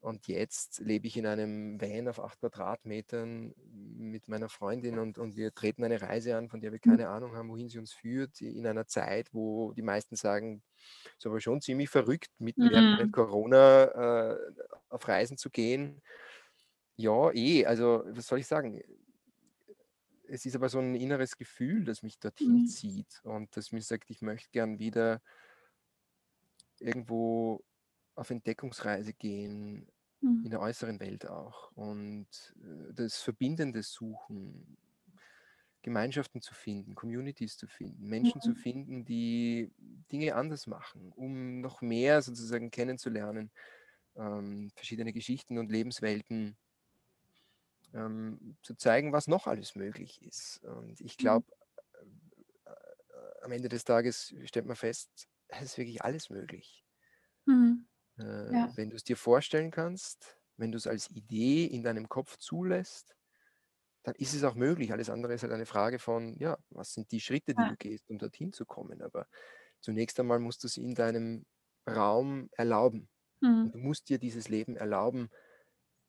Und 0.00 0.28
jetzt 0.28 0.80
lebe 0.80 1.06
ich 1.06 1.16
in 1.18 1.26
einem 1.26 1.78
Van 1.80 2.08
auf 2.08 2.20
acht 2.20 2.40
Quadratmetern 2.40 3.54
mit 3.72 4.28
meiner 4.28 4.48
Freundin 4.48 4.98
und, 4.98 5.18
und 5.18 5.36
wir 5.36 5.52
treten 5.52 5.84
eine 5.84 6.00
Reise 6.00 6.36
an, 6.36 6.48
von 6.48 6.60
der 6.60 6.72
wir 6.72 6.80
mhm. 6.82 6.90
keine 6.90 7.08
Ahnung 7.08 7.36
haben, 7.36 7.50
wohin 7.50 7.68
sie 7.68 7.78
uns 7.78 7.92
führt, 7.92 8.40
in 8.40 8.66
einer 8.66 8.86
Zeit, 8.86 9.28
wo 9.34 9.72
die 9.72 9.82
meisten 9.82 10.16
sagen, 10.16 10.62
es 11.04 11.18
ist 11.18 11.26
aber 11.26 11.40
schon 11.40 11.60
ziemlich 11.60 11.90
verrückt, 11.90 12.30
mitten 12.38 12.64
mhm. 12.64 13.12
Corona 13.12 14.32
äh, 14.32 14.38
auf 14.88 15.06
Reisen 15.06 15.36
zu 15.36 15.50
gehen. 15.50 16.00
Ja, 16.96 17.30
eh, 17.32 17.66
also 17.66 18.02
was 18.06 18.26
soll 18.26 18.38
ich 18.38 18.46
sagen? 18.46 18.82
es 20.30 20.46
ist 20.46 20.54
aber 20.54 20.68
so 20.68 20.78
ein 20.78 20.94
inneres 20.94 21.36
Gefühl, 21.36 21.84
das 21.84 22.02
mich 22.02 22.18
dorthin 22.18 22.62
mhm. 22.62 22.66
zieht 22.66 23.20
und 23.24 23.56
das 23.56 23.72
mir 23.72 23.82
sagt, 23.82 24.10
ich 24.10 24.22
möchte 24.22 24.48
gern 24.52 24.78
wieder 24.78 25.20
irgendwo 26.78 27.62
auf 28.20 28.30
Entdeckungsreise 28.30 29.14
gehen, 29.14 29.86
mhm. 30.20 30.42
in 30.44 30.50
der 30.50 30.60
äußeren 30.60 31.00
Welt 31.00 31.26
auch 31.26 31.72
und 31.72 32.28
äh, 32.62 32.92
das 32.92 33.16
Verbindende 33.16 33.82
suchen, 33.82 34.76
Gemeinschaften 35.82 36.42
zu 36.42 36.52
finden, 36.52 36.94
Communities 36.94 37.56
zu 37.56 37.66
finden, 37.66 38.06
Menschen 38.06 38.36
mhm. 38.36 38.42
zu 38.42 38.54
finden, 38.54 39.04
die 39.06 39.72
Dinge 40.12 40.34
anders 40.34 40.66
machen, 40.66 41.10
um 41.16 41.62
noch 41.62 41.80
mehr 41.80 42.20
sozusagen 42.20 42.70
kennenzulernen, 42.70 43.50
ähm, 44.16 44.70
verschiedene 44.76 45.14
Geschichten 45.14 45.56
und 45.56 45.72
Lebenswelten 45.72 46.58
ähm, 47.94 48.58
zu 48.62 48.74
zeigen, 48.74 49.14
was 49.14 49.28
noch 49.28 49.46
alles 49.46 49.74
möglich 49.74 50.20
ist. 50.22 50.62
Und 50.64 51.00
ich 51.00 51.16
glaube, 51.16 51.46
äh, 51.94 52.70
äh, 52.70 53.44
am 53.44 53.52
Ende 53.52 53.70
des 53.70 53.84
Tages 53.84 54.34
stellt 54.44 54.66
man 54.66 54.76
fest, 54.76 55.26
es 55.48 55.62
ist 55.62 55.78
wirklich 55.78 56.02
alles 56.02 56.28
möglich. 56.28 56.84
Mhm. 57.46 57.86
Äh, 58.18 58.52
ja. 58.52 58.72
Wenn 58.76 58.90
du 58.90 58.96
es 58.96 59.04
dir 59.04 59.16
vorstellen 59.16 59.70
kannst, 59.70 60.36
wenn 60.56 60.72
du 60.72 60.78
es 60.78 60.86
als 60.86 61.10
Idee 61.10 61.64
in 61.64 61.82
deinem 61.82 62.08
Kopf 62.08 62.36
zulässt, 62.36 63.16
dann 64.02 64.14
ist 64.16 64.34
es 64.34 64.44
auch 64.44 64.54
möglich. 64.54 64.92
Alles 64.92 65.10
andere 65.10 65.34
ist 65.34 65.42
halt 65.42 65.52
eine 65.52 65.66
Frage 65.66 65.98
von, 65.98 66.36
ja, 66.38 66.58
was 66.70 66.92
sind 66.94 67.10
die 67.12 67.20
Schritte, 67.20 67.54
die 67.54 67.62
ja. 67.62 67.68
du 67.68 67.76
gehst, 67.76 68.08
um 68.08 68.18
dorthin 68.18 68.52
zu 68.52 68.64
kommen. 68.64 69.02
Aber 69.02 69.26
zunächst 69.80 70.18
einmal 70.20 70.38
musst 70.38 70.62
du 70.62 70.68
es 70.68 70.76
in 70.76 70.94
deinem 70.94 71.44
Raum 71.88 72.48
erlauben. 72.52 73.08
Mhm. 73.40 73.72
Du 73.72 73.78
musst 73.78 74.08
dir 74.08 74.18
dieses 74.18 74.48
Leben 74.48 74.76
erlauben, 74.76 75.28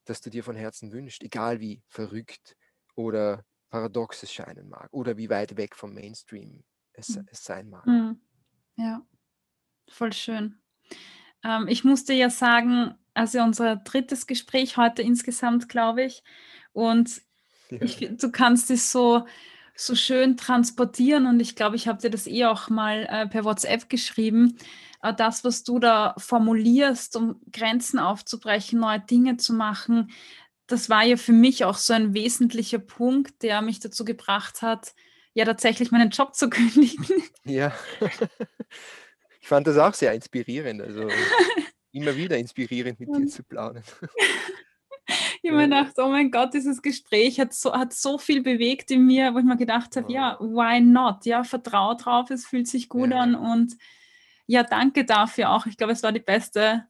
das 0.06 0.22
du 0.22 0.30
dir 0.30 0.44
von 0.44 0.56
Herzen 0.56 0.92
wünschst, 0.92 1.24
egal 1.24 1.60
wie 1.60 1.84
verrückt 1.88 2.56
oder 2.96 3.46
paradox 3.70 4.24
es 4.24 4.34
scheinen 4.34 4.70
mag 4.70 4.90
oder 4.92 5.18
wie 5.18 5.30
weit 5.30 5.58
weg 5.58 5.76
vom 5.76 5.94
Mainstream 5.94 6.64
es, 6.94 7.16
mhm. 7.16 7.26
es 7.30 7.44
sein 7.44 7.70
mag. 7.70 7.86
Mhm. 7.86 8.22
Ja, 8.78 9.06
voll 9.90 10.14
schön. 10.14 10.62
Ähm, 11.44 11.68
ich 11.68 11.84
musste 11.84 12.14
ja 12.14 12.30
sagen, 12.30 12.96
also 13.14 13.42
unser 13.42 13.78
drittes 13.78 14.28
Gespräch 14.28 14.78
heute 14.78 15.02
insgesamt, 15.02 15.70
glaube 15.70 16.04
ich, 16.04 16.24
und 16.74 17.22
ja. 17.70 17.78
ich, 17.82 17.98
du 18.18 18.32
kannst 18.32 18.72
es 18.72 18.92
so, 18.92 19.26
so 19.76 19.96
schön 19.96 20.38
transportieren 20.38 21.26
und 21.26 21.40
ich 21.40 21.56
glaube, 21.56 21.76
ich 21.76 21.88
habe 21.88 22.02
dir 22.02 22.10
das 22.10 22.28
eh 22.28 22.46
auch 22.46 22.70
mal 22.70 23.08
äh, 23.10 23.28
per 23.28 23.44
WhatsApp 23.44 23.90
geschrieben. 23.90 24.58
Äh, 25.02 25.14
das, 25.14 25.44
was 25.44 25.64
du 25.64 25.80
da 25.80 26.16
formulierst, 26.18 27.16
um 27.16 27.42
Grenzen 27.52 28.00
aufzubrechen, 28.00 28.80
neue 28.80 29.00
Dinge 29.00 29.38
zu 29.38 29.54
machen, 29.54 30.12
das 30.68 30.90
war 30.90 31.04
ja 31.04 31.18
für 31.18 31.34
mich 31.34 31.66
auch 31.66 31.78
so 31.78 31.94
ein 31.94 32.14
wesentlicher 32.14 32.80
Punkt, 32.80 33.44
der 33.44 33.62
mich 33.62 33.80
dazu 33.80 34.06
gebracht 34.06 34.62
hat, 34.62 34.94
ja 35.34 35.46
tatsächlich 35.46 35.92
meinen 35.92 36.10
Job 36.10 36.36
zu 36.36 36.50
kündigen. 36.50 37.06
Ja, 37.44 37.74
fand 39.52 39.68
das 39.68 39.78
auch 39.78 39.94
sehr 39.94 40.14
inspirierend. 40.14 40.82
Also 40.82 41.10
immer 41.92 42.16
wieder 42.16 42.38
inspirierend 42.38 43.02
mit 43.02 43.10
dir 43.10 43.28
zu 43.28 43.44
planen. 43.44 43.84
Ich 45.44 45.50
habe 45.50 45.58
mir 45.58 45.70
gedacht, 45.70 45.94
oh 45.98 46.08
mein 46.08 46.30
Gott, 46.30 46.54
dieses 46.54 46.84
Gespräch 46.84 47.40
hat 47.40 47.52
so, 47.52 47.74
hat 47.74 47.94
so 47.94 48.20
viel 48.20 48.44
bewegt 48.44 48.92
in 48.92 49.08
mir, 49.08 49.34
wo 49.34 49.40
ich 49.40 49.44
mir 49.44 49.58
gedacht 49.58 49.96
habe, 49.96 50.14
ja, 50.14 50.38
why 50.40 50.80
not? 50.80 51.26
Ja, 51.26 51.44
vertraue 51.44 51.98
drauf, 51.98 52.30
es 52.30 52.46
fühlt 52.46 52.68
sich 52.68 52.88
gut 52.88 53.10
ja. 53.10 53.18
an 53.18 53.34
und 53.34 53.76
ja, 54.46 54.62
danke 54.62 55.04
dafür 55.04 55.50
auch. 55.50 55.66
Ich 55.66 55.78
glaube, 55.78 55.94
es 55.94 56.04
war 56.04 56.12
die 56.12 56.20
beste. 56.20 56.86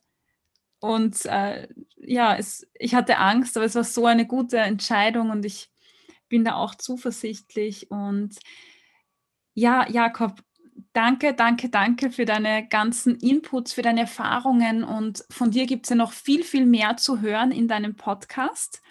Und 0.81 1.25
äh, 1.25 1.69
ja, 1.95 2.35
es, 2.35 2.67
ich 2.77 2.93
hatte 2.93 3.17
Angst, 3.19 3.55
aber 3.55 3.65
es 3.65 3.75
war 3.75 3.85
so 3.85 4.05
eine 4.05 4.27
gute 4.27 4.57
Entscheidung 4.57 5.29
und 5.29 5.45
ich 5.45 5.69
bin 6.27 6.43
da 6.43 6.55
auch 6.55 6.75
zuversichtlich. 6.75 7.89
Und 7.89 8.37
ja, 9.53 9.89
Jakob, 9.89 10.43
danke, 10.93 11.33
danke, 11.33 11.69
danke 11.69 12.11
für 12.11 12.25
deine 12.25 12.67
ganzen 12.67 13.17
Inputs, 13.17 13.73
für 13.73 13.81
deine 13.81 14.01
Erfahrungen. 14.01 14.83
Und 14.83 15.25
von 15.29 15.51
dir 15.51 15.65
gibt 15.65 15.85
es 15.85 15.89
ja 15.91 15.95
noch 15.95 16.13
viel, 16.13 16.43
viel 16.43 16.65
mehr 16.65 16.97
zu 16.97 17.21
hören 17.21 17.51
in 17.51 17.67
deinem 17.67 17.95
Podcast, 17.95 18.81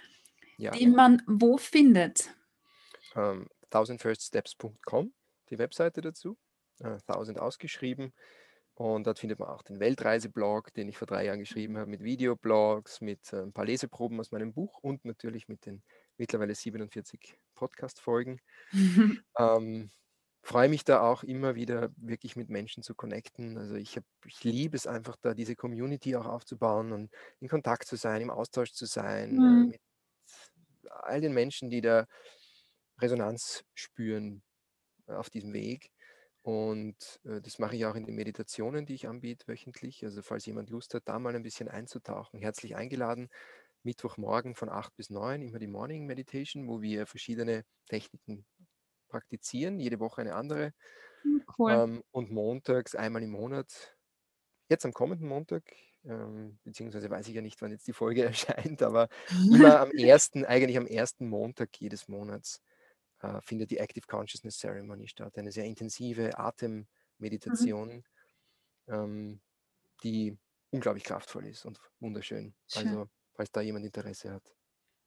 ja. 0.57 0.71
den 0.71 0.95
man 0.95 1.23
wo 1.27 1.57
findet? 1.57 2.31
Um, 3.15 3.23
ähm, 3.23 3.49
thousandfirststeps.com, 3.71 5.13
die 5.51 5.59
Webseite 5.59 6.01
dazu. 6.01 6.37
Uh, 6.83 6.97
Thousand 7.07 7.39
ausgeschrieben. 7.39 8.15
Und 8.81 9.07
dort 9.07 9.19
findet 9.19 9.39
man 9.39 9.51
auch 9.51 9.63
den 9.63 9.79
Weltreiseblog, 9.79 10.73
den 10.73 10.89
ich 10.89 10.97
vor 10.97 11.07
drei 11.07 11.27
Jahren 11.27 11.41
geschrieben 11.41 11.77
habe, 11.77 11.91
mit 11.91 12.03
Videoblogs, 12.03 13.03
mit 13.03 13.31
äh, 13.35 13.43
ein 13.43 13.53
paar 13.53 13.67
Leseproben 13.67 14.19
aus 14.19 14.31
meinem 14.31 14.55
Buch 14.55 14.79
und 14.79 15.05
natürlich 15.05 15.49
mit 15.49 15.67
den 15.67 15.83
mittlerweile 16.17 16.55
47 16.55 17.37
Podcast-Folgen. 17.55 18.41
ähm, 19.39 19.91
freue 20.43 20.69
mich 20.69 20.85
da 20.85 21.03
auch 21.03 21.23
immer 21.23 21.55
wieder 21.55 21.91
wirklich 21.97 22.37
mit 22.37 22.49
Menschen 22.49 22.83
zu 22.83 22.95
connecten. 22.95 23.59
Also 23.59 23.75
ich, 23.75 23.97
hab, 23.97 24.05
ich 24.27 24.43
liebe 24.45 24.77
es 24.77 24.87
einfach 24.87 25.17
da, 25.21 25.35
diese 25.35 25.55
Community 25.55 26.17
auch 26.17 26.27
aufzubauen 26.27 26.93
und 26.93 27.11
in 27.41 27.49
Kontakt 27.49 27.87
zu 27.87 27.97
sein, 27.97 28.23
im 28.23 28.31
Austausch 28.31 28.73
zu 28.73 28.87
sein 28.87 29.31
äh, 29.31 29.41
mhm. 29.41 29.69
mit 29.69 29.81
all 30.91 31.21
den 31.21 31.33
Menschen, 31.33 31.71
die 31.71 31.81
da 31.81 32.07
Resonanz 33.01 33.65
spüren 33.75 34.43
äh, 35.07 35.13
auf 35.13 35.31
diesem 35.31 35.53
Weg. 35.53 35.91
Und 36.43 37.21
äh, 37.25 37.41
das 37.43 37.59
mache 37.59 37.77
ich 37.77 37.85
auch 37.85 37.95
in 37.95 38.07
den 38.07 38.15
Meditationen, 38.15 38.87
die 38.87 38.95
ich 38.95 39.09
anbiete 39.09 39.47
wöchentlich. 39.47 40.03
Also 40.05 40.23
falls 40.23 40.47
jemand 40.47 40.71
Lust 40.71 40.95
hat, 40.95 41.03
da 41.07 41.19
mal 41.19 41.37
ein 41.37 41.43
bisschen 41.43 41.69
einzutauchen, 41.69 42.41
herzlich 42.41 42.77
eingeladen. 42.77 43.29
Mittwochmorgen 43.83 44.55
von 44.55 44.69
8 44.69 44.95
bis 44.97 45.11
9, 45.11 45.43
immer 45.43 45.59
die 45.59 45.67
Morning 45.67 46.07
Meditation, 46.07 46.69
wo 46.69 46.83
wir 46.83 47.07
verschiedene 47.07 47.65
Techniken 47.87 48.45
praktizieren, 49.11 49.79
jede 49.79 50.01
Woche 50.01 50.23
eine 50.23 50.35
andere. 50.35 50.73
Hm, 51.23 51.45
cool. 51.59 51.73
Ähm, 51.73 52.05
und 52.11 52.31
montags 52.31 52.95
einmal 52.95 53.23
im 53.23 53.31
Monat, 53.31 53.97
jetzt 54.69 54.85
am 54.85 54.93
kommenden 54.93 55.29
Montag, 55.29 55.65
ähm, 56.05 56.59
beziehungsweise 56.65 57.11
weiß 57.11 57.29
ich 57.29 57.35
ja 57.35 57.43
nicht, 57.43 57.61
wann 57.61 57.73
jetzt 57.73 57.87
die 57.87 57.93
Folge 57.93 58.25
erscheint, 58.25 58.83
aber 58.83 59.09
immer 59.53 59.81
am 59.81 59.91
ersten, 59.93 60.45
eigentlich 60.45 60.79
am 60.79 60.87
ersten 60.87 61.29
Montag 61.29 61.79
jedes 61.79 62.09
Monats 62.09 62.63
äh, 63.21 63.41
findet 63.43 63.71
die 63.71 63.79
Active 63.79 64.07
Consciousness 64.07 64.59
Ceremony 64.59 65.09
statt. 65.09 65.37
Eine 65.37 65.53
sehr 65.53 65.65
intensive 65.65 66.29
mhm. 66.29 66.35
Atemmeditation, 66.37 68.05
mhm. 68.87 68.95
ähm, 68.95 69.41
die 70.03 70.39
unglaublich 70.71 71.05
kraftvoll 71.05 71.47
ist 71.47 71.65
und 71.67 71.79
wunderschön. 71.99 72.55
Schön. 72.69 72.89
Also, 72.89 73.09
falls 73.35 73.51
da 73.53 73.61
jemand 73.61 73.85
Interesse 73.85 74.33
hat. 74.33 74.55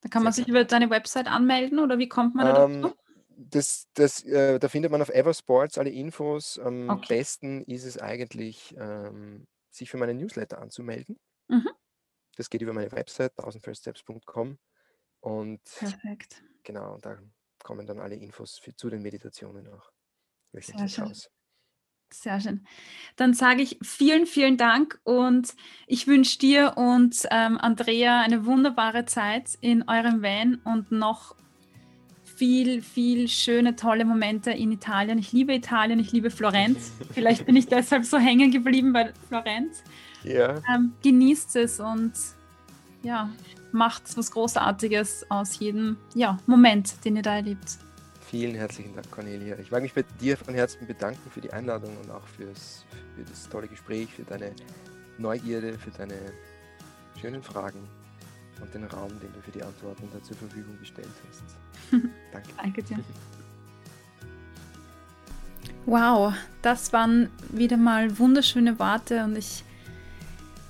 Da 0.01 0.09
kann 0.09 0.23
man 0.23 0.33
sich 0.33 0.47
über 0.49 0.65
deine 0.65 0.89
Website 0.89 1.27
anmelden 1.27 1.79
oder 1.79 1.97
wie 1.97 2.09
kommt 2.09 2.35
man 2.35 2.45
da 2.45 2.67
dazu? 2.67 2.95
Das, 3.35 3.87
das, 3.93 4.23
äh, 4.23 4.59
da 4.59 4.69
findet 4.69 4.91
man 4.91 5.01
auf 5.01 5.09
Eversports 5.09 5.77
alle 5.77 5.89
Infos. 5.89 6.59
Am 6.59 6.89
okay. 6.89 7.17
besten 7.17 7.63
ist 7.63 7.83
es 7.83 7.97
eigentlich, 7.97 8.75
ähm, 8.77 9.47
sich 9.69 9.89
für 9.89 9.97
meinen 9.97 10.17
Newsletter 10.17 10.59
anzumelden. 10.59 11.19
Mhm. 11.47 11.69
Das 12.35 12.49
geht 12.49 12.61
über 12.61 12.73
meine 12.73 12.91
Website, 12.91 13.33
1000firststeps.com. 13.37 14.57
Und 15.19 15.63
Perfekt. 15.63 16.43
genau, 16.63 16.97
da 16.97 17.17
kommen 17.63 17.87
dann 17.87 17.99
alle 17.99 18.15
Infos 18.15 18.57
für, 18.59 18.75
zu 18.75 18.89
den 18.89 19.01
Meditationen 19.01 19.67
auch 19.67 19.91
Sehr 20.53 20.87
schön. 20.87 21.05
raus. 21.05 21.29
Sehr 22.11 22.39
schön. 22.39 22.65
Dann 23.15 23.33
sage 23.33 23.63
ich 23.63 23.79
vielen, 23.81 24.27
vielen 24.27 24.57
Dank 24.57 24.99
und 25.03 25.55
ich 25.87 26.05
wünsche 26.07 26.37
dir 26.37 26.73
und 26.77 27.25
ähm, 27.31 27.57
Andrea 27.57 28.21
eine 28.21 28.45
wunderbare 28.45 29.05
Zeit 29.05 29.57
in 29.61 29.87
eurem 29.89 30.21
Van 30.21 30.61
und 30.63 30.91
noch 30.91 31.35
viel, 32.35 32.81
viel 32.81 33.27
schöne, 33.27 33.75
tolle 33.75 34.05
Momente 34.05 34.51
in 34.51 34.71
Italien. 34.71 35.17
Ich 35.19 35.31
liebe 35.31 35.53
Italien, 35.53 35.99
ich 35.99 36.11
liebe 36.11 36.29
Florenz. 36.29 36.91
Vielleicht 37.11 37.45
bin 37.45 37.55
ich 37.55 37.67
deshalb 37.67 38.05
so 38.05 38.17
hängen 38.17 38.51
geblieben 38.51 38.93
bei 38.93 39.11
Florenz. 39.27 39.83
Ja. 40.23 40.61
Ähm, 40.73 40.93
genießt 41.03 41.55
es 41.57 41.79
und 41.79 42.13
ja, 43.03 43.29
macht 43.71 44.17
was 44.17 44.31
Großartiges 44.31 45.25
aus 45.29 45.59
jedem 45.59 45.97
ja, 46.15 46.37
Moment, 46.45 47.03
den 47.05 47.17
ihr 47.17 47.21
da 47.21 47.35
erlebt. 47.35 47.77
Vielen 48.29 48.55
herzlichen 48.55 48.95
Dank, 48.95 49.11
Cornelia. 49.11 49.57
Ich 49.59 49.69
mag 49.69 49.83
mich 49.83 49.93
bei 49.93 50.03
dir 50.19 50.37
von 50.37 50.53
Herzen 50.53 50.87
bedanken 50.87 51.29
für 51.29 51.41
die 51.41 51.51
Einladung 51.51 51.95
und 52.01 52.09
auch 52.09 52.25
fürs, 52.35 52.85
für 53.15 53.23
das 53.23 53.47
tolle 53.49 53.67
Gespräch, 53.67 54.09
für 54.13 54.23
deine 54.23 54.53
Neugierde, 55.19 55.77
für 55.77 55.91
deine 55.91 56.15
schönen 57.19 57.43
Fragen 57.43 57.79
und 58.61 58.73
den 58.73 58.85
Raum, 58.85 59.09
den 59.19 59.31
du 59.33 59.41
für 59.41 59.51
die 59.51 59.63
Antworten 59.63 60.07
da 60.13 60.21
zur 60.23 60.37
Verfügung 60.37 60.77
gestellt 60.79 61.07
hast. 61.29 61.43
Danke. 62.31 62.49
Danke 62.57 62.83
dir. 62.83 62.99
Wow, 65.85 66.33
das 66.61 66.93
waren 66.93 67.29
wieder 67.49 67.77
mal 67.77 68.17
wunderschöne 68.17 68.79
Worte 68.79 69.23
und 69.25 69.37
ich 69.37 69.63